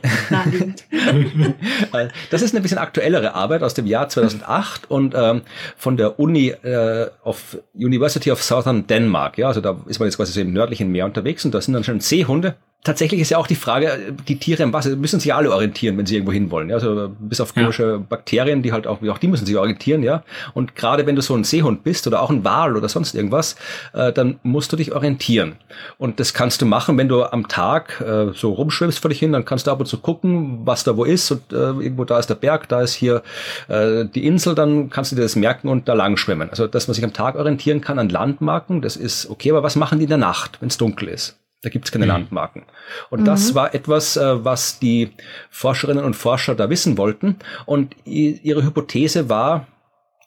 das 2.30 2.42
ist 2.42 2.54
eine 2.54 2.60
bisschen 2.60 2.76
aktuellere 2.78 3.34
Arbeit 3.34 3.62
aus 3.62 3.72
dem 3.72 3.86
Jahr 3.86 4.08
2008 4.08 4.90
und 4.90 5.14
ähm, 5.16 5.42
von 5.76 5.96
der 5.96 6.20
Uni 6.20 6.48
äh, 6.48 7.08
of 7.24 7.56
University 7.74 8.30
of 8.30 8.42
Southern 8.42 8.86
Denmark. 8.86 9.38
Ja, 9.38 9.48
also 9.48 9.62
da 9.62 9.78
ist 9.86 9.98
man 9.98 10.08
jetzt 10.08 10.16
quasi 10.16 10.32
so 10.32 10.40
im 10.40 10.52
nördlichen 10.52 10.92
Meer 10.92 11.06
unterwegs 11.06 11.44
und 11.44 11.54
da 11.54 11.60
sind 11.60 11.74
dann 11.74 11.84
schon 11.84 12.00
Seehunde 12.00 12.56
tatsächlich 12.86 13.20
ist 13.20 13.30
ja 13.30 13.38
auch 13.38 13.48
die 13.48 13.56
Frage, 13.56 14.14
die 14.28 14.38
Tiere 14.38 14.62
im 14.62 14.72
Wasser 14.72 14.94
müssen 14.94 15.18
sich 15.18 15.34
alle 15.34 15.50
orientieren, 15.50 15.98
wenn 15.98 16.06
sie 16.06 16.14
irgendwo 16.14 16.32
hin 16.32 16.52
wollen. 16.52 16.70
Ja? 16.70 16.76
Also 16.76 17.10
bis 17.18 17.40
auf 17.40 17.52
komische 17.52 17.82
ja. 17.82 17.96
Bakterien, 17.98 18.62
die 18.62 18.72
halt 18.72 18.86
auch, 18.86 19.02
auch 19.02 19.18
die 19.18 19.26
müssen 19.26 19.44
sich 19.44 19.56
orientieren, 19.56 20.04
ja. 20.04 20.22
Und 20.54 20.76
gerade 20.76 21.04
wenn 21.04 21.16
du 21.16 21.22
so 21.22 21.34
ein 21.34 21.42
Seehund 21.42 21.82
bist 21.82 22.06
oder 22.06 22.22
auch 22.22 22.30
ein 22.30 22.44
Wal 22.44 22.76
oder 22.76 22.88
sonst 22.88 23.14
irgendwas, 23.16 23.56
äh, 23.92 24.12
dann 24.12 24.38
musst 24.44 24.72
du 24.72 24.76
dich 24.76 24.94
orientieren. 24.94 25.56
Und 25.98 26.20
das 26.20 26.32
kannst 26.32 26.62
du 26.62 26.66
machen, 26.66 26.96
wenn 26.96 27.08
du 27.08 27.24
am 27.24 27.48
Tag 27.48 28.00
äh, 28.00 28.32
so 28.32 28.52
rumschwimmst 28.52 29.00
vor 29.00 29.08
dich 29.08 29.18
hin, 29.18 29.32
dann 29.32 29.44
kannst 29.44 29.66
du 29.66 29.72
ab 29.72 29.80
und 29.80 29.86
zu 29.86 29.98
gucken, 29.98 30.60
was 30.64 30.84
da 30.84 30.96
wo 30.96 31.04
ist. 31.04 31.30
Und 31.32 31.52
äh, 31.52 31.56
irgendwo 31.56 32.04
da 32.04 32.20
ist 32.20 32.28
der 32.28 32.36
Berg, 32.36 32.68
da 32.68 32.82
ist 32.82 32.94
hier 32.94 33.22
äh, 33.66 34.04
die 34.04 34.26
Insel, 34.26 34.54
dann 34.54 34.90
kannst 34.90 35.10
du 35.10 35.16
dir 35.16 35.22
das 35.22 35.34
merken 35.34 35.68
und 35.68 35.88
da 35.88 35.94
lang 35.94 36.16
schwimmen. 36.16 36.50
Also 36.50 36.68
dass 36.68 36.86
man 36.86 36.94
sich 36.94 37.02
am 37.02 37.12
Tag 37.12 37.34
orientieren 37.34 37.80
kann 37.80 37.98
an 37.98 38.08
Landmarken, 38.08 38.80
das 38.80 38.96
ist 38.96 39.28
okay, 39.28 39.50
aber 39.50 39.64
was 39.64 39.74
machen 39.74 39.98
die 39.98 40.04
in 40.04 40.10
der 40.10 40.18
Nacht, 40.18 40.60
wenn 40.60 40.68
es 40.68 40.78
dunkel 40.78 41.08
ist? 41.08 41.36
Da 41.66 41.70
gibt 41.70 41.86
es 41.86 41.90
keine 41.90 42.04
mhm. 42.04 42.12
Landmarken. 42.12 42.62
Und 43.10 43.22
mhm. 43.22 43.24
das 43.24 43.56
war 43.56 43.74
etwas, 43.74 44.16
äh, 44.16 44.44
was 44.44 44.78
die 44.78 45.10
Forscherinnen 45.50 46.04
und 46.04 46.14
Forscher 46.14 46.54
da 46.54 46.70
wissen 46.70 46.96
wollten. 46.96 47.40
Und 47.64 47.96
ihre 48.04 48.62
Hypothese 48.62 49.28
war 49.28 49.66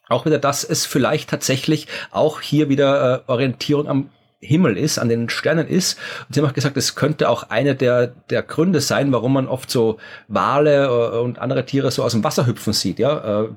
auch 0.09 0.25
wieder, 0.25 0.37
dass 0.37 0.65
es 0.65 0.85
vielleicht 0.85 1.29
tatsächlich 1.29 1.87
auch 2.11 2.41
hier 2.41 2.67
wieder 2.67 3.23
äh, 3.25 3.31
Orientierung 3.31 3.87
am 3.87 4.09
Himmel 4.41 4.77
ist, 4.77 4.99
an 4.99 5.09
den 5.09 5.29
Sternen 5.29 5.67
ist. 5.67 5.99
Und 6.27 6.33
sie 6.33 6.39
haben 6.39 6.47
auch 6.47 6.53
gesagt, 6.53 6.77
es 6.77 6.95
könnte 6.95 7.29
auch 7.29 7.49
eine 7.49 7.75
der, 7.75 8.07
der 8.07 8.41
Gründe 8.41 8.79
sein, 8.79 9.11
warum 9.11 9.33
man 9.33 9.47
oft 9.47 9.69
so 9.69 9.97
Wale 10.27 10.85
äh, 10.85 11.19
und 11.19 11.39
andere 11.39 11.65
Tiere 11.65 11.91
so 11.91 12.03
aus 12.03 12.13
dem 12.13 12.23
Wasser 12.23 12.47
hüpfen 12.47 12.71
sieht. 12.71 12.99
Ja, 12.99 13.43
äh, 13.43 13.49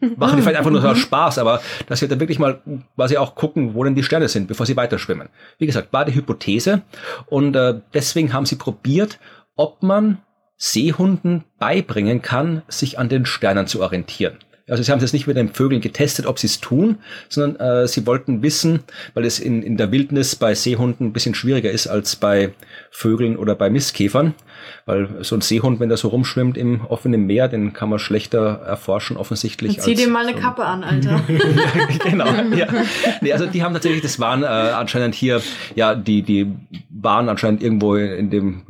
machen 0.16 0.36
die 0.36 0.42
vielleicht 0.42 0.58
einfach 0.58 0.70
nur 0.70 0.82
so 0.82 0.94
Spaß, 0.94 1.38
aber 1.38 1.62
dass 1.86 2.00
sie 2.00 2.08
dann 2.08 2.20
wirklich 2.20 2.38
mal 2.38 2.60
quasi 2.94 3.16
auch 3.16 3.34
gucken, 3.34 3.74
wo 3.74 3.84
denn 3.84 3.94
die 3.94 4.02
Sterne 4.02 4.28
sind, 4.28 4.48
bevor 4.48 4.66
sie 4.66 4.76
weiterschwimmen. 4.76 5.28
Wie 5.58 5.66
gesagt, 5.66 5.92
war 5.92 6.04
die 6.04 6.14
Hypothese 6.14 6.82
und 7.26 7.56
äh, 7.56 7.80
deswegen 7.94 8.32
haben 8.34 8.46
sie 8.46 8.56
probiert, 8.56 9.18
ob 9.56 9.82
man 9.82 10.18
Seehunden 10.58 11.44
beibringen 11.58 12.22
kann, 12.22 12.62
sich 12.68 12.98
an 12.98 13.08
den 13.08 13.26
Sternen 13.26 13.66
zu 13.66 13.82
orientieren. 13.82 14.36
Also 14.72 14.82
sie 14.82 14.90
haben 14.90 15.04
es 15.04 15.12
nicht 15.12 15.26
mit 15.26 15.36
den 15.36 15.52
Vögeln 15.52 15.82
getestet, 15.82 16.24
ob 16.24 16.38
sie 16.38 16.46
es 16.46 16.58
tun, 16.58 16.96
sondern 17.28 17.82
äh, 17.82 17.86
sie 17.86 18.06
wollten 18.06 18.42
wissen, 18.42 18.80
weil 19.12 19.26
es 19.26 19.38
in, 19.38 19.62
in 19.62 19.76
der 19.76 19.92
Wildnis 19.92 20.34
bei 20.34 20.54
Seehunden 20.54 21.08
ein 21.08 21.12
bisschen 21.12 21.34
schwieriger 21.34 21.70
ist 21.70 21.88
als 21.88 22.16
bei 22.16 22.54
Vögeln 22.90 23.36
oder 23.36 23.54
bei 23.54 23.68
Mistkäfern. 23.68 24.32
Weil 24.86 25.08
so 25.22 25.36
ein 25.36 25.40
Seehund, 25.40 25.80
wenn 25.80 25.88
der 25.88 25.98
so 25.98 26.08
rumschwimmt 26.08 26.56
im 26.56 26.82
offenen 26.86 27.26
Meer, 27.26 27.48
den 27.48 27.72
kann 27.72 27.88
man 27.88 27.98
schlechter 27.98 28.60
erforschen 28.66 29.16
offensichtlich. 29.16 29.76
Dann 29.76 29.84
zieh 29.84 29.94
dir 29.94 30.08
mal 30.08 30.26
eine 30.26 30.36
so 30.36 30.42
Kappe 30.42 30.64
an, 30.64 30.84
Alter. 30.92 31.20
genau, 32.04 32.26
ja. 32.54 32.66
Nee, 33.20 33.32
also 33.32 33.46
die 33.46 33.62
haben 33.62 33.72
tatsächlich, 33.72 34.02
das 34.02 34.18
waren 34.20 34.42
äh, 34.42 34.46
anscheinend 34.46 35.14
hier, 35.14 35.40
ja, 35.74 35.94
die, 35.94 36.22
die 36.22 36.52
waren 36.90 37.28
anscheinend 37.28 37.62
irgendwo 37.62 37.96
in 37.96 38.30
dem, 38.30 38.62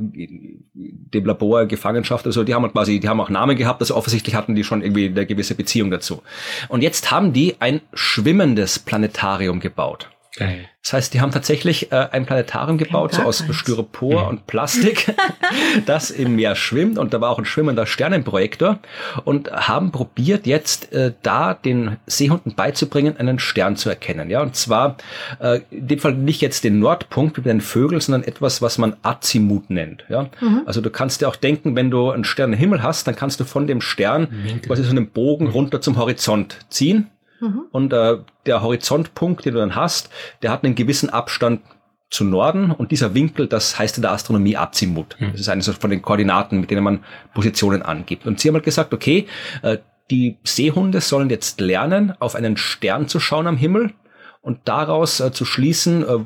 dem 0.74 1.24
Labor 1.24 1.66
Gefangenschaft, 1.66 2.26
also 2.26 2.44
die 2.44 2.54
haben 2.54 2.70
quasi, 2.72 3.00
die 3.00 3.08
haben 3.08 3.20
auch 3.20 3.30
Namen 3.30 3.56
gehabt, 3.56 3.80
also 3.80 3.94
offensichtlich 3.96 4.34
hatten 4.34 4.54
die 4.54 4.64
schon 4.64 4.82
irgendwie 4.82 5.06
eine 5.06 5.26
gewisse 5.26 5.54
Beziehung 5.54 5.90
dazu. 5.90 6.22
Und 6.68 6.82
jetzt 6.82 7.10
haben 7.10 7.32
die 7.32 7.56
ein 7.60 7.80
schwimmendes 7.92 8.78
Planetarium 8.78 9.60
gebaut. 9.60 10.08
Geil. 10.36 10.68
Das 10.82 10.94
heißt, 10.94 11.14
die 11.14 11.20
haben 11.20 11.30
tatsächlich 11.30 11.92
äh, 11.92 12.08
ein 12.10 12.26
Planetarium 12.26 12.76
gebaut, 12.78 13.14
so 13.14 13.22
aus 13.22 13.44
Styropor 13.50 14.22
mhm. 14.22 14.28
und 14.28 14.46
Plastik, 14.46 15.14
das 15.86 16.10
im 16.10 16.34
Meer 16.34 16.56
schwimmt. 16.56 16.98
Und 16.98 17.12
da 17.14 17.20
war 17.20 17.30
auch 17.30 17.38
ein 17.38 17.44
schwimmender 17.44 17.86
Sternenprojektor 17.86 18.78
und 19.24 19.52
haben 19.52 19.92
probiert, 19.92 20.46
jetzt 20.46 20.92
äh, 20.92 21.12
da 21.22 21.54
den 21.54 21.98
Seehunden 22.06 22.54
beizubringen, 22.54 23.16
einen 23.18 23.38
Stern 23.38 23.76
zu 23.76 23.90
erkennen. 23.90 24.30
Ja, 24.30 24.42
und 24.42 24.56
zwar 24.56 24.96
äh, 25.38 25.60
in 25.70 25.86
dem 25.86 25.98
Fall 25.98 26.14
nicht 26.14 26.40
jetzt 26.40 26.64
den 26.64 26.80
Nordpunkt 26.80 27.36
wie 27.36 27.42
bei 27.42 27.50
den 27.50 27.60
Vögeln, 27.60 28.00
sondern 28.00 28.24
etwas, 28.24 28.62
was 28.62 28.78
man 28.78 28.96
Azimut 29.02 29.70
nennt. 29.70 30.04
Ja, 30.08 30.30
mhm. 30.40 30.62
also 30.66 30.80
du 30.80 30.90
kannst 30.90 31.20
dir 31.20 31.28
auch 31.28 31.36
denken, 31.36 31.76
wenn 31.76 31.90
du 31.90 32.10
einen 32.10 32.24
Stern 32.24 32.54
im 32.54 32.58
Himmel 32.58 32.82
hast, 32.82 33.06
dann 33.06 33.14
kannst 33.14 33.38
du 33.38 33.44
von 33.44 33.66
dem 33.66 33.80
Stern 33.82 34.28
quasi 34.66 34.82
so 34.82 34.90
einen 34.90 35.10
Bogen 35.10 35.46
runter 35.46 35.80
zum 35.80 35.96
Horizont 35.96 36.56
ziehen 36.70 37.11
Mhm. 37.42 37.64
Und 37.72 37.92
äh, 37.92 38.18
der 38.46 38.62
Horizontpunkt, 38.62 39.44
den 39.44 39.54
du 39.54 39.60
dann 39.60 39.74
hast, 39.74 40.10
der 40.42 40.50
hat 40.50 40.64
einen 40.64 40.76
gewissen 40.76 41.10
Abstand 41.10 41.60
zu 42.08 42.24
Norden 42.24 42.70
und 42.70 42.92
dieser 42.92 43.14
Winkel, 43.14 43.48
das 43.48 43.78
heißt 43.78 43.96
in 43.96 44.02
der 44.02 44.12
Astronomie 44.12 44.56
Azimut. 44.56 45.16
Mhm. 45.18 45.32
Das 45.32 45.40
ist 45.40 45.48
eines 45.48 45.68
von 45.68 45.90
den 45.90 46.02
Koordinaten, 46.02 46.60
mit 46.60 46.70
denen 46.70 46.84
man 46.84 47.04
Positionen 47.34 47.82
angibt. 47.82 48.26
Und 48.26 48.38
sie 48.38 48.48
haben 48.48 48.54
halt 48.54 48.64
gesagt, 48.64 48.94
okay, 48.94 49.26
äh, 49.62 49.78
die 50.10 50.36
Seehunde 50.44 51.00
sollen 51.00 51.30
jetzt 51.30 51.60
lernen, 51.60 52.14
auf 52.20 52.34
einen 52.34 52.56
Stern 52.56 53.08
zu 53.08 53.18
schauen 53.18 53.46
am 53.46 53.56
Himmel 53.56 53.92
und 54.40 54.58
daraus 54.66 55.20
äh, 55.20 55.32
zu 55.32 55.44
schließen, 55.44 56.06
äh, 56.06 56.18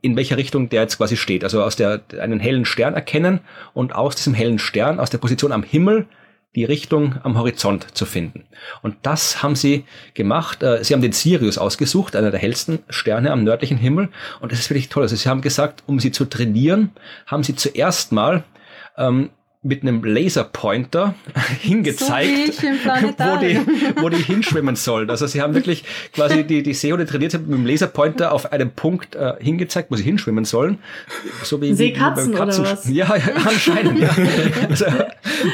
in 0.00 0.16
welcher 0.16 0.38
Richtung 0.38 0.70
der 0.70 0.82
jetzt 0.82 0.96
quasi 0.96 1.16
steht. 1.16 1.44
Also 1.44 1.62
aus 1.62 1.76
der 1.76 2.00
einen 2.20 2.40
hellen 2.40 2.64
Stern 2.64 2.94
erkennen 2.94 3.40
und 3.74 3.94
aus 3.94 4.16
diesem 4.16 4.34
hellen 4.34 4.58
Stern, 4.58 4.98
aus 4.98 5.10
der 5.10 5.18
Position 5.18 5.52
am 5.52 5.62
Himmel 5.62 6.06
die 6.54 6.64
Richtung 6.64 7.16
am 7.22 7.36
Horizont 7.36 7.96
zu 7.96 8.06
finden. 8.06 8.44
Und 8.82 8.96
das 9.02 9.42
haben 9.42 9.56
sie 9.56 9.84
gemacht. 10.14 10.62
Äh, 10.62 10.84
sie 10.84 10.94
haben 10.94 11.02
den 11.02 11.12
Sirius 11.12 11.58
ausgesucht, 11.58 12.16
einer 12.16 12.30
der 12.30 12.40
hellsten 12.40 12.80
Sterne 12.88 13.32
am 13.32 13.44
nördlichen 13.44 13.76
Himmel. 13.76 14.10
Und 14.40 14.52
das 14.52 14.60
ist 14.60 14.70
wirklich 14.70 14.88
toll. 14.88 15.02
Also 15.02 15.16
sie 15.16 15.28
haben 15.28 15.40
gesagt, 15.40 15.82
um 15.86 15.98
sie 15.98 16.12
zu 16.12 16.24
trainieren, 16.24 16.92
haben 17.26 17.42
sie 17.42 17.56
zuerst 17.56 18.12
mal 18.12 18.44
ähm, 18.96 19.30
mit 19.64 19.82
einem 19.82 20.04
Laserpointer 20.04 21.14
hingezeigt, 21.60 22.54
so 22.54 22.66
wo, 22.66 23.36
die, 23.40 23.58
wo 24.00 24.08
die 24.10 24.22
hinschwimmen 24.22 24.76
sollen. 24.76 25.10
Also 25.10 25.26
sie 25.26 25.40
haben 25.40 25.54
wirklich 25.54 25.84
quasi 26.12 26.44
die, 26.44 26.62
die 26.62 26.74
Seehunde 26.74 27.06
trainiert, 27.06 27.32
sie 27.32 27.38
haben 27.38 27.48
mit 27.48 27.58
dem 27.58 27.66
Laserpointer 27.66 28.32
auf 28.32 28.52
einem 28.52 28.70
Punkt 28.70 29.16
äh, 29.16 29.34
hingezeigt, 29.40 29.90
wo 29.90 29.96
sie 29.96 30.04
hinschwimmen 30.04 30.44
sollen. 30.44 30.78
So 31.42 31.60
wie, 31.60 31.74
Seekatzen 31.74 32.28
wie, 32.28 32.32
wie 32.34 32.38
Katzen, 32.38 32.62
oder 32.62 32.72
was? 32.72 32.88
Ja, 32.88 33.16
ja 33.16 33.34
anscheinend. 33.44 33.98
ja. 33.98 34.10
Also, 34.68 34.86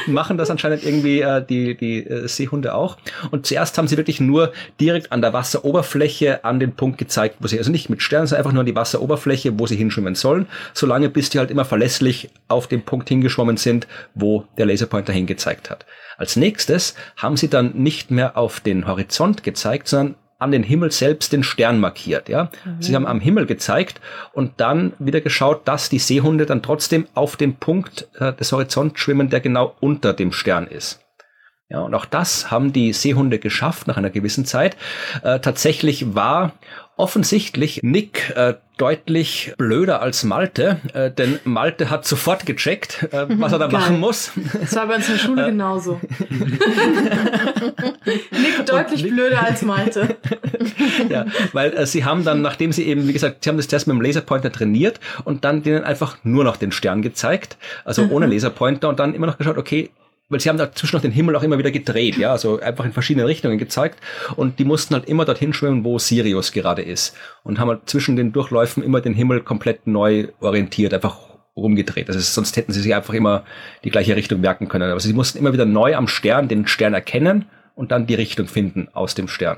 machen 0.07 0.37
das 0.37 0.49
anscheinend 0.49 0.83
irgendwie 0.83 1.21
äh, 1.21 1.43
die, 1.45 1.75
die 1.75 2.05
äh, 2.05 2.27
Seehunde 2.27 2.75
auch. 2.75 2.97
Und 3.31 3.45
zuerst 3.45 3.77
haben 3.77 3.87
sie 3.87 3.97
wirklich 3.97 4.19
nur 4.19 4.51
direkt 4.79 5.11
an 5.11 5.21
der 5.21 5.33
Wasseroberfläche 5.33 6.43
an 6.43 6.59
den 6.59 6.73
Punkt 6.73 6.97
gezeigt, 6.97 7.37
wo 7.39 7.47
sie, 7.47 7.57
also 7.57 7.71
nicht 7.71 7.89
mit 7.89 8.01
Sternen, 8.01 8.27
sondern 8.27 8.41
einfach 8.41 8.53
nur 8.53 8.61
an 8.61 8.65
die 8.65 8.75
Wasseroberfläche, 8.75 9.57
wo 9.57 9.67
sie 9.67 9.75
hinschwimmen 9.75 10.15
sollen, 10.15 10.47
solange 10.73 11.09
bis 11.09 11.29
die 11.29 11.39
halt 11.39 11.51
immer 11.51 11.65
verlässlich 11.65 12.29
auf 12.47 12.67
den 12.67 12.81
Punkt 12.81 13.09
hingeschwommen 13.09 13.57
sind, 13.57 13.87
wo 14.13 14.45
der 14.57 14.65
Laserpointer 14.65 15.13
hingezeigt 15.13 15.69
hat. 15.69 15.85
Als 16.17 16.35
nächstes 16.35 16.95
haben 17.17 17.37
sie 17.37 17.49
dann 17.49 17.73
nicht 17.73 18.11
mehr 18.11 18.37
auf 18.37 18.59
den 18.59 18.87
Horizont 18.87 19.43
gezeigt, 19.43 19.87
sondern 19.87 20.15
an 20.41 20.51
den 20.51 20.63
Himmel 20.63 20.91
selbst 20.91 21.33
den 21.33 21.43
Stern 21.43 21.79
markiert, 21.79 22.27
ja. 22.27 22.49
Mhm. 22.65 22.81
Sie 22.81 22.95
haben 22.95 23.05
am 23.05 23.19
Himmel 23.19 23.45
gezeigt 23.45 24.01
und 24.33 24.53
dann 24.57 24.93
wieder 24.97 25.21
geschaut, 25.21 25.67
dass 25.67 25.89
die 25.89 25.99
Seehunde 25.99 26.47
dann 26.47 26.63
trotzdem 26.63 27.07
auf 27.13 27.35
dem 27.35 27.57
Punkt 27.57 28.09
äh, 28.15 28.33
des 28.33 28.51
Horizonts 28.51 28.99
schwimmen, 28.99 29.29
der 29.29 29.39
genau 29.39 29.75
unter 29.81 30.13
dem 30.13 30.31
Stern 30.31 30.65
ist. 30.65 30.99
Ja, 31.69 31.81
und 31.81 31.93
auch 31.93 32.05
das 32.05 32.51
haben 32.51 32.73
die 32.73 32.91
Seehunde 32.91 33.39
geschafft 33.39 33.87
nach 33.87 33.95
einer 33.97 34.09
gewissen 34.09 34.43
Zeit. 34.43 34.75
Äh, 35.23 35.39
tatsächlich 35.39 36.15
war 36.15 36.53
offensichtlich 36.97 37.81
Nick 37.83 38.33
äh, 38.35 38.55
deutlich 38.77 39.53
blöder 39.57 40.01
als 40.01 40.23
Malte, 40.23 40.79
äh, 40.93 41.11
denn 41.11 41.39
Malte 41.43 41.89
hat 41.89 42.05
sofort 42.05 42.45
gecheckt, 42.45 43.07
äh, 43.11 43.27
was 43.29 43.51
er 43.51 43.59
da 43.59 43.67
Geil. 43.69 43.79
machen 43.79 43.99
muss. 43.99 44.31
Das 44.59 44.75
war 44.75 44.87
bei 44.87 44.95
uns 44.95 45.07
in 45.07 45.13
der 45.13 45.19
Schule 45.19 45.43
äh. 45.43 45.51
genauso. 45.51 45.99
Nick 48.05 48.65
deutlich 48.65 49.03
Nick, 49.03 49.13
blöder 49.13 49.43
als 49.43 49.61
Malte. 49.61 50.17
ja, 51.09 51.25
weil 51.53 51.73
äh, 51.73 51.85
sie 51.85 52.05
haben 52.05 52.23
dann, 52.23 52.41
nachdem 52.41 52.71
sie 52.71 52.87
eben, 52.87 53.07
wie 53.07 53.13
gesagt, 53.13 53.43
sie 53.43 53.49
haben 53.49 53.57
das 53.57 53.67
Test 53.67 53.85
mit 53.87 53.95
dem 53.95 54.01
Laserpointer 54.01 54.51
trainiert 54.51 54.99
und 55.23 55.43
dann 55.45 55.61
denen 55.63 55.83
einfach 55.83 56.17
nur 56.23 56.43
noch 56.43 56.57
den 56.57 56.71
Stern 56.71 57.01
gezeigt, 57.01 57.57
also 57.85 58.05
mhm. 58.05 58.11
ohne 58.11 58.25
Laserpointer 58.27 58.89
und 58.89 58.99
dann 58.99 59.13
immer 59.13 59.27
noch 59.27 59.37
geschaut, 59.37 59.57
okay, 59.57 59.91
weil 60.31 60.39
sie 60.39 60.49
haben 60.49 60.57
dazwischen 60.57 60.95
noch 60.95 61.01
den 61.01 61.11
Himmel 61.11 61.35
auch 61.35 61.43
immer 61.43 61.57
wieder 61.57 61.71
gedreht, 61.71 62.17
ja, 62.17 62.31
also 62.31 62.59
einfach 62.59 62.85
in 62.85 62.93
verschiedene 62.93 63.27
Richtungen 63.27 63.57
gezeigt 63.57 63.99
und 64.35 64.57
die 64.57 64.65
mussten 64.65 64.95
halt 64.95 65.05
immer 65.05 65.25
dorthin 65.25 65.53
schwimmen, 65.53 65.83
wo 65.83 65.99
Sirius 65.99 66.51
gerade 66.51 66.81
ist 66.81 67.15
und 67.43 67.59
haben 67.59 67.69
halt 67.69 67.81
zwischen 67.89 68.15
den 68.15 68.31
Durchläufen 68.31 68.81
immer 68.81 69.01
den 69.01 69.13
Himmel 69.13 69.41
komplett 69.41 69.85
neu 69.85 70.29
orientiert, 70.39 70.93
einfach 70.93 71.17
rumgedreht. 71.55 72.07
Also 72.07 72.19
sonst 72.19 72.55
hätten 72.57 72.71
sie 72.71 72.81
sich 72.81 72.95
einfach 72.95 73.13
immer 73.13 73.43
die 73.83 73.89
gleiche 73.89 74.15
Richtung 74.15 74.41
merken 74.41 74.69
können. 74.69 74.89
Aber 74.89 74.99
sie 74.99 75.13
mussten 75.13 75.37
immer 75.37 75.53
wieder 75.53 75.65
neu 75.65 75.95
am 75.95 76.07
Stern 76.07 76.47
den 76.47 76.65
Stern 76.65 76.93
erkennen 76.93 77.45
und 77.75 77.91
dann 77.91 78.07
die 78.07 78.15
Richtung 78.15 78.47
finden 78.47 78.87
aus 78.93 79.15
dem 79.15 79.27
Stern. 79.27 79.57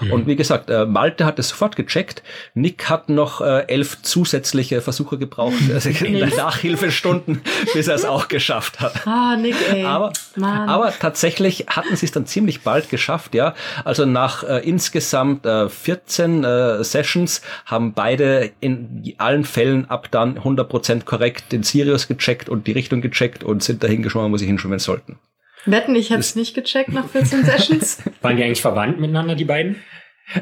Mhm. 0.00 0.12
Und 0.12 0.26
wie 0.26 0.36
gesagt, 0.36 0.70
äh, 0.70 0.86
Malte 0.86 1.24
hat 1.24 1.38
es 1.38 1.48
sofort 1.48 1.76
gecheckt. 1.76 2.22
Nick 2.54 2.88
hat 2.88 3.08
noch 3.08 3.40
äh, 3.40 3.66
elf 3.68 4.02
zusätzliche 4.02 4.80
Versuche 4.80 5.18
gebraucht, 5.18 5.54
also 5.72 5.90
Nachhilfestunden, 5.90 7.42
bis 7.74 7.88
er 7.88 7.94
es 7.94 8.04
auch 8.04 8.28
geschafft 8.28 8.80
hat. 8.80 9.06
Ah, 9.06 9.36
Nick, 9.36 9.56
ey. 9.70 9.84
Aber, 9.84 10.12
aber 10.40 10.92
tatsächlich 10.98 11.66
hatten 11.68 11.96
sie 11.96 12.06
es 12.06 12.12
dann 12.12 12.26
ziemlich 12.26 12.62
bald 12.62 12.90
geschafft, 12.90 13.34
ja. 13.34 13.54
Also 13.84 14.04
nach 14.04 14.44
äh, 14.44 14.58
insgesamt 14.68 15.46
äh, 15.46 15.68
14 15.68 16.44
äh, 16.44 16.84
Sessions 16.84 17.42
haben 17.64 17.92
beide 17.92 18.50
in 18.60 19.14
allen 19.18 19.44
Fällen 19.44 19.88
ab 19.90 20.08
dann 20.10 20.38
100% 20.38 21.04
korrekt 21.04 21.52
den 21.52 21.62
Sirius 21.62 22.08
gecheckt 22.08 22.48
und 22.48 22.66
die 22.66 22.72
Richtung 22.72 23.00
gecheckt 23.00 23.44
und 23.44 23.62
sind 23.62 23.82
dahin 23.82 24.02
geschwommen, 24.02 24.32
wo 24.32 24.36
sie 24.36 24.46
hinschwimmen 24.46 24.78
sollten. 24.78 25.18
Wetten, 25.66 25.94
ich 25.94 26.10
hätte 26.10 26.20
es 26.20 26.36
nicht 26.36 26.54
gecheckt 26.54 26.92
nach 26.92 27.08
14 27.08 27.44
Sessions. 27.44 27.98
Waren 28.22 28.36
die 28.36 28.44
eigentlich 28.44 28.62
verwandt 28.62 29.00
miteinander, 29.00 29.34
die 29.34 29.44
beiden? 29.44 29.76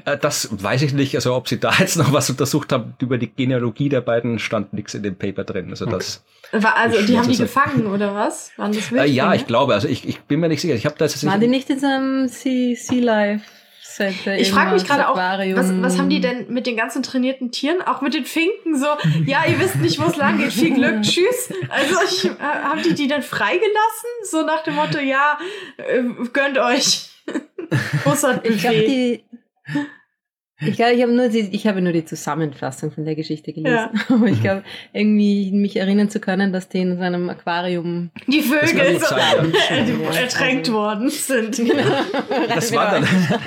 Äh, 0.05 0.17
das 0.19 0.49
weiß 0.51 0.83
ich 0.83 0.93
nicht. 0.95 1.15
Also 1.15 1.35
ob 1.35 1.49
sie 1.49 1.59
da 1.61 1.73
jetzt 1.79 1.97
noch 1.97 2.13
was 2.13 2.31
untersucht 2.31 2.73
haben 2.73 2.95
über 3.01 3.19
die 3.19 3.31
Genealogie 3.31 3.89
der 3.89 4.01
beiden, 4.01 4.39
stand 4.39 4.73
nichts 4.73 4.95
in 4.95 5.03
dem 5.03 5.17
Paper 5.17 5.45
drin. 5.45 5.71
Also 5.71 5.87
das. 5.87 6.25
War, 6.53 6.77
also 6.77 7.03
die 7.03 7.19
haben 7.19 7.29
die 7.29 7.37
gefangen 7.37 7.87
oder 7.87 8.15
was? 8.15 8.53
Waren 8.57 8.73
das 8.73 8.91
Wildlinge? 8.91 9.13
Äh, 9.13 9.17
ja, 9.17 9.35
ich 9.35 9.47
glaube. 9.47 9.75
Also 9.75 9.89
ich, 9.89 10.09
ich 10.09 10.21
bin 10.21 10.41
mir 10.41 10.49
nicht 10.49 10.61
sicher. 10.61 10.75
Ich 10.75 10.87
habe 10.87 10.97
da 10.99 11.05
jetzt. 11.05 11.25
Waren 11.27 11.41
die 11.41 11.49
nicht 11.49 11.69
in 11.71 11.81
so 11.81 11.87
einem 11.87 12.29
Sea, 12.29 12.75
sea 12.77 13.03
Life? 13.03 13.45
Center 13.95 14.37
ich 14.37 14.51
frage 14.51 14.73
mich 14.73 14.85
gerade 14.85 15.09
auch, 15.09 15.17
was, 15.17 15.83
was 15.83 15.99
haben 15.99 16.11
die 16.11 16.21
denn 16.21 16.53
mit 16.53 16.67
den 16.67 16.77
ganzen 16.77 17.03
trainierten 17.03 17.53
Tieren, 17.53 17.81
auch 17.81 18.01
mit 18.01 18.15
den 18.15 18.25
Finken 18.25 18.77
so, 18.77 18.87
ja, 19.27 19.45
ihr 19.47 19.61
wisst 19.61 19.77
nicht, 19.77 20.01
wo 20.01 20.07
es 20.07 20.17
lang 20.17 20.39
geht, 20.39 20.53
viel 20.53 20.75
Glück, 20.75 21.03
tschüss. 21.03 21.53
Also 21.69 21.95
ich, 22.05 22.25
äh, 22.25 22.43
haben 22.43 22.83
die 22.83 22.95
die 22.95 23.07
dann 23.07 23.23
freigelassen? 23.23 24.11
So 24.25 24.43
nach 24.43 24.65
dem 24.65 24.75
Motto, 24.75 24.99
ja, 24.99 25.39
äh, 25.77 26.03
gönnt 26.33 26.59
euch. 26.59 27.11
ich 28.43 28.61
glaube, 28.61 28.85
die, 28.85 29.25
ich 30.61 30.77
glaube, 30.77 30.93
ich 30.93 31.03
habe 31.03 31.13
nur 31.13 31.29
die, 31.29 31.49
ich 31.51 31.67
habe 31.67 31.81
nur 31.83 31.93
die 31.93 32.05
Zusammenfassung 32.05 32.93
von 32.93 33.05
der 33.05 33.17
Geschichte 33.17 33.53
gelesen. 33.53 33.75
Ja. 33.75 33.91
Aber 34.09 34.27
ich 34.27 34.41
glaube, 34.41 34.63
irgendwie 34.93 35.51
mich 35.53 35.77
erinnern 35.77 36.11
zu 36.11 36.21
können, 36.21 36.53
dass 36.53 36.69
die 36.69 36.79
in 36.79 36.97
so 36.97 37.03
einem 37.03 37.29
Aquarium 37.29 38.11
die 38.29 38.41
Vögel 38.41 39.01
so 39.01 39.15
ertränkt 40.17 40.73
worden 40.73 41.11
sind. 41.11 41.57
Genau. 41.57 41.83
Das 42.49 42.73
war 42.73 42.93
dann, 42.93 43.07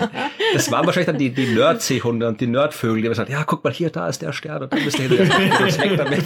das 0.53 0.69
waren 0.69 0.85
wahrscheinlich 0.85 1.07
dann 1.07 1.17
die, 1.17 1.29
die 1.29 1.47
Nerdseehunde 1.47 2.27
und 2.27 2.41
die 2.41 2.47
Nerdvögel, 2.47 3.01
die 3.01 3.07
haben 3.07 3.11
gesagt, 3.11 3.29
ja, 3.29 3.43
guck 3.45 3.63
mal 3.63 3.71
hier, 3.71 3.89
da 3.89 4.09
ist 4.09 4.21
der 4.21 4.33
Stern 4.33 4.63
und 4.63 4.73
da 4.73 4.77
müsst 4.77 4.99
ihr 4.99 5.07
hin. 5.07 5.97
damit 5.97 6.25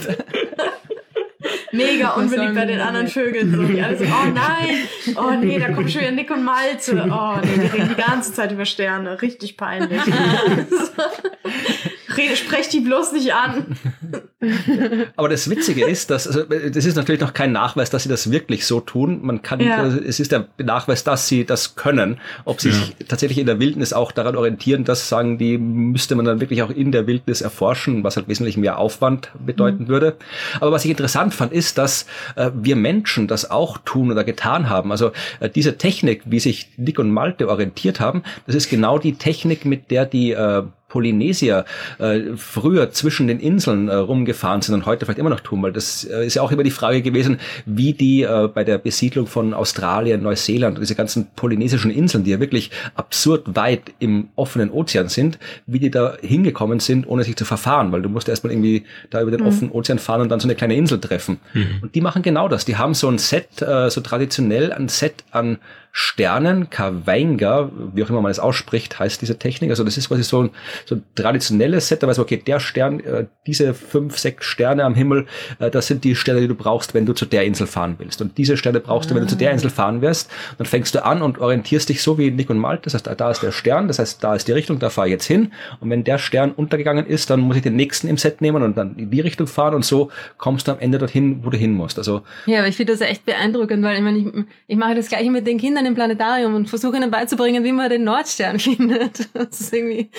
mega 1.72 2.10
unbeliebt 2.10 2.54
bei 2.54 2.66
den 2.66 2.80
anderen 2.80 3.08
Vögeln. 3.08 3.52
So, 3.54 3.64
die 3.64 3.82
alle 3.82 3.98
so, 3.98 4.04
oh 4.04 4.30
nein, 4.34 4.76
oh 5.16 5.32
nee, 5.40 5.58
da 5.58 5.72
kommt 5.72 5.90
schon 5.90 6.02
wieder 6.02 6.12
Nick 6.12 6.30
und 6.30 6.44
Malte. 6.44 7.08
Oh 7.10 7.34
nee, 7.42 7.54
die 7.54 7.66
reden 7.66 7.88
die 7.88 8.02
ganze 8.02 8.32
Zeit 8.32 8.52
über 8.52 8.64
Sterne. 8.64 9.20
Richtig 9.20 9.56
peinlich. 9.56 10.00
Rede, 12.16 12.36
sprech 12.36 12.68
die 12.68 12.80
bloß 12.80 13.12
nicht 13.12 13.34
an. 13.34 13.76
Aber 15.16 15.28
das 15.28 15.48
Witzige 15.48 15.86
ist, 15.86 16.10
dass, 16.10 16.26
also, 16.26 16.42
das 16.42 16.84
ist 16.84 16.96
natürlich 16.96 17.20
noch 17.20 17.34
kein 17.34 17.52
Nachweis, 17.52 17.90
dass 17.90 18.02
sie 18.02 18.08
das 18.08 18.30
wirklich 18.30 18.66
so 18.66 18.80
tun. 18.80 19.20
Man 19.22 19.42
kann, 19.42 19.60
ja. 19.60 19.76
also, 19.76 19.98
es 19.98 20.20
ist 20.20 20.32
der 20.32 20.48
Nachweis, 20.58 21.04
dass 21.04 21.28
sie 21.28 21.44
das 21.44 21.76
können. 21.76 22.18
Ob 22.44 22.60
sie 22.60 22.70
ja. 22.70 22.74
sich 22.74 22.96
tatsächlich 23.08 23.38
in 23.38 23.46
der 23.46 23.60
Wildnis 23.60 23.92
auch 23.92 24.12
daran 24.12 24.36
orientieren, 24.36 24.84
das 24.84 25.08
sagen 25.08 25.38
die, 25.38 25.58
müsste 25.58 26.14
man 26.14 26.24
dann 26.24 26.40
wirklich 26.40 26.62
auch 26.62 26.70
in 26.70 26.92
der 26.92 27.06
Wildnis 27.06 27.40
erforschen, 27.40 28.04
was 28.04 28.16
halt 28.16 28.28
wesentlich 28.28 28.56
mehr 28.56 28.78
Aufwand 28.78 29.30
bedeuten 29.38 29.84
mhm. 29.84 29.88
würde. 29.88 30.16
Aber 30.60 30.72
was 30.72 30.84
ich 30.84 30.90
interessant 30.90 31.34
fand, 31.34 31.52
ist, 31.52 31.78
dass 31.78 32.06
äh, 32.36 32.50
wir 32.54 32.76
Menschen 32.76 33.28
das 33.28 33.50
auch 33.50 33.78
tun 33.78 34.10
oder 34.10 34.24
getan 34.24 34.68
haben. 34.68 34.90
Also 34.90 35.12
äh, 35.40 35.48
diese 35.48 35.78
Technik, 35.78 36.22
wie 36.26 36.40
sich 36.40 36.68
Nick 36.76 36.98
und 36.98 37.10
Malte 37.10 37.48
orientiert 37.48 38.00
haben, 38.00 38.22
das 38.46 38.54
ist 38.54 38.68
genau 38.68 38.98
die 38.98 39.14
Technik, 39.14 39.64
mit 39.64 39.90
der 39.90 40.06
die 40.06 40.32
äh, 40.32 40.62
Polynesier 40.92 41.64
äh, 41.98 42.36
früher 42.36 42.90
zwischen 42.90 43.26
den 43.26 43.40
Inseln 43.40 43.88
äh, 43.88 43.94
rumgefahren 43.94 44.60
sind 44.60 44.74
und 44.74 44.84
heute 44.84 45.06
vielleicht 45.06 45.18
immer 45.18 45.30
noch 45.30 45.40
tun, 45.40 45.62
weil 45.62 45.72
das 45.72 46.04
äh, 46.04 46.26
ist 46.26 46.34
ja 46.34 46.42
auch 46.42 46.52
immer 46.52 46.64
die 46.64 46.70
Frage 46.70 47.00
gewesen, 47.00 47.38
wie 47.64 47.94
die 47.94 48.24
äh, 48.24 48.50
bei 48.52 48.62
der 48.62 48.76
Besiedlung 48.76 49.26
von 49.26 49.54
Australien, 49.54 50.22
Neuseeland 50.22 50.76
und 50.76 50.82
diese 50.82 50.94
ganzen 50.94 51.28
polynesischen 51.34 51.90
Inseln, 51.90 52.24
die 52.24 52.30
ja 52.32 52.40
wirklich 52.40 52.70
absurd 52.94 53.56
weit 53.56 53.94
im 54.00 54.28
offenen 54.36 54.70
Ozean 54.70 55.08
sind, 55.08 55.38
wie 55.66 55.78
die 55.78 55.90
da 55.90 56.18
hingekommen 56.20 56.78
sind, 56.78 57.08
ohne 57.08 57.24
sich 57.24 57.36
zu 57.36 57.46
verfahren, 57.46 57.90
weil 57.90 58.02
du 58.02 58.10
musst 58.10 58.28
erstmal 58.28 58.52
irgendwie 58.52 58.84
da 59.08 59.22
über 59.22 59.30
den 59.30 59.40
mhm. 59.40 59.46
offenen 59.46 59.72
Ozean 59.72 59.98
fahren 59.98 60.20
und 60.20 60.28
dann 60.28 60.40
so 60.40 60.46
eine 60.46 60.56
kleine 60.56 60.76
Insel 60.76 61.00
treffen. 61.00 61.38
Mhm. 61.54 61.78
Und 61.80 61.94
die 61.94 62.02
machen 62.02 62.20
genau 62.20 62.48
das. 62.48 62.66
Die 62.66 62.76
haben 62.76 62.92
so 62.92 63.08
ein 63.08 63.16
Set, 63.16 63.62
äh, 63.62 63.88
so 63.88 64.02
traditionell 64.02 64.74
ein 64.74 64.88
Set 64.88 65.24
an 65.30 65.56
Sternen, 65.94 66.70
Kawainga, 66.70 67.70
wie 67.92 68.02
auch 68.02 68.08
immer 68.08 68.22
man 68.22 68.30
es 68.30 68.38
ausspricht, 68.38 68.98
heißt 68.98 69.20
diese 69.20 69.38
Technik. 69.38 69.70
Also 69.70 69.84
das 69.84 69.98
ist 69.98 70.08
quasi 70.08 70.22
so 70.22 70.44
ein, 70.44 70.50
so 70.86 70.94
ein 70.94 71.04
traditionelles 71.14 71.88
Set, 71.88 72.02
da 72.02 72.06
weiß 72.06 72.16
man, 72.16 72.24
okay, 72.24 72.38
der 72.38 72.60
Stern, 72.60 73.00
äh, 73.00 73.26
diese 73.46 73.74
fünf, 73.74 74.18
sechs 74.18 74.46
Sterne 74.46 74.84
am 74.84 74.94
Himmel, 74.94 75.26
äh, 75.58 75.70
das 75.70 75.88
sind 75.88 76.04
die 76.04 76.14
Sterne, 76.14 76.40
die 76.40 76.48
du 76.48 76.54
brauchst, 76.54 76.94
wenn 76.94 77.04
du 77.04 77.12
zu 77.12 77.26
der 77.26 77.44
Insel 77.44 77.66
fahren 77.66 77.96
willst. 77.98 78.22
Und 78.22 78.38
diese 78.38 78.56
Sterne 78.56 78.80
brauchst 78.80 79.10
du, 79.10 79.14
wenn 79.14 79.22
du 79.22 79.28
zu 79.28 79.36
der 79.36 79.50
ah. 79.50 79.52
Insel 79.52 79.68
fahren 79.68 80.00
wirst. 80.00 80.30
Dann 80.56 80.66
fängst 80.66 80.94
du 80.94 81.04
an 81.04 81.20
und 81.20 81.38
orientierst 81.38 81.90
dich 81.90 82.02
so 82.02 82.16
wie 82.16 82.30
Nick 82.30 82.48
und 82.48 82.58
Malte. 82.58 82.84
Das 82.84 82.94
heißt, 82.94 83.08
da 83.14 83.30
ist 83.30 83.42
der 83.42 83.52
Stern, 83.52 83.86
das 83.86 83.98
heißt, 83.98 84.24
da 84.24 84.34
ist 84.34 84.48
die 84.48 84.52
Richtung, 84.52 84.78
da 84.78 84.88
fahre 84.88 85.08
ich 85.08 85.12
jetzt 85.12 85.26
hin. 85.26 85.52
Und 85.80 85.90
wenn 85.90 86.04
der 86.04 86.16
Stern 86.16 86.52
untergegangen 86.52 87.06
ist, 87.06 87.28
dann 87.28 87.40
muss 87.40 87.56
ich 87.56 87.62
den 87.62 87.76
nächsten 87.76 88.08
im 88.08 88.16
Set 88.16 88.40
nehmen 88.40 88.62
und 88.62 88.78
dann 88.78 88.96
in 88.96 89.10
die 89.10 89.20
Richtung 89.20 89.46
fahren 89.46 89.74
und 89.74 89.84
so 89.84 90.10
kommst 90.38 90.68
du 90.68 90.72
am 90.72 90.78
Ende 90.78 90.98
dorthin, 90.98 91.44
wo 91.44 91.50
du 91.50 91.58
hin 91.58 91.74
musst. 91.74 91.98
Also 91.98 92.22
ja, 92.46 92.60
aber 92.60 92.68
ich 92.68 92.76
finde 92.76 92.92
das 92.92 93.02
echt 93.02 93.26
beeindruckend, 93.26 93.84
weil 93.84 93.96
ich 93.96 94.02
meine, 94.02 94.18
ich, 94.18 94.26
ich 94.68 94.76
mache 94.76 94.94
das 94.94 95.08
gleiche 95.08 95.30
mit 95.30 95.46
den 95.46 95.58
Kindern 95.58 95.81
im 95.86 95.94
Planetarium 95.94 96.54
und 96.54 96.68
versuche 96.68 96.96
ihnen 96.96 97.10
beizubringen, 97.10 97.64
wie 97.64 97.72
man 97.72 97.90
den 97.90 98.04
Nordstern 98.04 98.58
findet. 98.60 99.28
Das 99.34 99.60
ist 99.60 99.72
irgendwie 99.72 100.10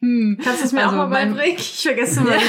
hm. 0.00 0.38
Kannst 0.42 0.60
du 0.60 0.66
es 0.66 0.72
mir 0.72 0.84
also 0.84 0.92
auch 0.92 1.08
mal 1.08 1.26
beibringen? 1.26 1.56
Ich 1.58 1.82
vergesse 1.82 2.20
mal 2.20 2.34
wieder. 2.34 2.44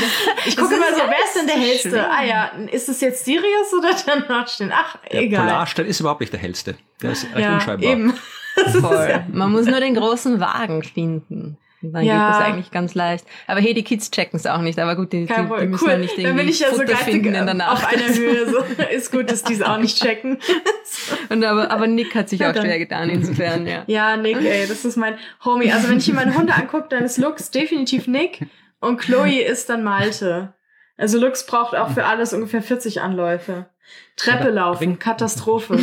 Ich 0.46 0.56
gucke 0.56 0.76
immer 0.76 0.92
so, 0.94 1.02
wer 1.02 1.26
ist 1.26 1.36
denn 1.36 1.48
der 1.48 1.56
hellste? 1.56 1.90
Schön. 1.90 2.00
Ah 2.00 2.24
ja, 2.24 2.46
ist 2.72 2.90
es 2.90 3.02
jetzt 3.02 3.26
Sirius 3.26 3.74
oder 3.76 3.96
der 3.96 4.28
Nordstern? 4.28 4.72
Ach, 4.72 4.98
der 5.12 5.22
egal. 5.22 5.46
Der 5.46 5.52
Polarstern 5.54 5.86
ist 5.88 6.00
überhaupt 6.00 6.20
nicht 6.20 6.32
der 6.32 6.40
hellste. 6.40 6.76
Der 7.02 7.12
ist 7.12 7.26
recht 7.34 7.40
ja, 7.40 7.56
unscheinbar. 7.56 7.90
Eben. 7.90 8.14
Voll. 8.82 9.26
Man 9.32 9.52
muss 9.52 9.66
nur 9.66 9.80
den 9.80 9.96
großen 9.96 10.40
Wagen 10.40 10.84
finden. 10.84 11.58
Dann 11.82 12.04
ja. 12.04 12.14
geht 12.14 12.36
das 12.36 12.46
eigentlich 12.46 12.72
ganz 12.72 12.94
leicht. 12.94 13.26
Aber 13.48 13.62
hey, 13.62 13.74
die 13.74 13.84
Kids 13.84 14.12
checken 14.12 14.38
es 14.38 14.46
auch 14.46 14.62
nicht. 14.62 14.78
Aber 14.80 14.96
gut, 14.96 15.14
die, 15.14 15.26
die, 15.26 15.34
die 15.34 15.68
müssen 15.68 15.86
cool. 15.86 15.92
ja 15.92 15.98
nicht 15.98 16.12
irgendwie 16.12 16.24
Dann 16.24 16.36
bin 16.36 16.48
ich 16.50 16.60
ja 16.60 16.74
so 16.74 16.84
finden 16.84 17.34
in 17.34 17.46
der 17.46 17.54
Nacht. 17.54 17.84
auf 17.84 17.88
einer 17.88 18.14
Höhe. 18.14 18.50
So. 18.50 18.58
Ist 18.92 19.12
gut, 19.12 19.32
dass 19.32 19.44
die 19.44 19.54
es 19.54 19.62
auch 19.62 19.78
nicht 19.78 19.98
checken. 19.98 20.40
Und 21.30 21.44
aber, 21.44 21.72
aber 21.72 21.88
Nick 21.88 22.16
hat 22.16 22.28
sich 22.30 22.46
auch 22.46 22.54
schwer 22.54 22.80
getan, 22.80 23.10
insofern, 23.10 23.66
ja. 23.66 23.84
Ja, 23.88 24.18
Nick, 24.18 24.38
ey, 24.38 24.68
das 24.68 24.84
ist 24.84 24.98
mein 24.98 25.18
Homie. 25.46 25.72
Also 25.72 25.90
wenn 25.90 26.00
ich 26.00 26.08
mir 26.08 26.16
meine 26.16 26.36
Hunde 26.36 26.54
angucke, 26.54 26.88
dann 26.90 27.04
ist 27.04 27.18
Lux 27.18 27.52
definitiv 27.52 28.08
Nick 28.08 28.46
und 28.80 29.00
Chloe 29.00 29.42
ist 29.42 29.70
dann 29.70 29.84
Malte. 29.84 30.54
Also 30.98 31.18
Lux 31.18 31.46
braucht 31.46 31.76
auch 31.76 31.92
für 31.92 32.06
alles 32.06 32.34
ungefähr 32.34 32.62
40 32.62 33.02
Anläufe. 33.02 33.70
Treppe 34.18 34.50
laufen, 34.50 35.00
Katastrophe. 35.00 35.80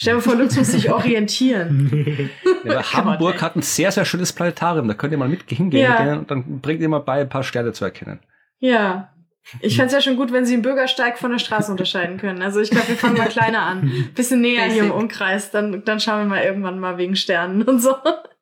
Stell 0.00 0.14
dir 0.14 0.20
vor, 0.22 0.36
Lutz 0.36 0.56
muss 0.56 0.68
sich 0.68 0.90
orientieren. 0.90 2.30
Ja, 2.64 2.92
Hamburg 2.92 3.40
hat 3.40 3.56
ein 3.56 3.62
sehr, 3.62 3.92
sehr 3.92 4.04
schönes 4.04 4.32
Planetarium. 4.32 4.88
Da 4.88 4.94
könnt 4.94 5.12
ihr 5.12 5.18
mal 5.18 5.28
mit 5.28 5.48
hingehen 5.48 5.80
ja. 5.80 6.14
und 6.16 6.30
dann 6.30 6.60
bringt 6.60 6.80
ihr 6.80 6.88
mal 6.88 6.98
bei, 6.98 7.20
ein 7.20 7.28
paar 7.28 7.44
Sterne 7.44 7.72
zu 7.72 7.84
erkennen. 7.84 8.18
Ja. 8.58 9.12
Ich 9.60 9.76
fände 9.76 9.86
es 9.86 9.92
ja 9.92 10.00
schon 10.00 10.16
gut, 10.16 10.32
wenn 10.32 10.44
sie 10.44 10.54
einen 10.54 10.62
Bürgersteig 10.62 11.18
von 11.18 11.30
der 11.30 11.38
Straße 11.38 11.70
unterscheiden 11.70 12.18
können. 12.18 12.42
Also 12.42 12.60
ich 12.60 12.70
glaube, 12.70 12.88
wir 12.88 12.96
fangen 12.96 13.16
mal 13.16 13.28
kleiner 13.28 13.62
an. 13.62 14.10
Bisschen 14.14 14.40
näher 14.40 14.64
Basic. 14.64 14.72
hier 14.74 14.90
im 14.90 14.90
Umkreis. 14.90 15.50
Dann, 15.50 15.84
dann 15.84 16.00
schauen 16.00 16.18
wir 16.18 16.26
mal 16.26 16.42
irgendwann 16.42 16.78
mal 16.78 16.98
wegen 16.98 17.16
Sternen 17.16 17.62
und 17.62 17.80
so. 17.80 17.94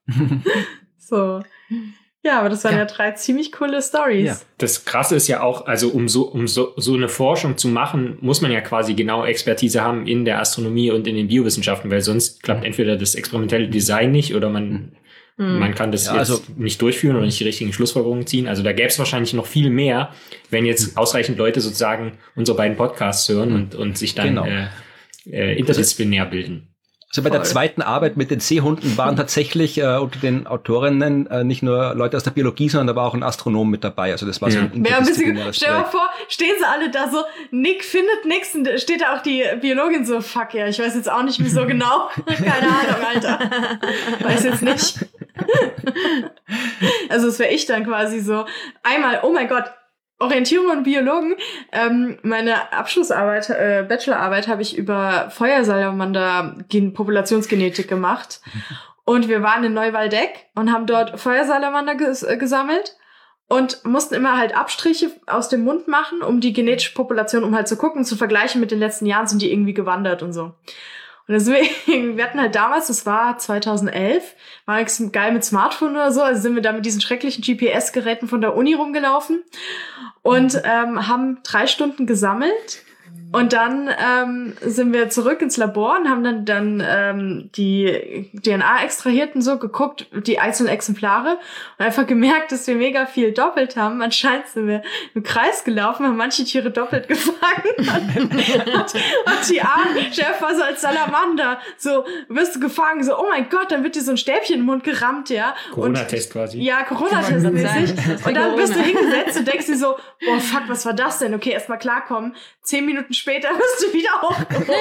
so. 0.98 1.42
Ja, 2.26 2.40
aber 2.40 2.48
das 2.48 2.64
waren 2.64 2.72
ja, 2.72 2.80
ja 2.80 2.84
drei 2.86 3.12
ziemlich 3.12 3.52
coole 3.52 3.80
Stories. 3.80 4.26
Ja. 4.26 4.36
Das 4.58 4.84
Krasse 4.84 5.14
ist 5.14 5.28
ja 5.28 5.42
auch, 5.42 5.66
also 5.66 5.90
um 5.90 6.08
so, 6.08 6.22
um 6.24 6.48
so, 6.48 6.72
so 6.76 6.94
eine 6.94 7.08
Forschung 7.08 7.56
zu 7.56 7.68
machen, 7.68 8.18
muss 8.20 8.40
man 8.40 8.50
ja 8.50 8.60
quasi 8.60 8.94
genau 8.94 9.24
Expertise 9.24 9.80
haben 9.80 10.08
in 10.08 10.24
der 10.24 10.40
Astronomie 10.40 10.90
und 10.90 11.06
in 11.06 11.14
den 11.14 11.28
Biowissenschaften, 11.28 11.88
weil 11.88 12.00
sonst 12.00 12.42
klappt 12.42 12.64
entweder 12.64 12.96
das 12.96 13.14
experimentelle 13.14 13.68
Design 13.68 14.10
nicht 14.10 14.34
oder 14.34 14.48
man, 14.48 14.96
mhm. 15.36 15.60
man 15.60 15.76
kann 15.76 15.92
das 15.92 16.06
ja, 16.06 16.14
also 16.14 16.40
nicht 16.56 16.82
durchführen 16.82 17.14
oder 17.14 17.26
nicht 17.26 17.38
die 17.38 17.44
richtigen 17.44 17.72
Schlussfolgerungen 17.72 18.26
ziehen. 18.26 18.48
Also 18.48 18.64
da 18.64 18.72
gäbe 18.72 18.88
es 18.88 18.98
wahrscheinlich 18.98 19.32
noch 19.32 19.46
viel 19.46 19.70
mehr, 19.70 20.10
wenn 20.50 20.66
jetzt 20.66 20.96
ausreichend 20.98 21.38
Leute 21.38 21.60
sozusagen 21.60 22.18
unsere 22.34 22.58
beiden 22.58 22.76
Podcasts 22.76 23.28
hören 23.28 23.50
mhm. 23.50 23.54
und, 23.54 23.74
und 23.76 23.98
sich 23.98 24.16
dann 24.16 24.30
genau. 24.30 24.46
äh, 24.46 24.66
äh, 25.30 25.56
interdisziplinär 25.56 26.26
bilden. 26.26 26.75
Also 27.16 27.22
bei 27.22 27.30
Voll. 27.30 27.38
der 27.38 27.48
zweiten 27.48 27.82
Arbeit 27.82 28.18
mit 28.18 28.30
den 28.30 28.40
Seehunden 28.40 28.98
waren 28.98 29.16
tatsächlich 29.16 29.78
äh, 29.78 29.96
unter 29.96 30.18
den 30.18 30.46
Autorinnen 30.46 31.26
äh, 31.28 31.44
nicht 31.44 31.62
nur 31.62 31.94
Leute 31.94 32.16
aus 32.16 32.24
der 32.24 32.32
Biologie, 32.32 32.68
sondern 32.68 32.88
da 32.88 32.96
war 32.96 33.06
auch 33.08 33.14
ein 33.14 33.22
Astronom 33.22 33.70
mit 33.70 33.84
dabei. 33.84 34.12
Also 34.12 34.26
das 34.26 34.42
war 34.42 34.50
ja. 34.50 34.60
so 34.60 34.60
ein 34.60 34.84
ja, 34.84 34.98
ein 34.98 35.06
bisschen, 35.06 35.38
Stell 35.52 35.72
dir 35.72 35.78
mal 35.78 35.84
vor, 35.84 36.10
stehen 36.28 36.54
sie 36.58 36.66
alle 36.66 36.90
da 36.90 37.10
so, 37.10 37.24
Nick 37.50 37.84
findet 37.84 38.26
nichts 38.26 38.54
und 38.54 38.68
steht 38.78 39.00
da 39.00 39.16
auch 39.16 39.22
die 39.22 39.42
Biologin 39.62 40.04
so, 40.04 40.20
fuck 40.20 40.52
ja, 40.52 40.68
ich 40.68 40.78
weiß 40.78 40.94
jetzt 40.94 41.10
auch 41.10 41.22
nicht 41.22 41.42
wieso 41.42 41.64
genau. 41.66 42.10
Keine 42.26 42.68
Ahnung, 42.68 43.06
Alter. 43.08 43.38
weiß 44.20 44.44
jetzt 44.44 44.62
nicht. 44.62 45.06
also 47.08 47.26
das 47.28 47.38
wäre 47.38 47.50
ich 47.50 47.64
dann 47.64 47.86
quasi 47.86 48.20
so, 48.20 48.44
einmal, 48.82 49.20
oh 49.22 49.32
mein 49.32 49.48
Gott, 49.48 49.64
Orientierung 50.18 50.70
und 50.70 50.84
Biologen. 50.84 51.36
Ähm, 51.72 52.18
meine 52.22 52.72
Abschlussarbeit, 52.72 53.50
äh, 53.50 53.84
Bachelorarbeit 53.88 54.48
habe 54.48 54.62
ich 54.62 54.76
über 54.76 55.30
Feuersalamander 55.30 56.56
Populationsgenetik 56.94 57.88
gemacht. 57.88 58.40
Und 59.08 59.28
wir 59.28 59.40
waren 59.40 59.62
in 59.62 59.72
Neuwaldeck 59.72 60.48
und 60.56 60.72
haben 60.72 60.86
dort 60.86 61.20
Feuersalamander 61.20 61.94
ges 61.94 62.24
äh, 62.24 62.36
gesammelt 62.36 62.96
und 63.48 63.84
mussten 63.84 64.14
immer 64.14 64.36
halt 64.36 64.56
Abstriche 64.56 65.12
aus 65.26 65.48
dem 65.48 65.62
Mund 65.62 65.86
machen, 65.86 66.22
um 66.22 66.40
die 66.40 66.52
genetische 66.52 66.92
Population, 66.92 67.44
um 67.44 67.54
halt 67.54 67.68
zu 67.68 67.76
gucken, 67.76 68.04
zu 68.04 68.16
vergleichen 68.16 68.60
mit 68.60 68.72
den 68.72 68.80
letzten 68.80 69.06
Jahren, 69.06 69.28
sind 69.28 69.42
die 69.42 69.52
irgendwie 69.52 69.74
gewandert 69.74 70.24
und 70.24 70.32
so. 70.32 70.54
Und 71.28 71.34
deswegen, 71.34 72.16
wir 72.16 72.24
hatten 72.24 72.40
halt 72.40 72.54
damals, 72.54 72.86
das 72.86 73.06
war 73.06 73.38
2011, 73.38 74.34
war 74.64 74.78
nichts 74.78 75.02
geil 75.12 75.32
mit 75.32 75.44
Smartphone 75.44 75.92
oder 75.92 76.12
so, 76.12 76.22
also 76.22 76.40
sind 76.40 76.54
wir 76.54 76.62
da 76.62 76.72
mit 76.72 76.86
diesen 76.86 77.00
schrecklichen 77.00 77.42
GPS-Geräten 77.42 78.28
von 78.28 78.40
der 78.40 78.56
Uni 78.56 78.74
rumgelaufen 78.74 79.42
und 80.22 80.60
ähm, 80.64 81.08
haben 81.08 81.38
drei 81.42 81.66
Stunden 81.66 82.06
gesammelt 82.06 82.82
und 83.32 83.52
dann 83.52 83.88
ähm, 83.88 84.54
sind 84.60 84.92
wir 84.92 85.10
zurück 85.10 85.42
ins 85.42 85.56
Labor 85.56 85.98
und 85.98 86.08
haben 86.08 86.22
dann, 86.22 86.44
dann 86.44 86.82
ähm, 86.86 87.50
die 87.56 88.30
DNA 88.34 88.84
extrahiert 88.84 89.34
und 89.34 89.42
so, 89.42 89.58
geguckt, 89.58 90.06
die 90.26 90.38
einzelnen 90.38 90.72
Exemplare 90.72 91.38
und 91.78 91.84
einfach 91.84 92.06
gemerkt, 92.06 92.52
dass 92.52 92.66
wir 92.66 92.76
mega 92.76 93.06
viel 93.06 93.32
doppelt 93.32 93.76
haben. 93.76 94.00
Anscheinend 94.00 94.46
sind 94.48 94.68
wir 94.68 94.82
im 95.14 95.22
Kreis 95.22 95.64
gelaufen, 95.64 96.06
haben 96.06 96.16
manche 96.16 96.44
Tiere 96.44 96.70
doppelt 96.70 97.08
gefangen. 97.08 97.36
und, 98.16 98.94
und 98.94 99.50
die 99.50 99.60
armen 99.60 100.12
Chef 100.12 100.40
war 100.40 100.54
so 100.54 100.62
als 100.62 100.80
Salamander, 100.80 101.58
so 101.78 102.04
wirst 102.28 102.56
du 102.56 102.60
gefangen, 102.60 103.02
so, 103.02 103.18
oh 103.18 103.26
mein 103.28 103.48
Gott, 103.48 103.72
dann 103.72 103.82
wird 103.82 103.96
dir 103.96 104.02
so 104.02 104.12
ein 104.12 104.18
Stäbchen 104.18 104.60
im 104.60 104.66
Mund 104.66 104.84
gerammt, 104.84 105.30
ja. 105.30 105.54
Corona-Test 105.72 106.32
quasi. 106.32 106.60
Ja, 106.60 106.84
Corona-Test 106.84 107.50
mäßig. 107.50 108.26
Und 108.26 108.34
dann 108.34 108.56
bist 108.56 108.74
du 108.74 108.80
hingesetzt 108.80 109.38
und 109.38 109.48
denkst 109.48 109.66
dir 109.66 109.76
so, 109.76 109.96
oh 110.28 110.38
fuck, 110.38 110.62
was 110.68 110.86
war 110.86 110.94
das 110.94 111.18
denn? 111.18 111.34
Okay, 111.34 111.50
erstmal 111.50 111.78
klarkommen. 111.78 112.34
Zehn 112.62 112.84
Minuten 112.84 113.14
später 113.16 113.48
bist 113.54 113.82
du 113.82 113.92
wieder. 113.92 114.10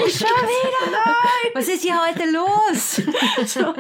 Nicht 0.04 0.18
schon 0.20 0.28
wieder, 0.28 0.92
nein! 0.92 1.52
Was 1.54 1.68
ist 1.68 1.84
hier 1.84 1.96
heute 2.06 2.30
los? 2.32 3.02
so, 3.46 3.60
also 3.66 3.76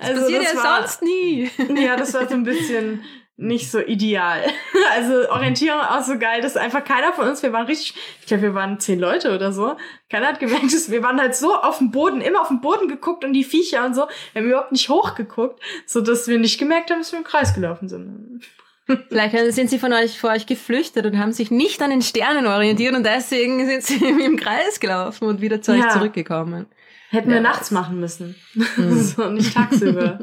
das 0.00 0.20
passiert 0.20 0.44
das 0.44 0.52
ja 0.52 0.64
war, 0.64 0.80
sonst 0.82 1.02
nie. 1.02 1.50
Ja, 1.76 1.96
das 1.96 2.14
war 2.14 2.28
so 2.28 2.34
ein 2.34 2.44
bisschen 2.44 3.04
nicht 3.36 3.70
so 3.70 3.80
ideal. 3.80 4.42
Also 4.92 5.28
Orientierung 5.30 5.80
auch 5.80 6.02
so 6.02 6.18
geil, 6.18 6.40
dass 6.40 6.56
einfach 6.56 6.84
keiner 6.84 7.12
von 7.12 7.26
uns, 7.28 7.42
wir 7.42 7.52
waren 7.52 7.66
richtig, 7.66 7.94
ich 8.20 8.26
glaube, 8.26 8.44
wir 8.44 8.54
waren 8.54 8.78
zehn 8.78 9.00
Leute 9.00 9.34
oder 9.34 9.50
so. 9.52 9.76
Keiner 10.08 10.28
hat 10.28 10.38
gemerkt, 10.38 10.72
dass 10.72 10.88
wir 10.88 11.02
waren 11.02 11.20
halt 11.20 11.34
so 11.34 11.56
auf 11.56 11.78
dem 11.78 11.90
Boden, 11.90 12.20
immer 12.20 12.42
auf 12.42 12.48
dem 12.48 12.60
Boden 12.60 12.86
geguckt 12.86 13.24
und 13.24 13.32
die 13.32 13.42
Viecher 13.42 13.84
und 13.84 13.94
so. 13.94 14.02
Wir 14.32 14.42
haben 14.42 14.48
überhaupt 14.50 14.70
nicht 14.70 14.88
hochgeguckt, 14.88 15.60
so 15.86 16.00
dass 16.00 16.28
wir 16.28 16.38
nicht 16.38 16.58
gemerkt 16.58 16.90
haben, 16.90 17.00
dass 17.00 17.10
wir 17.10 17.18
im 17.18 17.24
Kreis 17.24 17.54
gelaufen 17.54 17.88
sind. 17.88 18.44
Vielleicht 18.86 19.54
sind 19.54 19.70
sie 19.70 19.78
von 19.78 19.92
euch 19.92 20.20
vor 20.20 20.30
euch 20.30 20.46
geflüchtet 20.46 21.06
und 21.06 21.18
haben 21.18 21.32
sich 21.32 21.50
nicht 21.50 21.80
an 21.80 21.90
den 21.90 22.02
Sternen 22.02 22.46
orientiert 22.46 22.94
und 22.94 23.04
deswegen 23.04 23.64
sind 23.66 23.82
sie 23.82 24.04
im 24.24 24.36
Kreis 24.36 24.78
gelaufen 24.78 25.26
und 25.26 25.40
wieder 25.40 25.62
zu 25.62 25.72
euch 25.72 25.88
zurückgekommen. 25.88 26.66
Hätten 27.08 27.30
ja. 27.30 27.36
wir 27.36 27.42
nachts 27.42 27.70
machen 27.70 28.00
müssen. 28.00 28.34
Mhm. 28.54 28.98
so, 29.02 29.30
nicht 29.30 29.54
tagsüber. 29.54 30.18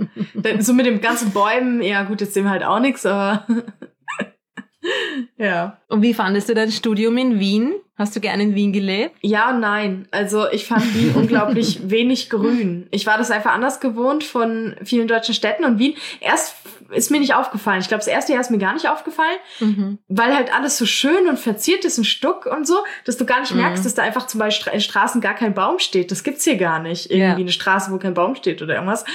so 0.60 0.74
mit 0.74 0.86
dem 0.86 1.02
ganzen 1.02 1.32
Bäumen, 1.32 1.82
ja 1.82 2.04
gut, 2.04 2.22
jetzt 2.22 2.34
sehen 2.34 2.44
wir 2.44 2.52
halt 2.52 2.64
auch 2.64 2.80
nichts, 2.80 3.06
aber. 3.06 3.48
ja. 5.38 5.80
Und 5.88 6.02
wie 6.02 6.14
fandest 6.14 6.50
du 6.50 6.54
dein 6.54 6.72
Studium 6.72 7.18
in 7.18 7.40
Wien? 7.40 7.74
Hast 8.02 8.16
du 8.16 8.20
gerne 8.20 8.42
in 8.42 8.56
Wien 8.56 8.74
gelebt? 8.74 9.16
Ja 9.22 9.52
und 9.52 9.60
nein. 9.60 10.08
Also 10.10 10.50
ich 10.50 10.66
fand 10.66 10.94
Wien 10.96 11.12
unglaublich 11.16 11.90
wenig 11.90 12.30
grün. 12.30 12.88
Ich 12.90 13.06
war 13.06 13.18
das 13.18 13.30
einfach 13.30 13.54
anders 13.54 13.80
gewohnt 13.80 14.24
von 14.24 14.76
vielen 14.84 15.08
deutschen 15.08 15.36
Städten 15.36 15.66
und 15.66 15.78
Wien. 15.78 15.96
Erst 16.20 16.56
ist 16.90 17.12
mir 17.12 17.20
nicht 17.20 17.36
aufgefallen. 17.36 17.80
Ich 17.82 17.88
glaube, 17.88 18.00
das 18.00 18.08
erste 18.08 18.34
Jahr 18.34 18.42
ist 18.42 18.52
mir 18.52 18.58
gar 18.58 18.74
nicht 18.74 18.90
aufgefallen, 18.90 19.38
mhm. 19.60 20.00
weil 20.08 20.36
halt 20.36 20.54
alles 20.54 20.78
so 20.78 20.86
schön 20.86 21.28
und 21.28 21.40
verziert 21.40 21.86
ist, 21.86 21.98
ein 21.98 22.04
Stuck 22.04 22.48
und 22.48 22.68
so, 22.68 22.80
dass 23.06 23.18
du 23.18 23.26
gar 23.26 23.40
nicht 23.40 23.54
merkst, 23.54 23.84
mhm. 23.84 23.86
dass 23.86 23.94
da 23.94 24.02
einfach 24.02 24.28
zum 24.28 24.40
Beispiel 24.40 24.74
in 24.74 24.82
Straßen 24.82 25.22
gar 25.22 25.36
kein 25.36 25.54
Baum 25.54 25.80
steht. 25.80 26.12
Das 26.12 26.24
gibt's 26.24 26.44
hier 26.44 26.58
gar 26.58 26.80
nicht. 26.80 27.10
Irgendwie 27.10 27.26
ja. 27.28 27.36
eine 27.36 27.52
Straße, 27.52 27.92
wo 27.92 27.98
kein 27.98 28.14
Baum 28.14 28.36
steht 28.36 28.62
oder 28.62 28.74
irgendwas. 28.74 29.06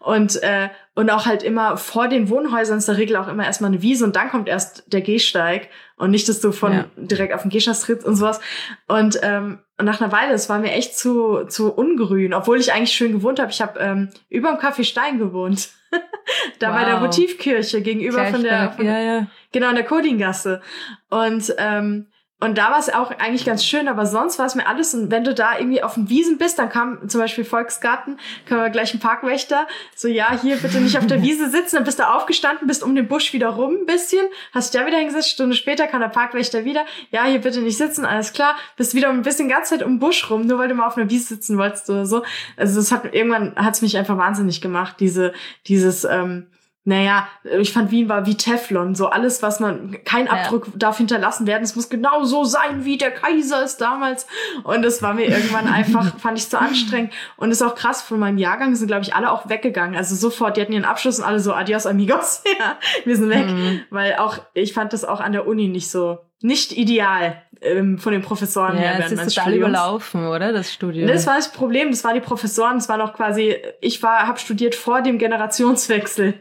Und 0.00 0.42
äh, 0.42 0.68
und 0.94 1.10
auch 1.10 1.24
halt 1.24 1.42
immer 1.42 1.78
vor 1.78 2.08
den 2.08 2.28
Wohnhäusern 2.28 2.78
ist 2.78 2.88
der 2.88 2.98
Regel 2.98 3.16
auch 3.16 3.28
immer 3.28 3.46
erstmal 3.46 3.70
eine 3.70 3.80
Wiese 3.80 4.04
und 4.04 4.14
dann 4.14 4.28
kommt 4.28 4.48
erst 4.48 4.92
der 4.92 5.00
Gehsteig 5.00 5.68
und 5.96 6.10
nicht, 6.10 6.28
dass 6.28 6.40
du 6.40 6.52
von 6.52 6.72
ja. 6.72 6.84
direkt 6.96 7.32
auf 7.32 7.42
den 7.42 7.50
Gehsteig 7.50 7.80
trittst 7.80 8.06
und 8.06 8.16
sowas. 8.16 8.40
Und, 8.88 9.18
ähm, 9.22 9.60
und 9.78 9.86
nach 9.86 10.00
einer 10.00 10.12
Weile, 10.12 10.34
es 10.34 10.50
war 10.50 10.58
mir 10.58 10.72
echt 10.72 10.98
zu, 10.98 11.44
zu 11.46 11.72
ungrün, 11.72 12.34
obwohl 12.34 12.60
ich 12.60 12.74
eigentlich 12.74 12.92
schön 12.92 13.12
gewohnt 13.12 13.40
habe. 13.40 13.50
Ich 13.50 13.62
habe 13.62 13.78
ähm, 13.80 14.10
über 14.28 14.50
dem 14.50 14.58
Café 14.58 14.84
Stein 14.84 15.18
gewohnt. 15.18 15.70
da 16.58 16.68
wow. 16.68 16.76
bei 16.76 16.84
der 16.84 17.00
Motivkirche 17.00 17.80
gegenüber 17.80 18.26
von 18.26 18.42
der, 18.42 18.72
von, 18.72 18.84
ja, 18.84 18.98
ja. 19.00 19.26
genau 19.50 19.70
in 19.70 19.76
der 19.76 19.84
Kodinggasse. 19.84 20.60
Und 21.08 21.54
ähm, 21.56 22.06
und 22.42 22.58
da 22.58 22.72
war 22.72 22.78
es 22.80 22.92
auch 22.92 23.12
eigentlich 23.12 23.44
ganz 23.44 23.64
schön, 23.64 23.86
aber 23.86 24.04
sonst 24.04 24.40
war 24.40 24.46
es 24.46 24.56
mir 24.56 24.66
alles. 24.66 24.94
Und 24.94 25.12
wenn 25.12 25.22
du 25.22 25.32
da 25.32 25.58
irgendwie 25.58 25.84
auf 25.84 25.94
den 25.94 26.08
Wiesen 26.08 26.38
bist, 26.38 26.58
dann 26.58 26.68
kam 26.68 27.08
zum 27.08 27.20
Beispiel 27.20 27.44
Volksgarten, 27.44 28.18
kam 28.46 28.72
gleich 28.72 28.92
ein 28.92 28.98
Parkwächter, 28.98 29.68
so 29.94 30.08
ja, 30.08 30.36
hier 30.40 30.56
bitte 30.56 30.80
nicht 30.80 30.98
auf 30.98 31.06
der 31.06 31.22
Wiese 31.22 31.48
sitzen, 31.50 31.76
dann 31.76 31.84
bist 31.84 32.00
du 32.00 32.08
aufgestanden, 32.08 32.66
bist 32.66 32.82
um 32.82 32.96
den 32.96 33.06
Busch 33.06 33.32
wieder 33.32 33.50
rum 33.50 33.76
ein 33.82 33.86
bisschen, 33.86 34.26
hast 34.52 34.74
dich 34.74 34.80
da 34.80 34.86
wieder 34.86 34.98
hingesetzt, 34.98 35.30
Stunde 35.30 35.54
später 35.54 35.86
kam 35.86 36.00
der 36.00 36.08
Parkwächter 36.08 36.64
wieder, 36.64 36.84
ja, 37.12 37.26
hier 37.26 37.40
bitte 37.40 37.60
nicht 37.60 37.78
sitzen, 37.78 38.04
alles 38.04 38.32
klar, 38.32 38.56
bist 38.76 38.94
wieder 38.96 39.08
ein 39.10 39.22
bisschen 39.22 39.48
ganze 39.48 39.70
Zeit 39.70 39.84
um 39.84 39.92
den 39.92 39.98
Busch 40.00 40.28
rum, 40.28 40.44
nur 40.44 40.58
weil 40.58 40.66
du 40.66 40.74
mal 40.74 40.88
auf 40.88 40.96
einer 40.96 41.08
Wiese 41.08 41.28
sitzen 41.28 41.58
wolltest 41.58 41.88
oder 41.90 42.06
so. 42.06 42.24
Also 42.56 42.80
das 42.80 42.90
hat 42.90 43.14
irgendwann 43.14 43.54
hat's 43.54 43.82
mich 43.82 43.96
einfach 43.96 44.18
wahnsinnig 44.18 44.60
gemacht, 44.60 44.96
diese, 44.98 45.32
dieses, 45.68 46.02
ähm, 46.02 46.48
naja, 46.84 47.28
ich 47.60 47.72
fand 47.72 47.92
Wien 47.92 48.08
war 48.08 48.26
wie 48.26 48.36
Teflon, 48.36 48.96
so 48.96 49.06
alles, 49.06 49.40
was 49.40 49.60
man, 49.60 49.98
kein 50.04 50.26
Abdruck 50.26 50.66
ja. 50.66 50.72
darf 50.74 50.98
hinterlassen 50.98 51.46
werden, 51.46 51.62
es 51.62 51.76
muss 51.76 51.88
genau 51.88 52.24
so 52.24 52.42
sein, 52.42 52.84
wie 52.84 52.98
der 52.98 53.12
Kaiser 53.12 53.62
es 53.62 53.76
damals. 53.76 54.26
Und 54.64 54.82
das 54.82 55.00
war 55.00 55.14
mir 55.14 55.26
irgendwann 55.26 55.68
einfach, 55.68 56.18
fand 56.18 56.38
ich 56.38 56.48
zu 56.48 56.58
anstrengend. 56.58 57.12
Und 57.36 57.52
ist 57.52 57.62
auch 57.62 57.76
krass, 57.76 58.02
von 58.02 58.18
meinem 58.18 58.38
Jahrgang 58.38 58.74
sind, 58.74 58.88
glaube 58.88 59.02
ich, 59.02 59.14
alle 59.14 59.30
auch 59.30 59.48
weggegangen. 59.48 59.96
Also 59.96 60.16
sofort, 60.16 60.56
die 60.56 60.60
hatten 60.60 60.72
ihren 60.72 60.84
Abschluss 60.84 61.20
und 61.20 61.24
alle 61.24 61.38
so, 61.38 61.52
adios 61.52 61.86
amigos, 61.86 62.42
ja, 62.58 62.76
wir 63.04 63.16
sind 63.16 63.30
weg. 63.30 63.46
Mhm. 63.46 63.82
Weil 63.90 64.16
auch, 64.16 64.38
ich 64.52 64.72
fand 64.72 64.92
das 64.92 65.04
auch 65.04 65.20
an 65.20 65.30
der 65.30 65.46
Uni 65.46 65.68
nicht 65.68 65.88
so, 65.88 66.18
nicht 66.40 66.72
ideal 66.72 67.40
ähm, 67.60 67.98
von 67.98 68.12
den 68.12 68.22
Professoren 68.22 68.74
ja, 68.74 68.80
her. 68.80 68.92
Ja, 68.98 69.06
es 69.06 69.12
ist 69.12 69.18
total 69.18 69.30
Studiums. 69.30 69.68
überlaufen, 69.68 70.26
oder, 70.26 70.52
das 70.52 70.72
Studium? 70.72 71.06
Das 71.06 71.28
war 71.28 71.36
das 71.36 71.52
Problem, 71.52 71.92
das 71.92 72.02
waren 72.02 72.14
die 72.14 72.20
Professoren, 72.20 72.74
das 72.74 72.88
war 72.88 72.96
noch 72.96 73.14
quasi, 73.14 73.56
ich 73.80 74.02
war, 74.02 74.26
habe 74.26 74.40
studiert 74.40 74.74
vor 74.74 75.00
dem 75.00 75.18
Generationswechsel. 75.18 76.34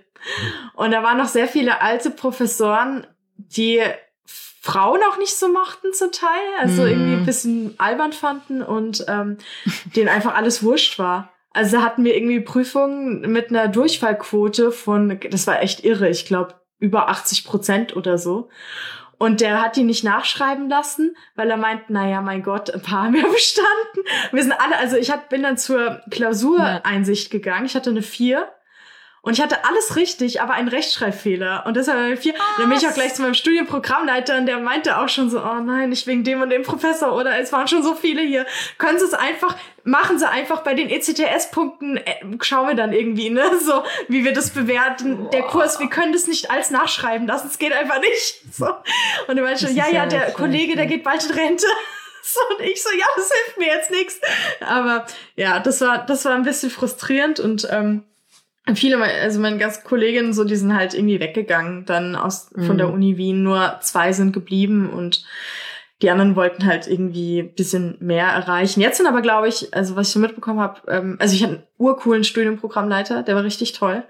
Und 0.74 0.92
da 0.92 1.04
waren 1.04 1.18
noch 1.18 1.28
sehr 1.28 1.48
viele 1.48 1.82
alte 1.82 2.12
Professoren, 2.12 3.08
die 3.38 3.82
Frauen 4.62 5.00
auch 5.10 5.18
nicht 5.18 5.36
so 5.36 5.52
mochten 5.52 5.92
zum 5.94 6.12
Teil, 6.12 6.30
also 6.60 6.84
mm. 6.84 6.88
irgendwie 6.88 7.14
ein 7.14 7.26
bisschen 7.26 7.76
albern 7.80 8.14
fanden 8.14 8.62
und 8.62 9.04
ähm, 9.08 9.38
denen 9.96 10.08
einfach 10.08 10.36
alles 10.36 10.62
wurscht 10.62 11.00
war. 11.00 11.34
Also 11.52 11.78
da 11.78 11.84
hatten 11.84 12.04
wir 12.04 12.16
irgendwie 12.16 12.40
Prüfungen 12.40 13.22
mit 13.32 13.50
einer 13.50 13.68
Durchfallquote 13.68 14.72
von, 14.72 15.20
das 15.32 15.48
war 15.48 15.62
echt 15.62 15.84
irre, 15.84 16.10
ich 16.10 16.26
glaube 16.26 16.56
über 16.78 17.10
80 17.10 17.44
Prozent 17.44 17.96
oder 17.96 18.18
so. 18.18 18.50
Und 19.18 19.42
der 19.42 19.62
hat 19.62 19.76
die 19.76 19.84
nicht 19.84 20.04
nachschreiben 20.04 20.68
lassen, 20.68 21.16
weil 21.36 21.50
er 21.50 21.58
meint, 21.58 21.92
naja, 21.92 22.22
mein 22.22 22.42
Gott, 22.42 22.72
ein 22.72 22.82
paar 22.82 23.04
haben 23.04 23.16
ja 23.16 23.28
bestanden. 23.32 24.10
Wir 24.32 24.42
sind 24.44 24.54
alle, 24.54 24.78
also 24.78 24.96
ich 24.96 25.12
hat, 25.12 25.30
bin 25.30 25.44
dann 25.44 25.58
zur 25.58 26.02
Klausureinsicht 26.10 27.30
gegangen. 27.30 27.66
Ich 27.66 27.76
hatte 27.76 27.92
eine 27.92 28.02
vier 28.02 28.48
und 29.24 29.34
ich 29.34 29.42
hatte 29.42 29.66
alles 29.66 29.96
richtig, 29.98 30.42
aber 30.42 30.54
einen 30.54 30.68
Rechtschreibfehler. 30.68 31.66
Und 31.68 31.78
deshalb 31.78 32.00
habe 32.00 32.14
ich 32.14 32.20
vier. 32.20 32.34
Dann 32.58 32.70
bin 32.70 32.78
ich 32.80 32.88
auch 32.88 32.94
gleich 32.94 33.14
zu 33.14 33.22
meinem 33.22 33.36
Studienprogrammleiter 33.36 34.36
und 34.38 34.48
der 34.48 34.58
meinte 34.58 34.98
auch 34.98 35.10
schon 35.10 35.30
so, 35.30 35.40
oh 35.40 35.60
nein, 35.60 35.90
nicht 35.90 36.08
wegen 36.08 36.24
dem 36.24 36.42
und 36.42 36.50
dem 36.50 36.64
Professor 36.64 37.16
oder 37.16 37.38
es 37.38 37.52
waren 37.52 37.68
schon 37.68 37.84
so 37.84 37.94
viele 37.94 38.24
hier. 38.24 38.48
Können 38.80 38.98
Sie 38.98 39.06
es 39.06 39.14
einfach, 39.14 39.56
machen 39.84 40.18
Sie 40.18 40.28
einfach 40.28 40.64
bei 40.64 40.74
den 40.74 40.90
ECTS-Punkten, 40.90 41.98
äh, 41.98 42.16
schauen 42.42 42.70
wir 42.70 42.76
dann 42.76 42.94
irgendwie, 42.94 43.30
ne, 43.30 43.44
so, 43.64 43.84
wie 44.08 44.26
wir 44.26 44.34
das 44.34 44.50
bewerten. 44.50 45.30
Der 45.32 45.44
Kurs, 45.44 45.80
wir 45.80 45.88
können 45.88 46.14
das 46.14 46.26
nicht 46.26 46.50
als 46.50 46.72
nachschreiben 46.72 47.28
lassen, 47.28 47.48
es 47.48 47.60
geht 47.60 47.74
einfach 47.74 48.00
nicht. 48.00 48.42
So. 48.52 48.68
Und 49.28 49.38
er 49.38 49.44
meinte 49.44 49.66
schon, 49.66 49.76
ja, 49.76 49.88
ja, 49.88 50.06
der 50.06 50.32
Kollege, 50.34 50.76
der 50.76 50.86
geht 50.86 51.04
bald 51.04 51.24
in 51.26 51.32
Rente. 51.32 51.68
So, 52.24 52.40
und 52.56 52.64
ich 52.64 52.84
so, 52.84 52.90
ja, 52.92 53.06
das 53.16 53.32
hilft 53.32 53.58
mir 53.58 53.66
jetzt 53.66 53.90
nichts. 53.90 54.22
Aber 54.60 55.08
ja, 55.36 55.60
das 55.60 55.82
war, 55.82 56.06
das 56.06 56.24
war 56.24 56.36
ein 56.36 56.44
bisschen 56.44 56.70
frustrierend 56.70 57.40
und 57.40 57.68
ähm, 57.72 58.04
viele, 58.74 59.02
also 59.02 59.40
meine 59.40 59.58
ganzen 59.58 59.84
Kolleginnen, 59.84 60.34
so, 60.34 60.44
die 60.44 60.56
sind 60.56 60.76
halt 60.76 60.94
irgendwie 60.94 61.20
weggegangen, 61.20 61.86
dann 61.86 62.16
aus, 62.16 62.52
mhm. 62.56 62.64
von 62.64 62.78
der 62.78 62.88
mhm. 62.88 62.94
Uni 62.94 63.18
Wien. 63.18 63.44
Nur 63.44 63.78
zwei 63.82 64.14
sind 64.14 64.34
geblieben 64.34 64.90
und 64.90 65.26
die 66.02 66.10
anderen 66.10 66.36
wollten 66.36 66.66
halt 66.66 66.88
irgendwie 66.88 67.44
bisschen 67.44 67.98
mehr 68.00 68.28
erreichen. 68.28 68.82
Jetzt 68.82 68.98
sind 68.98 69.08
aber, 69.08 69.22
glaube 69.22 69.48
ich, 69.48 69.74
also 69.74 69.96
was 69.96 70.08
ich 70.08 70.14
so 70.14 70.20
mitbekommen 70.20 70.60
habe, 70.60 70.82
ähm, 70.88 71.18
also 71.20 71.36
ich 71.36 71.44
hatte 71.44 71.54
einen 71.54 71.64
urcoolen 71.78 72.24
Studienprogrammleiter, 72.24 73.24
der 73.24 73.36
war 73.36 73.44
richtig 73.44 73.74
toll. 73.74 74.04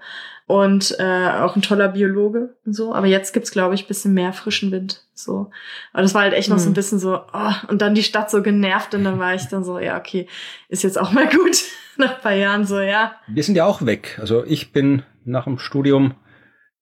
Und 0.46 0.96
äh, 0.98 1.28
auch 1.28 1.56
ein 1.56 1.62
toller 1.62 1.88
Biologe 1.88 2.56
und 2.66 2.74
so. 2.74 2.94
Aber 2.94 3.06
jetzt 3.06 3.32
gibt's, 3.32 3.52
glaube 3.52 3.74
ich, 3.74 3.86
bisschen 3.86 4.12
mehr 4.12 4.32
frischen 4.32 4.70
Wind. 4.70 5.04
So. 5.14 5.50
Aber 5.92 6.02
das 6.02 6.14
war 6.14 6.22
halt 6.22 6.34
echt 6.34 6.50
noch 6.50 6.58
so 6.58 6.66
ein 6.66 6.70
mhm. 6.70 6.74
bisschen 6.74 6.98
so, 6.98 7.20
oh, 7.32 7.52
und 7.68 7.80
dann 7.80 7.94
die 7.94 8.02
Stadt 8.02 8.30
so 8.30 8.42
genervt 8.42 8.94
und 8.94 9.04
dann 9.04 9.18
war 9.18 9.34
ich 9.34 9.46
dann 9.46 9.64
so, 9.64 9.78
ja, 9.78 9.98
okay, 9.98 10.26
ist 10.68 10.82
jetzt 10.82 11.00
auch 11.00 11.12
mal 11.12 11.28
gut. 11.28 11.62
nach 11.96 12.16
ein 12.16 12.20
paar 12.20 12.34
Jahren 12.34 12.64
so, 12.64 12.80
ja. 12.80 13.14
Wir 13.28 13.42
sind 13.42 13.54
ja 13.54 13.64
auch 13.64 13.84
weg. 13.84 14.18
Also 14.20 14.44
ich 14.44 14.72
bin 14.72 15.02
nach 15.24 15.44
dem 15.44 15.58
Studium 15.58 16.14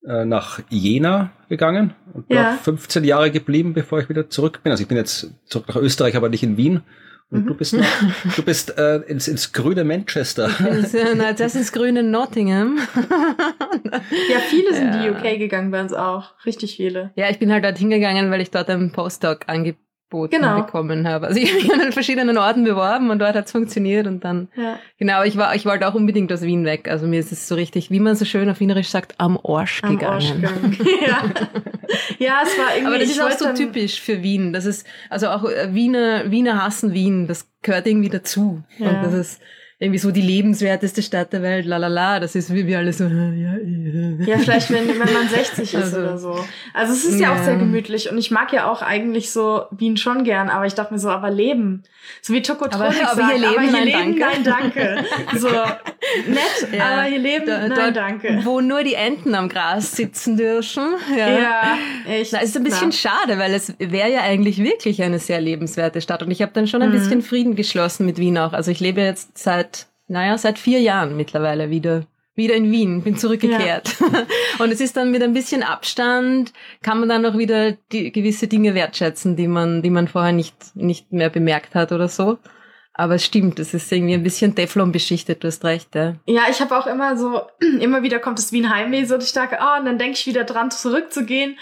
äh, 0.06 0.24
nach 0.24 0.60
Jena 0.68 1.30
gegangen 1.48 1.94
und 2.12 2.30
ja. 2.30 2.52
15 2.62 3.04
Jahre 3.04 3.30
geblieben, 3.30 3.74
bevor 3.74 4.00
ich 4.00 4.08
wieder 4.08 4.30
zurück 4.30 4.60
bin. 4.62 4.70
Also 4.70 4.82
ich 4.82 4.88
bin 4.88 4.96
jetzt 4.96 5.30
zurück 5.46 5.68
nach 5.68 5.76
Österreich, 5.76 6.16
aber 6.16 6.28
nicht 6.28 6.42
in 6.42 6.56
Wien. 6.56 6.82
Und 7.30 7.44
mhm. 7.44 7.46
du 7.48 7.54
bist, 7.54 7.74
nach, 7.74 7.86
du 8.36 8.42
bist 8.42 8.76
äh, 8.76 8.96
ins, 9.06 9.28
ins 9.28 9.52
grüne 9.52 9.84
Manchester. 9.84 10.50
Das, 10.58 10.94
na, 11.16 11.32
das 11.32 11.54
ist 11.54 11.72
grüne 11.72 12.02
Nottingham. 12.02 12.78
ja, 14.30 14.38
viele 14.48 14.74
sind 14.74 14.94
ja. 14.94 15.02
die 15.02 15.10
UK 15.10 15.38
gegangen 15.38 15.70
bei 15.70 15.80
uns 15.80 15.92
auch. 15.92 16.34
Richtig 16.44 16.76
viele. 16.76 17.12
Ja, 17.14 17.30
ich 17.30 17.38
bin 17.38 17.52
halt 17.52 17.64
dort 17.64 17.78
hingegangen, 17.78 18.30
weil 18.30 18.40
ich 18.40 18.50
dort 18.50 18.68
einen 18.68 18.90
Postdoc 18.90 19.48
angeboten 19.48 19.89
Boten 20.10 20.40
genau. 20.40 20.62
bekommen 20.62 21.08
habe. 21.08 21.28
Also 21.28 21.40
ich 21.40 21.50
habe 21.52 21.62
mich 21.62 21.72
an 21.72 21.92
verschiedenen 21.92 22.36
Orten 22.36 22.64
beworben 22.64 23.10
und 23.10 23.20
dort 23.20 23.34
hat 23.34 23.46
es 23.46 23.52
funktioniert 23.52 24.06
und 24.06 24.24
dann 24.24 24.48
ja. 24.56 24.78
genau, 24.98 25.22
ich 25.22 25.36
war 25.36 25.54
ich 25.54 25.64
wollte 25.64 25.88
auch 25.88 25.94
unbedingt 25.94 26.32
aus 26.32 26.42
Wien 26.42 26.64
weg. 26.64 26.88
Also 26.88 27.06
mir 27.06 27.20
ist 27.20 27.32
es 27.32 27.48
so 27.48 27.54
richtig, 27.54 27.90
wie 27.90 28.00
man 28.00 28.16
so 28.16 28.24
schön 28.24 28.50
auf 28.50 28.60
Wienerisch 28.60 28.88
sagt, 28.88 29.14
am 29.18 29.38
Arsch 29.42 29.82
am 29.82 29.96
gegangen. 29.96 30.12
Arsch 30.14 30.32
gegangen. 30.34 30.78
ja. 31.06 31.22
ja, 32.18 32.40
es 32.42 32.58
war 32.58 32.74
irgendwie 32.74 32.86
Aber 32.86 32.98
das 32.98 33.10
ist 33.10 33.20
auch 33.20 33.30
so 33.30 33.54
typisch 33.54 34.00
für 34.00 34.22
Wien. 34.22 34.52
Das 34.52 34.66
ist 34.66 34.86
also 35.08 35.28
auch 35.28 35.44
äh, 35.44 35.72
Wiener 35.72 36.30
Wiener 36.30 36.62
hassen 36.62 36.92
Wien, 36.92 37.26
das 37.26 37.48
gehört 37.62 37.86
irgendwie 37.86 38.10
dazu. 38.10 38.62
Ja. 38.78 38.90
Und 38.90 39.02
das 39.04 39.14
ist 39.14 39.40
irgendwie 39.82 39.98
so 39.98 40.10
die 40.10 40.20
lebenswerteste 40.20 41.02
Stadt 41.02 41.32
der 41.32 41.40
Welt, 41.40 41.64
la 41.64 41.78
la 41.78 41.88
la, 41.88 42.20
das 42.20 42.34
ist 42.34 42.52
wie 42.52 42.66
wir 42.66 42.76
alle 42.76 42.92
so, 42.92 43.04
ja, 43.04 43.32
ja. 43.32 43.54
ja 44.26 44.38
vielleicht 44.38 44.70
wenn, 44.70 44.86
wenn 44.86 44.98
man 44.98 45.26
60 45.26 45.72
ist 45.72 45.74
also, 45.74 45.96
oder 46.00 46.18
so. 46.18 46.44
Also 46.74 46.92
es 46.92 47.06
ist 47.06 47.18
ja, 47.18 47.28
ja, 47.28 47.34
auch 47.34 47.42
sehr 47.42 47.56
gemütlich 47.56 48.10
und 48.10 48.18
ich 48.18 48.30
mag 48.30 48.52
ja 48.52 48.70
auch 48.70 48.82
eigentlich 48.82 49.30
so 49.30 49.64
Wien 49.70 49.96
schon 49.96 50.24
gern, 50.24 50.50
aber 50.50 50.66
ich 50.66 50.74
dachte 50.74 50.92
mir 50.92 51.00
so, 51.00 51.08
aber 51.08 51.30
leben. 51.30 51.82
So 52.20 52.34
wie 52.34 52.42
Tokotronik 52.42 53.02
aber, 53.02 53.14
sagt, 53.14 53.20
aber 53.20 53.26
hier 53.28 53.38
leben, 53.38 53.52
aber 53.54 53.62
hier 53.62 53.72
nein, 53.72 54.12
leben 54.12 54.20
danke. 54.44 54.80
nein, 54.84 55.04
danke. 55.24 55.38
So 55.38 55.48
nett, 56.28 56.68
ja, 56.76 56.84
aber 56.84 57.02
hier 57.04 57.18
leben, 57.18 57.46
da, 57.46 57.58
nein, 57.60 57.72
dort, 57.74 57.96
danke. 57.96 58.40
Wo 58.42 58.60
nur 58.60 58.84
die 58.84 58.94
Enten 58.94 59.34
am 59.34 59.48
Gras 59.48 59.96
sitzen 59.96 60.36
dürfen. 60.36 60.94
Ja, 61.16 61.28
ja 61.30 61.78
echt. 62.06 62.34
Das 62.34 62.42
ist 62.42 62.56
ein 62.56 62.64
bisschen 62.64 62.90
na. 62.90 62.92
schade, 62.92 63.38
weil 63.38 63.54
es 63.54 63.74
wäre 63.78 64.12
ja 64.12 64.20
eigentlich 64.20 64.62
wirklich 64.62 65.02
eine 65.02 65.18
sehr 65.18 65.40
lebenswerte 65.40 66.02
Stadt 66.02 66.22
und 66.22 66.30
ich 66.30 66.42
habe 66.42 66.52
dann 66.52 66.66
schon 66.66 66.82
ein 66.82 66.90
mhm. 66.90 66.98
bisschen 66.98 67.22
Frieden 67.22 67.56
geschlossen 67.56 68.04
mit 68.04 68.18
Wien 68.18 68.36
auch. 68.36 68.52
Also 68.52 68.70
ich 68.70 68.80
lebe 68.80 69.00
jetzt 69.00 69.38
seit 69.38 69.69
naja, 70.10 70.36
seit 70.36 70.58
vier 70.58 70.80
Jahren 70.80 71.16
mittlerweile 71.16 71.70
wieder 71.70 72.04
wieder 72.36 72.54
in 72.54 72.70
Wien, 72.70 73.02
bin 73.02 73.16
zurückgekehrt. 73.18 73.96
Ja. 74.00 74.26
Und 74.64 74.72
es 74.72 74.80
ist 74.80 74.96
dann 74.96 75.10
mit 75.10 75.22
ein 75.22 75.34
bisschen 75.34 75.62
Abstand, 75.62 76.52
kann 76.82 76.98
man 76.98 77.08
dann 77.08 77.26
auch 77.26 77.36
wieder 77.36 77.72
die, 77.92 78.10
gewisse 78.12 78.48
Dinge 78.48 78.74
wertschätzen, 78.74 79.36
die 79.36 79.46
man, 79.46 79.82
die 79.82 79.90
man 79.90 80.08
vorher 80.08 80.32
nicht, 80.32 80.74
nicht 80.74 81.12
mehr 81.12 81.28
bemerkt 81.28 81.74
hat 81.74 81.92
oder 81.92 82.08
so. 82.08 82.38
Aber 82.94 83.16
es 83.16 83.24
stimmt, 83.24 83.58
es 83.58 83.74
ist 83.74 83.92
irgendwie 83.92 84.14
ein 84.14 84.22
bisschen 84.22 84.54
Teflon 84.54 84.90
beschichtet, 84.90 85.42
du 85.42 85.48
hast 85.48 85.64
recht, 85.64 85.94
ja. 85.94 86.14
Ja, 86.26 86.42
ich 86.50 86.60
habe 86.60 86.76
auch 86.78 86.86
immer 86.86 87.16
so, 87.16 87.42
immer 87.80 88.02
wieder 88.02 88.20
kommt 88.20 88.38
es 88.38 88.52
wie 88.52 88.62
ein 88.62 88.74
Heimweh, 88.74 89.04
so 89.04 89.16
ich 89.18 89.32
denke, 89.32 89.60
ah, 89.60 89.74
oh, 89.74 89.80
und 89.80 89.86
dann 89.86 89.98
denke 89.98 90.14
ich 90.14 90.26
wieder 90.26 90.44
dran, 90.44 90.70
zurückzugehen. 90.70 91.58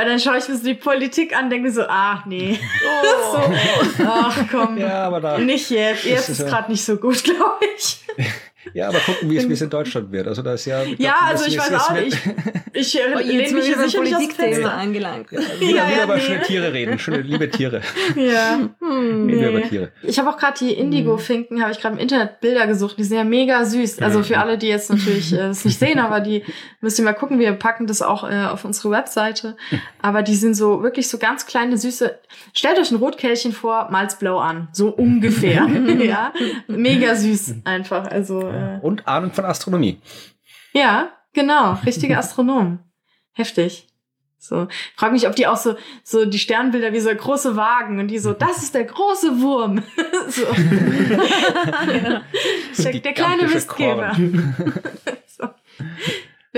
Und 0.00 0.06
dann 0.06 0.20
schaue 0.20 0.38
ich 0.38 0.48
mir 0.48 0.56
so 0.56 0.64
die 0.64 0.74
Politik 0.74 1.36
an, 1.36 1.50
denke 1.50 1.72
so, 1.72 1.82
ach 1.88 2.24
nee. 2.26 2.58
Oh. 3.00 3.52
so, 3.96 4.04
ach 4.04 4.38
komm, 4.50 4.78
ja, 4.78 5.38
nicht 5.38 5.70
jetzt. 5.70 6.04
Jetzt 6.04 6.28
ist, 6.28 6.40
ist 6.40 6.48
gerade 6.48 6.70
nicht 6.70 6.84
so 6.84 6.96
gut, 6.96 7.22
glaube 7.24 7.64
ich. 7.76 8.04
Ja, 8.74 8.88
aber 8.88 8.98
gucken, 8.98 9.30
wie 9.30 9.36
es, 9.36 9.48
wie 9.48 9.52
es 9.52 9.62
in 9.62 9.70
Deutschland 9.70 10.12
wird. 10.12 10.26
Also 10.26 10.42
da 10.42 10.54
ist 10.54 10.64
ja. 10.64 10.82
Ja, 10.82 10.96
glaub, 10.96 11.30
also 11.30 11.46
ich 11.46 11.58
weiß 11.58 11.74
auch 11.74 11.92
nicht. 11.92 12.18
Ich, 12.72 12.96
ich 12.98 13.00
oh, 13.14 13.18
lehne 13.18 13.52
mich 13.52 13.66
hier 13.66 13.78
sicherlich 13.78 14.16
aus 14.16 14.26
Fenster 14.34 14.72
angelangt. 14.72 15.30
Ja, 15.30 15.38
wieder, 15.38 15.76
ja, 15.76 15.88
wieder 15.90 16.04
über 16.04 16.16
nee. 16.16 16.20
schöne 16.20 16.42
Tiere 16.42 16.72
reden, 16.72 16.98
schöne 16.98 17.20
liebe 17.22 17.50
Tiere. 17.50 17.80
Ja. 18.16 18.58
Hm, 18.80 19.26
nee. 19.26 19.48
über 19.48 19.62
Tiere. 19.62 19.92
Ich 20.02 20.18
habe 20.18 20.30
auch 20.30 20.36
gerade 20.36 20.58
die 20.58 20.72
Indigo-Finken, 20.72 21.60
habe 21.62 21.72
ich 21.72 21.80
gerade 21.80 21.96
im 21.96 22.00
Internet 22.00 22.40
Bilder 22.40 22.66
gesucht. 22.66 22.96
Die 22.98 23.04
sind 23.04 23.16
ja 23.16 23.24
mega 23.24 23.64
süß. 23.64 24.00
Also 24.00 24.22
für 24.22 24.38
alle, 24.38 24.56
die 24.56 24.68
jetzt 24.68 24.90
natürlich 24.90 25.32
äh, 25.32 25.36
das 25.36 25.64
nicht 25.64 25.78
sehen, 25.78 25.98
aber 25.98 26.20
die 26.20 26.44
müsst 26.80 26.98
ihr 26.98 27.04
mal 27.04 27.12
gucken. 27.12 27.38
Wir 27.38 27.52
packen 27.52 27.86
das 27.86 28.02
auch 28.02 28.28
äh, 28.28 28.46
auf 28.46 28.64
unsere 28.64 28.90
Webseite. 28.90 29.56
Aber 30.00 30.22
die 30.22 30.34
sind 30.34 30.54
so 30.54 30.82
wirklich 30.82 31.08
so 31.08 31.18
ganz 31.18 31.46
kleine 31.46 31.76
süße. 31.76 32.18
Stellt 32.54 32.78
euch 32.78 32.90
ein 32.90 32.96
Rotkehlchen 32.96 33.52
vor, 33.52 33.88
malt's 33.90 34.18
blau 34.18 34.38
an, 34.38 34.68
so 34.72 34.88
ungefähr. 34.88 35.66
ja, 36.00 36.32
mega 36.66 37.14
süß 37.14 37.56
einfach. 37.64 38.10
Also 38.10 38.48
äh, 38.58 38.80
und 38.84 39.06
Ahnung 39.06 39.32
von 39.32 39.44
Astronomie. 39.44 40.00
Ja, 40.72 41.10
genau, 41.32 41.78
richtige 41.84 42.18
Astronom. 42.18 42.80
Heftig. 43.32 43.86
So, 44.40 44.68
frag 44.94 45.10
mich, 45.12 45.26
ob 45.26 45.34
die 45.34 45.48
auch 45.48 45.56
so 45.56 45.74
so 46.04 46.24
die 46.24 46.38
Sternbilder 46.38 46.92
wie 46.92 47.00
so 47.00 47.12
große 47.12 47.56
Wagen 47.56 47.98
und 47.98 48.06
die 48.08 48.18
so, 48.18 48.32
das 48.32 48.62
ist 48.62 48.72
der 48.72 48.84
große 48.84 49.40
Wurm. 49.40 49.82
so. 50.28 50.42
ja. 51.92 52.22
der, 52.78 53.00
der 53.00 53.12
kleine 53.14 53.48
Mistgeber. 53.48 54.16
so. 55.26 55.48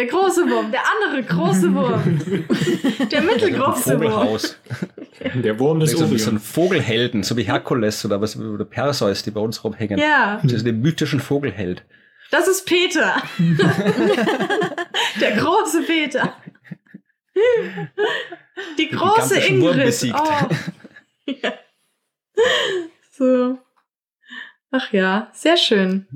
Der 0.01 0.09
große 0.09 0.49
Wurm, 0.49 0.73
der 0.73 0.81
andere 0.81 1.23
große 1.23 1.75
Wurm. 1.75 2.19
Der 3.11 3.21
mittelgroße 3.21 3.93
Vogelhaus. 3.93 4.57
Wurm. 5.21 5.43
Der 5.43 5.59
Wurm 5.59 5.81
des 5.81 5.91
so, 5.91 6.17
so 6.17 6.31
ein 6.31 6.39
Vogelhelden, 6.39 7.23
so 7.23 7.37
wie 7.37 7.43
Herkules 7.43 8.03
oder 8.07 8.19
was 8.23 8.35
oder 8.35 8.65
Perseus, 8.65 9.23
die 9.23 9.31
bei 9.31 9.43
uns 9.43 9.63
rumhängen. 9.63 9.99
Ja. 9.99 10.41
Das 10.43 10.55
ist 10.55 10.65
den 10.65 10.81
mythischen 10.81 11.21
Vogelheld. 11.21 11.85
Das 12.31 12.49
ist 12.49 12.65
Peter. 12.65 13.23
der 15.21 15.37
große 15.37 15.83
Peter. 15.83 16.33
Die 18.79 18.89
große 18.89 19.39
Ingrid. 19.39 20.15
Oh. 20.15 20.49
Ja. 21.27 21.53
So. 23.13 23.59
Ach 24.71 24.95
ja, 24.95 25.29
sehr 25.35 25.59
schön. 25.59 26.07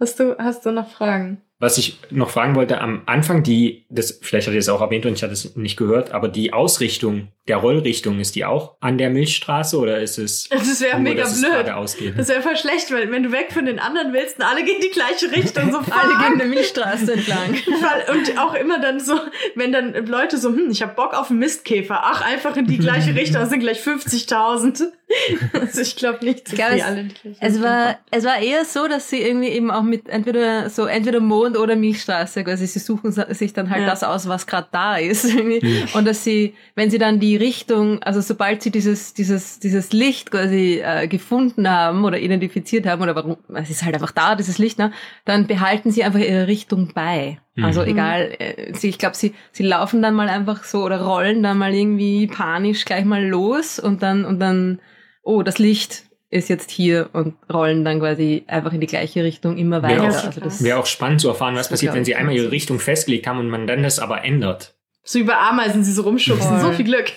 Hast 0.00 0.18
du, 0.18 0.36
hast 0.36 0.66
du 0.66 0.72
noch 0.72 0.90
Fragen? 0.90 1.43
Was 1.60 1.78
ich 1.78 1.98
noch 2.10 2.30
fragen 2.30 2.56
wollte, 2.56 2.80
am 2.80 3.02
Anfang 3.06 3.42
die, 3.42 3.86
das, 3.88 4.18
vielleicht 4.22 4.46
hat 4.46 4.54
ihr 4.54 4.60
es 4.60 4.68
auch 4.68 4.80
erwähnt 4.80 5.06
und 5.06 5.14
ich 5.14 5.22
hatte 5.22 5.32
es 5.32 5.54
nicht 5.56 5.76
gehört, 5.76 6.12
aber 6.12 6.28
die 6.28 6.52
Ausrichtung 6.52 7.28
der 7.46 7.58
Rollrichtung, 7.58 8.20
ist 8.20 8.34
die 8.36 8.44
auch 8.44 8.76
an 8.80 8.96
der 8.96 9.10
Milchstraße 9.10 9.78
oder 9.78 10.00
ist 10.00 10.18
es? 10.18 10.48
Das 10.50 10.80
wäre 10.80 10.98
mega 10.98 11.24
blöd. 11.24 11.70
Ausgeht? 11.70 12.14
Das 12.16 12.28
wäre 12.28 12.42
voll 12.42 12.56
schlecht, 12.56 12.90
weil 12.90 13.10
wenn 13.12 13.22
du 13.22 13.32
weg 13.32 13.52
von 13.52 13.66
den 13.66 13.78
anderen 13.78 14.12
willst 14.12 14.38
und 14.38 14.44
alle 14.44 14.64
gehen 14.64 14.80
die 14.82 14.90
gleiche 14.90 15.30
Richtung, 15.30 15.70
so 15.70 15.78
alle 15.90 16.26
gehen 16.26 16.38
der 16.38 16.46
Milchstraße 16.48 17.12
entlang. 17.12 17.54
und 18.12 18.38
auch 18.38 18.54
immer 18.54 18.80
dann 18.80 18.98
so, 18.98 19.20
wenn 19.54 19.72
dann 19.72 19.94
Leute 20.06 20.38
so, 20.38 20.48
hm, 20.48 20.70
ich 20.70 20.82
habe 20.82 20.94
Bock 20.94 21.12
auf 21.12 21.30
einen 21.30 21.38
Mistkäfer, 21.38 22.00
ach, 22.02 22.22
einfach 22.22 22.56
in 22.56 22.66
die 22.66 22.78
gleiche 22.78 23.14
Richtung, 23.14 23.40
das 23.40 23.50
sind 23.50 23.60
gleich 23.60 23.80
50.000. 23.80 24.90
Also 25.52 25.80
ich 25.80 25.96
glaube 25.96 26.24
nicht, 26.24 26.46
dass 26.46 26.54
die 26.54 26.62
alle 26.62 27.04
die 27.04 27.14
gleiche 27.14 27.38
es 27.40 27.62
war, 27.62 27.98
es 28.10 28.24
war 28.24 28.38
eher 28.38 28.64
so, 28.64 28.86
dass 28.88 29.08
sie 29.08 29.22
irgendwie 29.22 29.48
eben 29.48 29.70
auch 29.70 29.82
mit 29.82 30.08
entweder 30.08 30.68
so 30.70 30.86
entweder 30.86 31.20
Mond 31.20 31.56
oder 31.56 31.76
Milchstraße, 31.76 32.44
also 32.46 32.64
sie 32.64 32.78
suchen 32.78 33.12
sich 33.12 33.52
dann 33.52 33.70
halt 33.70 33.82
ja. 33.82 33.86
das 33.86 34.02
aus, 34.02 34.28
was 34.28 34.46
gerade 34.46 34.68
da 34.72 34.96
ist. 34.96 35.24
Irgendwie. 35.34 35.84
Und 35.94 36.06
dass 36.06 36.24
sie, 36.24 36.54
wenn 36.74 36.90
sie 36.90 36.98
dann 36.98 37.20
die 37.20 37.36
Richtung, 37.36 38.02
also 38.02 38.20
sobald 38.20 38.62
sie 38.62 38.70
dieses, 38.70 39.14
dieses, 39.14 39.58
dieses 39.60 39.92
Licht 39.92 40.30
quasi 40.30 40.80
äh, 40.84 41.06
gefunden 41.08 41.68
haben 41.68 42.04
oder 42.04 42.18
identifiziert 42.18 42.86
haben, 42.86 43.02
oder 43.02 43.14
warum, 43.14 43.36
es 43.54 43.70
ist 43.70 43.84
halt 43.84 43.94
einfach 43.94 44.12
da, 44.12 44.34
dieses 44.34 44.58
Licht, 44.58 44.78
ne, 44.78 44.92
dann 45.24 45.46
behalten 45.46 45.90
sie 45.90 46.04
einfach 46.04 46.20
ihre 46.20 46.46
Richtung 46.46 46.92
bei. 46.94 47.38
Mhm. 47.54 47.64
Also 47.64 47.82
egal, 47.82 48.34
äh, 48.38 48.74
sie, 48.74 48.88
ich 48.88 48.98
glaube, 48.98 49.16
sie, 49.16 49.34
sie 49.52 49.62
laufen 49.62 50.02
dann 50.02 50.14
mal 50.14 50.28
einfach 50.28 50.64
so 50.64 50.82
oder 50.82 51.02
rollen 51.02 51.42
dann 51.42 51.58
mal 51.58 51.74
irgendwie 51.74 52.26
panisch 52.26 52.84
gleich 52.84 53.04
mal 53.04 53.24
los 53.24 53.78
und 53.78 54.02
dann, 54.02 54.24
und 54.24 54.40
dann, 54.40 54.80
oh, 55.24 55.42
das 55.42 55.58
Licht 55.58 56.04
ist 56.30 56.48
jetzt 56.48 56.70
hier 56.70 57.10
und 57.12 57.34
rollen 57.52 57.84
dann 57.84 58.00
quasi 58.00 58.44
einfach 58.46 58.72
in 58.72 58.80
die 58.80 58.86
gleiche 58.86 59.22
Richtung 59.22 59.56
immer 59.56 59.82
weiter. 59.82 60.02
Wäre 60.02 60.18
auch, 60.18 60.42
also 60.42 60.64
wär 60.64 60.78
auch 60.78 60.86
spannend 60.86 61.20
zu 61.20 61.28
erfahren, 61.28 61.54
was 61.54 61.68
passiert, 61.68 61.94
wenn 61.94 62.04
sie 62.04 62.14
einmal 62.14 62.34
ihre 62.34 62.50
Richtung 62.50 62.80
festgelegt 62.80 63.26
haben 63.26 63.38
und 63.38 63.48
man 63.48 63.66
dann 63.66 63.82
das 63.82 63.98
aber 63.98 64.24
ändert. 64.24 64.74
So 65.04 65.18
über 65.18 65.38
Ameisen, 65.38 65.84
sie 65.84 65.92
so 65.92 66.02
rumschubsen. 66.02 66.60
So 66.60 66.72
viel 66.72 66.86
Glück. 66.86 67.12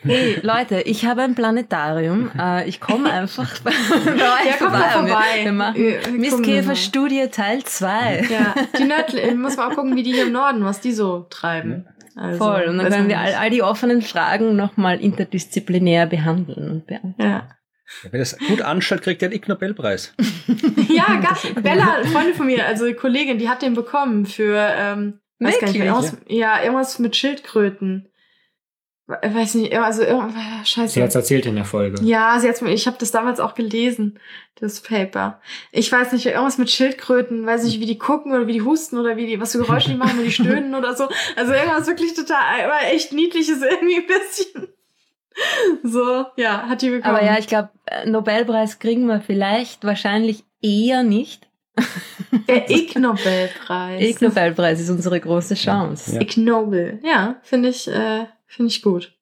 Hey, 0.00 0.38
Leute, 0.42 0.80
ich 0.82 1.04
habe 1.04 1.22
ein 1.22 1.34
Planetarium. 1.34 2.30
Äh, 2.38 2.68
ich 2.68 2.80
komme 2.80 3.12
einfach 3.12 3.60
bei 3.60 3.70
euch 3.70 4.46
ja, 4.46 4.52
vorbei. 4.56 4.88
vorbei. 4.92 5.42
Wir 5.42 5.52
machen 5.52 6.18
Mistkäferstudie 6.18 7.28
Teil 7.28 7.64
2. 7.64 8.28
Ja, 8.30 8.54
die 8.78 8.84
Nördli, 8.84 9.34
muss 9.34 9.56
man 9.56 9.70
auch 9.70 9.74
gucken, 9.74 9.96
wie 9.96 10.02
die 10.02 10.12
hier 10.12 10.26
im 10.26 10.32
Norden, 10.32 10.64
was 10.64 10.80
die 10.80 10.92
so 10.92 11.26
treiben. 11.28 11.86
Also, 12.18 12.44
Voll. 12.44 12.64
Und 12.64 12.78
dann 12.78 12.90
können 12.90 13.08
wir 13.08 13.20
all, 13.20 13.34
all 13.34 13.50
die 13.50 13.62
offenen 13.62 14.02
Fragen 14.02 14.56
nochmal 14.56 15.00
interdisziplinär 15.00 16.06
behandeln. 16.06 16.82
Ja. 17.18 17.48
Wer 18.10 18.18
das 18.18 18.36
gut 18.38 18.60
anstellt, 18.60 19.02
kriegt 19.02 19.22
den 19.22 19.32
Ig 19.32 19.46
Nobelpreis. 19.48 20.14
ja, 20.88 21.20
gar, 21.20 21.38
Bella, 21.62 22.04
Freundin 22.12 22.34
von 22.34 22.46
mir, 22.46 22.66
also 22.66 22.92
Kollegin, 22.92 23.38
die 23.38 23.48
hat 23.48 23.62
den 23.62 23.74
bekommen 23.74 24.26
für 24.26 24.58
ähm, 24.76 25.20
Weiß 25.38 25.60
gar 25.60 25.68
nicht, 25.68 25.76
irgendwas, 25.76 26.16
ja, 26.26 26.60
irgendwas 26.62 26.98
mit 26.98 27.14
Schildkröten. 27.14 28.08
Weiß 29.08 29.54
nicht, 29.54 29.74
also 29.74 30.02
scheiße. 30.64 30.92
Sie 30.92 31.02
hat's 31.02 31.14
erzählt 31.14 31.46
in 31.46 31.54
der 31.54 31.64
Folge. 31.64 31.98
Ja, 32.04 32.38
sie 32.38 32.46
hat's, 32.46 32.60
ich 32.60 32.86
habe 32.86 32.98
das 33.00 33.10
damals 33.10 33.40
auch 33.40 33.54
gelesen, 33.54 34.20
das 34.56 34.82
Paper. 34.82 35.40
Ich 35.72 35.90
weiß 35.90 36.12
nicht, 36.12 36.26
irgendwas 36.26 36.58
mit 36.58 36.70
Schildkröten, 36.70 37.46
weiß 37.46 37.64
nicht, 37.64 37.80
wie 37.80 37.86
die 37.86 37.96
gucken 37.96 38.32
oder 38.32 38.46
wie 38.46 38.52
die 38.52 38.60
husten 38.60 38.98
oder 38.98 39.16
wie 39.16 39.26
die, 39.26 39.40
was 39.40 39.52
für 39.52 39.58
Geräusche 39.58 39.88
die 39.88 39.96
machen, 39.96 40.20
wie 40.20 40.24
die 40.24 40.32
stöhnen 40.32 40.74
oder 40.74 40.94
so. 40.94 41.08
Also 41.36 41.54
irgendwas 41.54 41.86
wirklich 41.86 42.12
total, 42.12 42.64
aber 42.64 42.92
echt 42.92 43.14
niedliches 43.14 43.62
irgendwie 43.62 43.96
ein 43.96 44.06
bisschen. 44.06 44.68
So, 45.84 46.26
ja, 46.36 46.68
hat 46.68 46.82
die 46.82 46.90
bekommen. 46.90 47.14
Aber 47.14 47.24
ja, 47.24 47.38
ich 47.38 47.46
glaube, 47.46 47.70
Nobelpreis 48.04 48.78
kriegen 48.78 49.06
wir 49.06 49.22
vielleicht 49.22 49.84
wahrscheinlich 49.84 50.44
eher 50.60 51.02
nicht. 51.02 51.48
Der 52.46 52.68
Ig 52.68 52.94
Nobelpreis. 52.98 54.02
Ig 54.02 54.20
Nobelpreis 54.20 54.80
ist 54.80 54.90
unsere 54.90 55.18
große 55.18 55.54
Chance. 55.54 56.16
Ja. 56.16 56.20
Ig 56.20 56.36
Nobel, 56.36 57.00
ja, 57.02 57.36
finde 57.42 57.70
ich, 57.70 57.88
äh, 57.88 58.26
finde 58.48 58.70
ich 58.70 58.82
gut. 58.82 59.14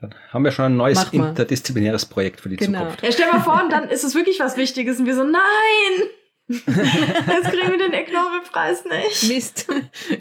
Dann 0.00 0.12
haben 0.32 0.44
wir 0.44 0.50
schon 0.50 0.64
ein 0.64 0.76
neues 0.76 1.04
interdisziplinäres 1.12 2.06
Projekt 2.06 2.40
für 2.40 2.48
die 2.48 2.56
genau. 2.56 2.80
Zukunft. 2.80 3.02
Ja, 3.04 3.12
stell 3.12 3.30
mal 3.30 3.40
vor, 3.40 3.62
und 3.62 3.70
dann 3.70 3.88
ist 3.88 4.02
es 4.02 4.14
wirklich 4.14 4.40
was 4.40 4.56
Wichtiges 4.56 4.98
und 4.98 5.06
wir 5.06 5.14
so, 5.14 5.22
nein! 5.22 5.42
Jetzt 6.48 6.64
kriegen 6.64 7.70
wir 7.70 7.78
den 7.78 7.92
Ig 7.92 8.12
Nobelpreis 8.12 8.84
nicht. 8.84 9.28
Mist. 9.28 9.66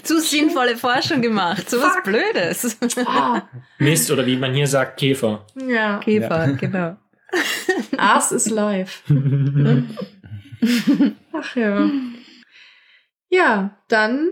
Zu 0.04 0.20
sinnvolle 0.20 0.76
Forschung 0.76 1.22
gemacht. 1.22 1.70
So 1.70 1.80
was 1.80 2.02
Blödes. 2.04 2.78
Oh. 3.06 3.42
Mist, 3.78 4.10
oder 4.10 4.26
wie 4.26 4.36
man 4.36 4.54
hier 4.54 4.66
sagt, 4.66 5.00
Käfer. 5.00 5.46
Ja. 5.56 6.00
Käfer, 6.00 6.48
ja. 6.48 6.52
genau. 6.54 6.98
Ars 7.98 8.32
is 8.32 8.50
live. 8.50 9.04
Ach 11.32 11.56
ja. 11.56 11.90
Ja, 13.30 13.78
dann 13.88 14.32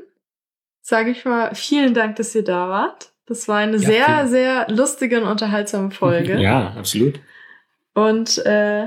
sage 0.81 1.11
ich 1.11 1.25
mal 1.25 1.53
vielen 1.53 1.93
Dank, 1.93 2.15
dass 2.15 2.33
ihr 2.33 2.43
da 2.43 2.69
wart. 2.69 3.12
Das 3.25 3.47
war 3.47 3.57
eine 3.57 3.77
ja, 3.77 3.79
sehr, 3.79 4.05
vielen. 4.05 4.27
sehr 4.27 4.67
lustige 4.69 5.21
und 5.21 5.27
unterhaltsame 5.27 5.91
Folge. 5.91 6.39
Ja, 6.39 6.73
absolut. 6.77 7.19
Und 7.93 8.43
äh, 8.45 8.83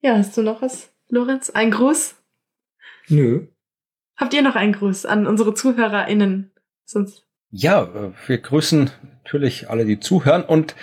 ja, 0.00 0.16
hast 0.16 0.36
du 0.36 0.42
noch 0.42 0.62
was, 0.62 0.90
Lorenz? 1.08 1.50
Ein 1.50 1.70
Gruß? 1.70 2.14
Nö. 3.08 3.48
Habt 4.16 4.34
ihr 4.34 4.42
noch 4.42 4.56
einen 4.56 4.72
Gruß 4.72 5.06
an 5.06 5.26
unsere 5.26 5.54
ZuhörerInnen? 5.54 6.52
Sonst. 6.84 7.26
Ja, 7.50 7.82
äh, 7.82 8.12
wir 8.26 8.38
grüßen 8.38 8.90
natürlich 9.24 9.68
alle, 9.68 9.84
die 9.84 10.00
zuhören 10.00 10.44
und 10.44 10.74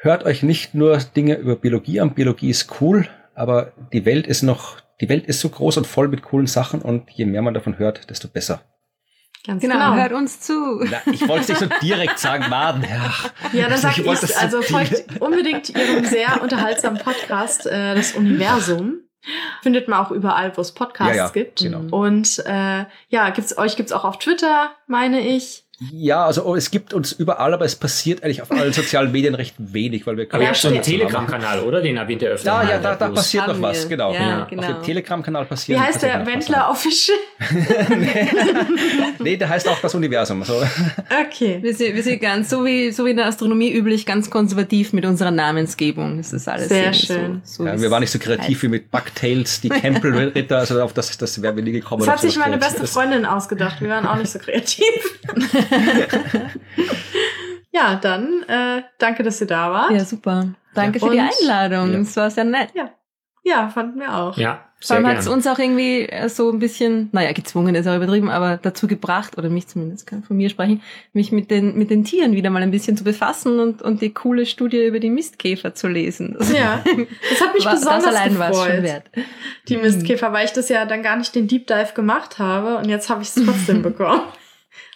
hört 0.00 0.24
euch 0.24 0.42
nicht 0.42 0.74
nur 0.74 0.98
Dinge 0.98 1.36
über 1.36 1.56
Biologie 1.56 2.00
an. 2.00 2.14
Biologie 2.14 2.50
ist 2.50 2.80
cool, 2.80 3.08
aber 3.34 3.72
die 3.92 4.04
Welt 4.04 4.26
ist 4.26 4.42
noch 4.42 4.80
die 5.00 5.08
Welt 5.08 5.26
ist 5.26 5.40
so 5.40 5.48
groß 5.48 5.76
und 5.78 5.86
voll 5.86 6.08
mit 6.08 6.22
coolen 6.22 6.46
Sachen 6.46 6.80
und 6.80 7.10
je 7.10 7.26
mehr 7.26 7.42
man 7.42 7.54
davon 7.54 7.78
hört, 7.78 8.08
desto 8.08 8.28
besser. 8.28 8.62
Ganz 9.46 9.62
genau. 9.62 9.74
genau. 9.74 9.94
Hört 9.94 10.12
uns 10.12 10.40
zu. 10.40 10.84
Na, 10.84 11.00
ich 11.12 11.26
wollte 11.28 11.52
es 11.52 11.60
nicht 11.60 11.72
so 11.72 11.78
direkt 11.80 12.18
sagen, 12.18 12.48
Maden. 12.50 12.82
Ja, 12.82 13.12
ja 13.52 13.68
dann 13.68 13.78
sag 13.78 13.96
ich, 13.96 14.04
ich 14.04 14.36
also 14.38 14.60
folgt 14.62 15.20
unbedingt 15.20 15.70
ihrem 15.70 16.04
sehr 16.04 16.42
unterhaltsamen 16.42 17.00
Podcast, 17.00 17.66
äh, 17.66 17.94
das 17.94 18.12
Universum. 18.12 19.00
Findet 19.62 19.88
man 19.88 20.04
auch 20.04 20.10
überall, 20.10 20.56
wo 20.56 20.60
es 20.60 20.72
Podcasts 20.72 21.16
ja, 21.16 21.26
ja, 21.26 21.30
gibt. 21.30 21.60
Genau. 21.60 21.96
Und 21.96 22.42
äh, 22.46 22.84
ja, 23.08 23.30
gibt's 23.30 23.56
euch 23.58 23.76
gibt's 23.76 23.92
auch 23.92 24.04
auf 24.04 24.18
Twitter, 24.18 24.70
meine 24.86 25.20
ich. 25.20 25.65
Ja, 25.92 26.24
also 26.24 26.42
oh, 26.44 26.56
es 26.56 26.70
gibt 26.70 26.94
uns 26.94 27.12
überall, 27.12 27.52
aber 27.52 27.66
es 27.66 27.76
passiert 27.76 28.24
eigentlich 28.24 28.40
auf 28.40 28.50
allen 28.50 28.72
sozialen 28.72 29.12
Medien 29.12 29.34
recht 29.34 29.54
wenig, 29.58 30.06
weil 30.06 30.16
wir 30.16 30.26
Aber 30.30 30.42
ihr 30.42 30.48
habt 30.48 30.56
so 30.56 30.68
einen 30.68 30.80
Telegram-Kanal, 30.80 31.60
oder? 31.60 31.82
Den 31.82 31.98
erwähnt 31.98 32.22
ihr 32.22 32.30
öfter. 32.30 32.50
Da, 32.50 32.56
mal, 32.56 32.68
ja, 32.70 32.78
da, 32.78 32.94
da 32.94 33.08
passiert 33.10 33.46
noch 33.46 33.60
was, 33.60 33.86
genau. 33.86 34.14
Ja, 34.14 34.44
Auf 34.44 34.48
genau. 34.48 34.62
dem 34.66 34.82
Telegram-Kanal 34.82 35.44
Wie 35.44 35.48
passiert 35.48 35.78
heißt 35.78 36.02
der? 36.02 36.08
passiert. 36.20 36.34
Wendler 36.34 36.70
Official? 36.70 37.18
Nee, 39.18 39.36
der 39.36 39.48
heißt 39.48 39.68
auch 39.68 39.80
das 39.80 39.94
Universum. 39.94 40.40
Also, 40.40 40.62
Okay. 41.26 41.58
Wir 41.60 41.74
sind, 41.74 41.94
wir 41.94 42.02
sind 42.02 42.20
ganz, 42.20 42.50
so 42.50 42.64
wie, 42.64 42.90
so 42.92 43.04
wie 43.04 43.10
in 43.10 43.16
der 43.16 43.26
Astronomie 43.26 43.72
üblich, 43.72 44.06
ganz 44.06 44.30
konservativ 44.30 44.92
mit 44.92 45.04
unserer 45.04 45.30
Namensgebung. 45.30 46.18
Das 46.18 46.32
ist 46.32 46.48
alles 46.48 46.68
Sehr 46.68 46.92
schön. 46.92 47.40
So, 47.44 47.64
so 47.64 47.66
ja, 47.66 47.76
wie 47.76 47.82
wir 47.82 47.90
waren 47.90 48.00
nicht 48.00 48.12
so 48.12 48.18
kreativ 48.18 48.62
wie 48.62 48.68
mit 48.68 48.90
Bucktails, 48.90 49.60
die 49.60 49.68
Campbell-Ritter, 49.68 50.58
also 50.58 50.80
auf 50.80 50.92
das, 50.92 51.16
das 51.18 51.42
wären 51.42 51.56
wir 51.56 51.62
nie 51.62 51.72
gekommen. 51.72 52.00
Das 52.00 52.08
hat 52.08 52.14
auf 52.16 52.20
sich 52.20 52.36
meine 52.36 52.58
beste 52.58 52.86
Freundin 52.86 53.26
ausgedacht. 53.26 53.80
Wir 53.80 53.90
waren 53.90 54.06
auch 54.06 54.16
nicht 54.16 54.30
so 54.30 54.38
kreativ. 54.38 54.84
Ja, 57.72 57.96
dann 57.96 58.42
äh, 58.48 58.82
danke, 58.98 59.22
dass 59.22 59.40
ihr 59.40 59.46
da 59.46 59.70
wart. 59.72 59.90
Ja, 59.90 60.04
super. 60.04 60.48
Danke 60.74 61.00
für 61.00 61.10
die 61.10 61.20
Einladung. 61.20 61.92
Ja. 61.92 61.98
Es 62.00 62.16
war 62.16 62.30
sehr 62.30 62.44
nett. 62.44 62.70
Ja, 63.44 63.68
fanden 63.68 64.00
wir 64.00 64.12
auch. 64.12 64.36
Ja, 64.36 64.64
Vor 64.80 64.96
allem 64.96 65.06
hat 65.06 65.18
es 65.18 65.28
uns 65.28 65.46
auch 65.46 65.60
irgendwie 65.60 66.00
äh, 66.00 66.28
so 66.28 66.50
ein 66.50 66.58
bisschen, 66.58 67.10
naja, 67.12 67.30
gezwungen 67.30 67.76
ist 67.76 67.86
auch 67.86 67.94
übertrieben, 67.94 68.28
aber 68.28 68.56
dazu 68.56 68.88
gebracht, 68.88 69.38
oder 69.38 69.48
mich 69.50 69.68
zumindest, 69.68 70.04
kann 70.04 70.24
von 70.24 70.36
mir 70.36 70.50
sprechen, 70.50 70.82
mich 71.12 71.30
mit 71.30 71.52
den, 71.52 71.78
mit 71.78 71.90
den 71.90 72.02
Tieren 72.02 72.32
wieder 72.32 72.50
mal 72.50 72.64
ein 72.64 72.72
bisschen 72.72 72.96
zu 72.96 73.04
befassen 73.04 73.60
und, 73.60 73.82
und 73.82 74.02
die 74.02 74.12
coole 74.12 74.46
Studie 74.46 74.84
über 74.84 74.98
die 74.98 75.10
Mistkäfer 75.10 75.74
zu 75.74 75.86
lesen. 75.86 76.34
Das 76.36 76.52
Ja, 76.52 76.82
das 77.30 77.40
hat 77.40 77.54
mich 77.54 77.64
war, 77.64 77.74
besonders 77.74 78.02
das 78.02 78.14
allein 78.16 78.36
war 78.36 78.50
es 78.50 78.56
schon 78.56 78.66
gefreut. 78.66 78.82
wert. 78.82 79.10
Die 79.68 79.76
Mistkäfer, 79.76 80.32
weil 80.32 80.46
ich 80.46 80.52
das 80.52 80.68
ja 80.68 80.84
dann 80.84 81.04
gar 81.04 81.16
nicht 81.16 81.32
den 81.36 81.46
Deep 81.46 81.68
Dive 81.68 81.92
gemacht 81.94 82.40
habe 82.40 82.78
und 82.78 82.88
jetzt 82.88 83.08
habe 83.08 83.22
ich 83.22 83.28
es 83.28 83.44
trotzdem 83.44 83.82
bekommen. 83.84 84.22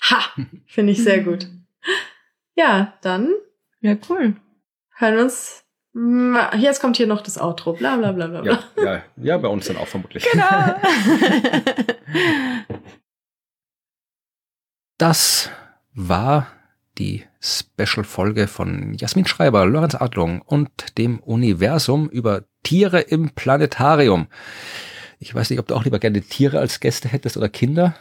Ha, 0.03 0.21
finde 0.67 0.93
ich 0.93 1.03
sehr 1.03 1.23
gut. 1.23 1.49
Ja, 2.55 2.95
dann 3.03 3.33
Ja, 3.81 3.97
cool. 4.09 4.37
hören 4.97 5.17
wir 5.17 5.23
uns. 5.25 5.65
Jetzt 6.57 6.81
kommt 6.81 6.97
hier 6.97 7.09
noch 7.09 7.21
das 7.21 7.37
Outro. 7.41 7.73
Bla 7.73 7.97
bla 7.97 8.13
bla 8.13 8.29
bla. 8.29 8.43
bla. 8.43 8.63
Ja, 8.77 8.85
ja, 8.85 9.03
ja, 9.17 9.39
bei 9.39 9.49
uns 9.49 9.67
dann 9.67 9.77
auch 9.77 9.89
vermutlich. 9.89 10.25
Genau. 10.31 10.47
Das 14.99 15.49
war 15.95 16.49
die 16.99 17.25
Special-Folge 17.41 18.49
von 18.49 18.93
Jasmin 18.93 19.27
Schreiber, 19.27 19.65
Lorenz 19.65 19.95
Adlung 19.95 20.43
und 20.43 20.99
dem 20.99 21.21
Universum 21.21 22.11
über 22.11 22.45
Tiere 22.63 23.01
im 23.01 23.31
Planetarium. 23.31 24.27
Ich 25.19 25.35
weiß 25.35 25.49
nicht, 25.49 25.59
ob 25.59 25.69
du 25.69 25.75
auch 25.75 25.85
lieber 25.85 25.99
gerne 25.99 26.21
Tiere 26.21 26.59
als 26.59 26.81
Gäste 26.81 27.09
hättest 27.09 27.39
oder 27.39 27.49
Kinder. 27.49 27.97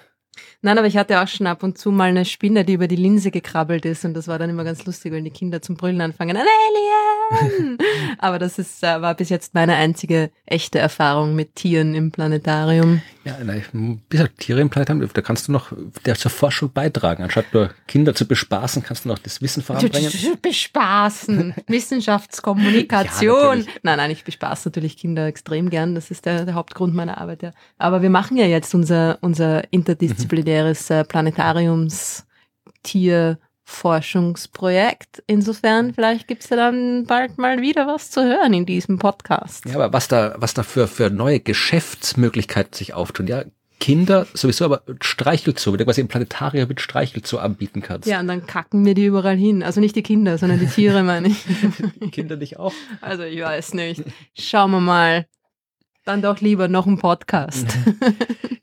Nein, 0.61 0.77
aber 0.77 0.87
ich 0.87 0.97
hatte 0.97 1.21
auch 1.21 1.27
schon 1.27 1.47
ab 1.47 1.63
und 1.63 1.77
zu 1.77 1.91
mal 1.91 2.09
eine 2.09 2.25
Spinne, 2.25 2.65
die 2.65 2.73
über 2.73 2.87
die 2.87 2.97
Linse 2.97 3.31
gekrabbelt 3.31 3.85
ist 3.85 4.03
und 4.03 4.13
das 4.13 4.27
war 4.27 4.37
dann 4.39 4.49
immer 4.49 4.63
ganz 4.63 4.85
lustig, 4.85 5.13
wenn 5.13 5.23
die 5.23 5.31
Kinder 5.31 5.61
zum 5.61 5.75
Brüllen 5.75 6.01
anfangen. 6.01 6.35
Ein 6.35 6.43
Alien! 6.43 7.77
aber 8.17 8.39
das 8.39 8.59
ist, 8.59 8.83
äh, 8.83 9.01
war 9.01 9.15
bis 9.15 9.29
jetzt 9.29 9.53
meine 9.53 9.75
einzige 9.75 10.31
echte 10.45 10.79
Erfahrung 10.79 11.35
mit 11.35 11.55
Tieren 11.55 11.95
im 11.95 12.11
Planetarium. 12.11 13.01
Ja, 13.25 13.37
nein, 13.43 13.63
wie 13.73 13.99
gesagt, 14.09 14.39
Tiere 14.39 14.61
im 14.61 14.69
Planetarium, 14.69 15.09
da 15.13 15.21
kannst 15.21 15.47
du 15.47 15.51
noch 15.51 15.73
der 16.05 16.15
zur 16.15 16.31
Forschung 16.31 16.71
beitragen. 16.71 17.23
Anstatt 17.23 17.53
nur 17.53 17.69
Kinder 17.85 18.15
zu 18.15 18.25
bespaßen, 18.25 18.81
kannst 18.81 19.03
du 19.03 19.09
noch 19.09 19.19
das 19.19 19.41
Wissen 19.41 19.61
voranbringen. 19.61 20.11
Bespaßen, 20.41 21.53
Wissenschaftskommunikation. 21.67 23.59
Ja, 23.59 23.65
nein, 23.83 23.97
nein, 23.97 24.11
ich 24.11 24.23
bespaß 24.23 24.65
natürlich 24.65 24.97
Kinder 24.97 25.25
extrem 25.27 25.69
gern. 25.69 25.95
Das 25.95 26.11
ist 26.11 26.25
der, 26.25 26.45
der 26.45 26.53
Hauptgrund 26.53 26.95
meiner 26.95 27.17
Arbeit. 27.17 27.43
Ja. 27.43 27.51
Aber 27.77 28.01
wir 28.01 28.09
machen 28.09 28.37
ja 28.37 28.45
jetzt 28.45 28.73
unser, 28.73 29.17
unser 29.21 29.71
interdisziplinäres 29.73 30.89
äh, 30.89 31.03
Planetariums-Tier-Forschungsprojekt. 33.69 35.23
Insofern, 35.27 35.93
vielleicht 35.93 36.27
gibt's 36.27 36.49
ja 36.49 36.57
dann 36.57 37.05
bald 37.05 37.37
mal 37.37 37.61
wieder 37.61 37.87
was 37.87 38.11
zu 38.11 38.23
hören 38.23 38.53
in 38.53 38.65
diesem 38.65 38.97
Podcast. 38.97 39.65
Ja, 39.65 39.75
aber 39.75 39.93
was 39.93 40.07
da, 40.07 40.35
was 40.37 40.53
da 40.53 40.63
für, 40.63 40.87
für 40.87 41.09
neue 41.09 41.39
Geschäftsmöglichkeiten 41.39 42.73
sich 42.73 42.93
auftun, 42.93 43.27
ja. 43.27 43.43
Kinder 43.79 44.27
sowieso, 44.33 44.65
aber 44.65 44.81
Streichelzoo, 45.01 45.71
wenn 45.71 45.77
du 45.77 45.85
quasi 45.85 46.01
im 46.01 46.09
Planetarium 46.09 46.67
mit 46.67 46.81
Streichelzoo 46.81 47.37
anbieten 47.37 47.81
kannst. 47.81 48.09
Ja, 48.09 48.19
und 48.19 48.27
dann 48.27 48.45
kacken 48.45 48.85
wir 48.85 48.93
die 48.93 49.05
überall 49.05 49.37
hin. 49.37 49.63
Also 49.63 49.79
nicht 49.79 49.95
die 49.95 50.03
Kinder, 50.03 50.37
sondern 50.37 50.59
die 50.59 50.67
Tiere, 50.67 51.01
meine 51.01 51.29
ich. 51.29 51.45
Kinder 52.11 52.35
dich 52.35 52.59
auch. 52.59 52.73
Also 52.99 53.23
ich 53.23 53.41
weiß 53.41 53.75
nicht. 53.75 54.03
Schauen 54.37 54.71
wir 54.71 54.81
mal. 54.81 55.27
Dann 56.09 56.23
doch 56.23 56.41
lieber 56.41 56.67
noch 56.67 56.87
ein 56.87 56.97
Podcast. 56.97 57.67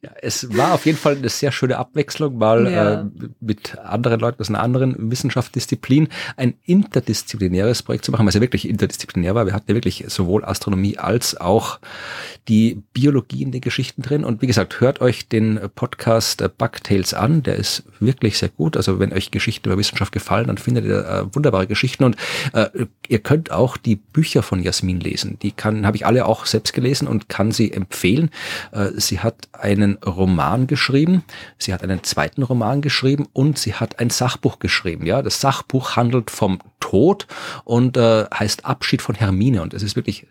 Ja, 0.03 0.11
es 0.21 0.57
war 0.57 0.73
auf 0.75 0.85
jeden 0.85 0.99
Fall 0.99 1.17
eine 1.17 1.29
sehr 1.29 1.53
schöne 1.53 1.79
Abwechslung, 1.79 2.39
mal 2.39 2.69
Ja. 2.69 3.01
äh, 3.03 3.05
mit 3.41 3.79
anderen 3.79 4.19
Leuten 4.19 4.41
aus 4.41 4.49
einer 4.49 4.61
anderen 4.61 5.13
Wissenschaftsdisziplin 5.13 6.09
ein 6.37 6.55
interdisziplinäres 6.65 7.85
Projekt 7.85 8.05
zu 8.05 8.11
machen, 8.11 8.27
was 8.27 8.35
ja 8.35 8.41
wirklich 8.41 8.69
interdisziplinär 8.69 9.37
war. 9.37 9.47
Wir 9.47 9.53
hatten 9.53 9.71
ja 9.71 9.77
wirklich 9.77 10.05
sowohl 10.09 10.45
Astronomie 10.45 10.99
als 10.99 11.37
auch 11.37 11.79
die 12.49 12.83
Biologie 12.93 13.43
in 13.43 13.53
den 13.53 13.61
Geschichten 13.61 14.03
drin. 14.03 14.25
Und 14.25 14.43
wie 14.43 14.49
gesagt, 14.49 14.81
hört 14.81 15.01
euch 15.01 15.29
den 15.29 15.61
Podcast 15.77 16.41
äh, 16.43 16.49
Bugtails 16.49 17.15
an. 17.15 17.45
Der 17.45 17.55
ist 17.57 17.85
wirklich 18.01 18.39
sehr 18.39 18.49
gut. 18.49 18.77
Also 18.77 18.99
wenn 18.99 19.13
euch 19.13 19.31
Geschichten 19.31 19.69
über 19.69 19.79
Wissenschaft 19.79 20.11
gefallen, 20.11 20.49
dann 20.49 20.59
findet 20.59 20.85
ihr 20.85 21.05
äh, 21.07 21.35
wunderbare 21.35 21.69
Geschichten. 21.69 22.03
Und 22.03 22.17
äh, 22.55 22.67
ihr 23.07 23.21
könnt 23.21 23.53
auch 23.53 23.77
die 23.77 23.95
Bücher 23.95 24.43
von 24.43 24.61
Jasmin 24.63 24.99
lesen. 24.99 25.39
Die 25.43 25.53
kann, 25.53 25.87
habe 25.87 25.97
ich 25.97 26.07
alle 26.07 26.27
auch 26.27 26.47
selbst 26.47 26.73
gelesen 26.73 27.07
und 27.07 27.29
kann 27.37 27.53
sie 27.53 27.71
empfehlen. 27.71 28.31
Äh, 28.73 28.93
sie 28.97 29.21
hat 29.21 29.49
einen 29.53 29.99
Roman 29.99 30.67
geschrieben, 30.67 31.23
sie 31.59 31.75
hat 31.75 31.83
einen 31.83 32.03
zweiten 32.03 32.43
Roman 32.43 32.81
geschrieben 32.81 33.27
und 33.35 33.59
sie 33.59 33.75
hat 33.75 33.99
ein 33.99 34.09
Sachbuch 34.09 34.59
geschrieben. 34.59 35.05
Ja, 35.05 35.21
das 35.21 35.43
Sachbuch 35.43 35.97
handelt 35.97 36.31
vom 36.31 36.61
Tod 36.87 37.27
und 37.65 37.97
äh, 37.97 38.27
heißt 38.33 38.65
Abschied 38.65 39.03
von 39.03 39.17
Hermine. 39.17 39.61
Und 39.61 39.75
es 39.75 39.83
ist 39.83 39.97
wirklich, 39.97 40.25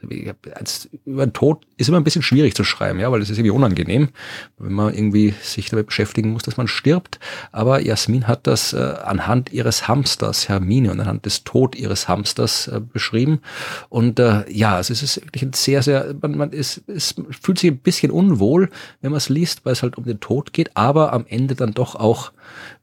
als, 0.54 0.88
über 1.06 1.26
den 1.26 1.34
Tod 1.34 1.66
ist 1.76 1.90
immer 1.90 1.98
ein 1.98 2.06
bisschen 2.06 2.22
schwierig 2.22 2.56
zu 2.56 2.64
schreiben, 2.64 2.98
ja, 2.98 3.12
weil 3.12 3.22
es 3.22 3.30
ist 3.30 3.38
irgendwie 3.38 3.52
unangenehm, 3.52 4.08
wenn 4.58 4.72
man 4.72 4.94
irgendwie 4.94 5.34
sich 5.42 5.70
damit 5.70 5.88
beschäftigen 5.88 6.32
muss, 6.32 6.44
dass 6.44 6.56
man 6.56 6.70
stirbt. 6.70 7.20
Aber 7.52 7.82
Jasmin 7.82 8.26
hat 8.30 8.48
das 8.48 8.72
äh, 8.72 8.78
anhand 8.78 9.52
ihres 9.52 9.90
Hamsters 9.90 10.48
Hermine 10.48 10.92
und 10.92 11.02
anhand 11.02 11.26
des 11.26 11.44
Tod 11.44 11.76
ihres 11.76 12.08
Hamsters 12.08 12.70
äh, 12.70 12.80
beschrieben. 12.80 13.42
Und 13.90 14.20
äh, 14.20 14.50
ja, 14.50 14.78
also 14.78 14.94
es 14.94 15.04
ist 15.04 15.26
wirklich 15.26 15.44
ein 15.44 15.52
sehr, 15.52 15.84
sehr, 15.84 16.16
man, 16.22 16.38
man 16.38 16.52
ist, 16.52 16.84
es 16.88 17.16
fühlt 17.42 17.60
sich 17.60 17.70
ein 17.70 17.80
bisschen 17.80 18.12
unwohl, 18.12 18.70
wenn 19.02 19.12
man 19.12 19.18
es 19.18 19.28
liest, 19.28 19.66
weil 19.66 19.74
es 19.74 19.84
halt 19.84 19.98
um 19.98 20.06
den 20.06 20.22
Tod 20.22 20.54
geht, 20.54 20.78
aber 20.78 21.12
am 21.12 21.26
Ende 21.28 21.56
dann 21.56 21.74
doch 21.74 21.96
auch 21.96 22.32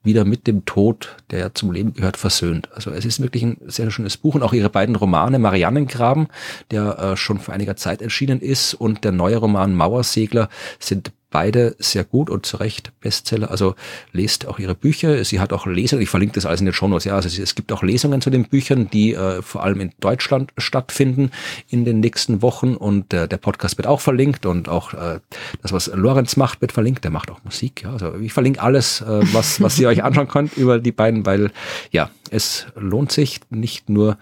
wieder 0.03 0.25
mit 0.25 0.47
dem 0.47 0.65
Tod, 0.65 1.17
der 1.31 1.39
ja 1.39 1.55
zum 1.55 1.73
Leben 1.73 1.95
gehört, 1.95 2.17
versöhnt. 2.17 2.69
Also 2.75 2.91
es 2.91 3.05
ist 3.05 3.21
wirklich 3.21 3.43
ein 3.43 3.59
sehr 3.67 3.91
schönes 3.91 4.17
Buch 4.17 4.35
und 4.35 4.43
auch 4.43 4.53
ihre 4.53 4.71
beiden 4.71 4.97
Romane, 4.97 5.39
Mariannengraben, 5.39 6.29
der 6.71 6.99
äh, 6.99 7.17
schon 7.17 7.39
vor 7.39 7.55
einiger 7.55 7.77
Zeit 7.77 8.03
erschienen 8.03 8.41
ist 8.41 8.75
und 8.75 9.05
der 9.05 9.13
neue 9.13 9.37
Roman 9.37 9.75
Mauersegler 9.75 10.49
sind 10.79 11.13
beide 11.33 11.75
sehr 11.81 12.05
gut 12.05 12.31
und 12.31 12.47
zu 12.47 12.59
Recht 12.59 12.93
Bestseller. 13.01 13.51
Also 13.51 13.75
lest 14.13 14.47
auch 14.47 14.61
ihre 14.61 14.77
Bücher. 14.77 15.25
Sie 15.25 15.41
hat 15.41 15.53
auch 15.53 15.67
Lesungen. 15.67 16.03
Ich 16.03 16.09
verlinke 16.11 16.35
das 16.37 16.47
alles 16.47 16.61
in 16.61 16.67
den 16.67 16.75
Shownotes. 16.75 17.05
Ja, 17.05 17.17
also 17.17 17.29
es- 17.29 17.55
gibt 17.57 17.73
auch 17.73 17.83
Lesungen 17.83 18.21
zu 18.21 18.31
den 18.31 18.45
Büchern, 18.45 18.89
die 18.91 19.15
äh, 19.15 19.43
vor 19.43 19.65
allem 19.65 19.81
in 19.81 19.93
Deutschland 19.99 20.53
stattfinden 20.59 21.31
in 21.69 21.85
den 21.85 21.99
nächsten 22.01 22.43
Wochen. 22.43 22.77
Und 22.77 23.13
äh, 23.13 23.27
der 23.27 23.39
Podcast 23.39 23.77
wird 23.79 23.87
auch 23.89 24.01
verlinkt 24.01 24.47
und 24.47 24.69
auch 24.69 24.95
äh, 24.95 25.19
das, 25.63 25.73
was 25.73 25.89
Lorenz 25.93 26.37
macht, 26.37 26.61
wird 26.61 26.71
verlinkt. 26.73 27.03
Der 27.05 27.11
macht 27.11 27.31
auch 27.31 27.43
Musik. 27.45 27.83
Ja, 27.83 27.93
also 27.93 28.15
ich 28.17 28.33
verlinke 28.33 28.63
alles, 28.63 29.01
äh, 29.01 29.21
was, 29.33 29.61
was 29.61 29.79
ihr 29.79 29.89
euch 29.89 30.05
anschauen 30.05 30.29
könnt 30.29 30.57
über 30.57 30.79
die 30.79 30.93
beiden, 30.93 31.27
weil 31.27 31.51
ja, 31.91 32.11
es 32.31 32.67
lohnt 32.77 33.11
sich 33.13 33.41
nicht 33.51 33.89
nur 33.89 34.19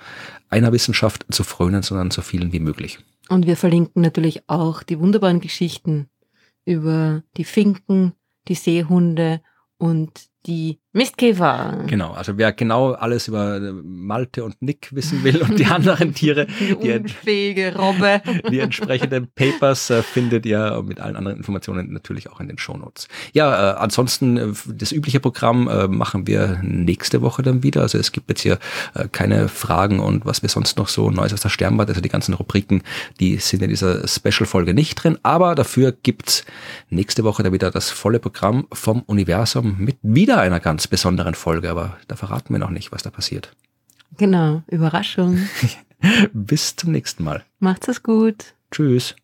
einer 0.49 0.73
Wissenschaft 0.73 1.27
zu 1.31 1.45
frönen, 1.45 1.83
sondern 1.83 2.11
so 2.11 2.23
vielen 2.23 2.53
wie 2.53 2.61
möglich. 2.61 2.99
Und 3.29 3.47
wir 3.47 3.57
verlinken 3.57 4.03
natürlich 4.03 4.43
auch 4.49 4.83
die 4.83 4.99
wunderbaren 4.99 5.41
Geschichten 5.41 6.09
über 6.71 7.25
die 7.37 7.45
Finken, 7.45 8.13
die 8.47 8.55
Seehunde 8.55 9.43
und 9.77 10.31
die 10.47 10.80
Mistkäfer. 10.93 11.85
Genau, 11.87 12.13
also 12.13 12.37
wer 12.37 12.53
genau 12.53 12.93
alles 12.93 13.29
über 13.29 13.57
äh, 13.57 13.73
Malte 13.73 14.43
und 14.43 14.61
Nick 14.61 14.89
wissen 14.93 15.23
will 15.23 15.41
und 15.41 15.57
die 15.57 15.67
anderen 15.67 16.15
Tiere, 16.15 16.47
Die 16.61 16.75
die, 16.75 16.93
unfähige 16.93 17.77
Robbe. 17.77 18.21
die 18.51 18.59
entsprechenden 18.59 19.29
Papers 19.33 19.91
äh, 19.91 20.03
findet 20.03 20.47
ihr 20.47 20.83
mit 20.85 20.99
allen 20.99 21.15
anderen 21.15 21.37
Informationen 21.37 21.93
natürlich 21.93 22.29
auch 22.29 22.41
in 22.41 22.49
den 22.49 22.59
Shownotes. 22.59 23.07
Ja, 23.33 23.75
äh, 23.75 23.77
ansonsten 23.77 24.37
äh, 24.37 24.53
das 24.67 24.91
übliche 24.91 25.21
Programm 25.21 25.69
äh, 25.69 25.87
machen 25.87 26.27
wir 26.27 26.59
nächste 26.63 27.23
Woche 27.23 27.43
dann 27.43 27.63
wieder. 27.63 27.83
Also 27.83 27.97
es 27.97 28.11
gibt 28.11 28.29
jetzt 28.29 28.43
hier 28.43 28.59
keine 29.13 29.49
Fragen 29.49 30.01
und 30.01 30.27
was 30.27 30.43
wir 30.43 30.49
sonst 30.49 30.77
noch 30.77 30.89
so 30.89 31.11
Neues 31.11 31.33
aus 31.33 31.41
der 31.41 31.49
Sternwarte, 31.51 31.91
also 31.91 32.01
die 32.01 32.09
ganzen 32.09 32.35
Rubriken, 32.35 32.83
die 33.21 33.37
sind 33.37 33.63
in 33.63 33.69
dieser 33.69 34.07
Special-Folge 34.07 34.75
nicht 34.75 34.97
drin, 34.97 35.19
aber 35.23 35.55
dafür 35.55 35.93
gibt's 35.93 36.45
nächste 36.89 37.25
Woche 37.25 37.43
dann 37.43 37.53
wieder 37.53 37.71
das 37.71 37.91
volle 37.91 38.19
Programm 38.19 38.67
vom 38.73 39.03
Universum 39.03 39.77
mit 39.79 39.99
wieder 40.03 40.41
einer 40.41 40.61
ganz 40.81 40.89
besonderen 40.89 41.35
Folge, 41.35 41.69
aber 41.69 41.99
da 42.09 42.17
verraten 42.17 42.55
wir 42.55 42.59
noch 42.59 42.71
nicht, 42.71 42.91
was 42.91 43.03
da 43.03 43.11
passiert. 43.11 43.55
Genau, 44.17 44.63
Überraschung. 44.67 45.47
Bis 46.33 46.75
zum 46.75 46.93
nächsten 46.93 47.23
Mal. 47.23 47.45
Macht's 47.59 47.89
es 47.89 48.03
gut. 48.03 48.55
Tschüss. 48.71 49.15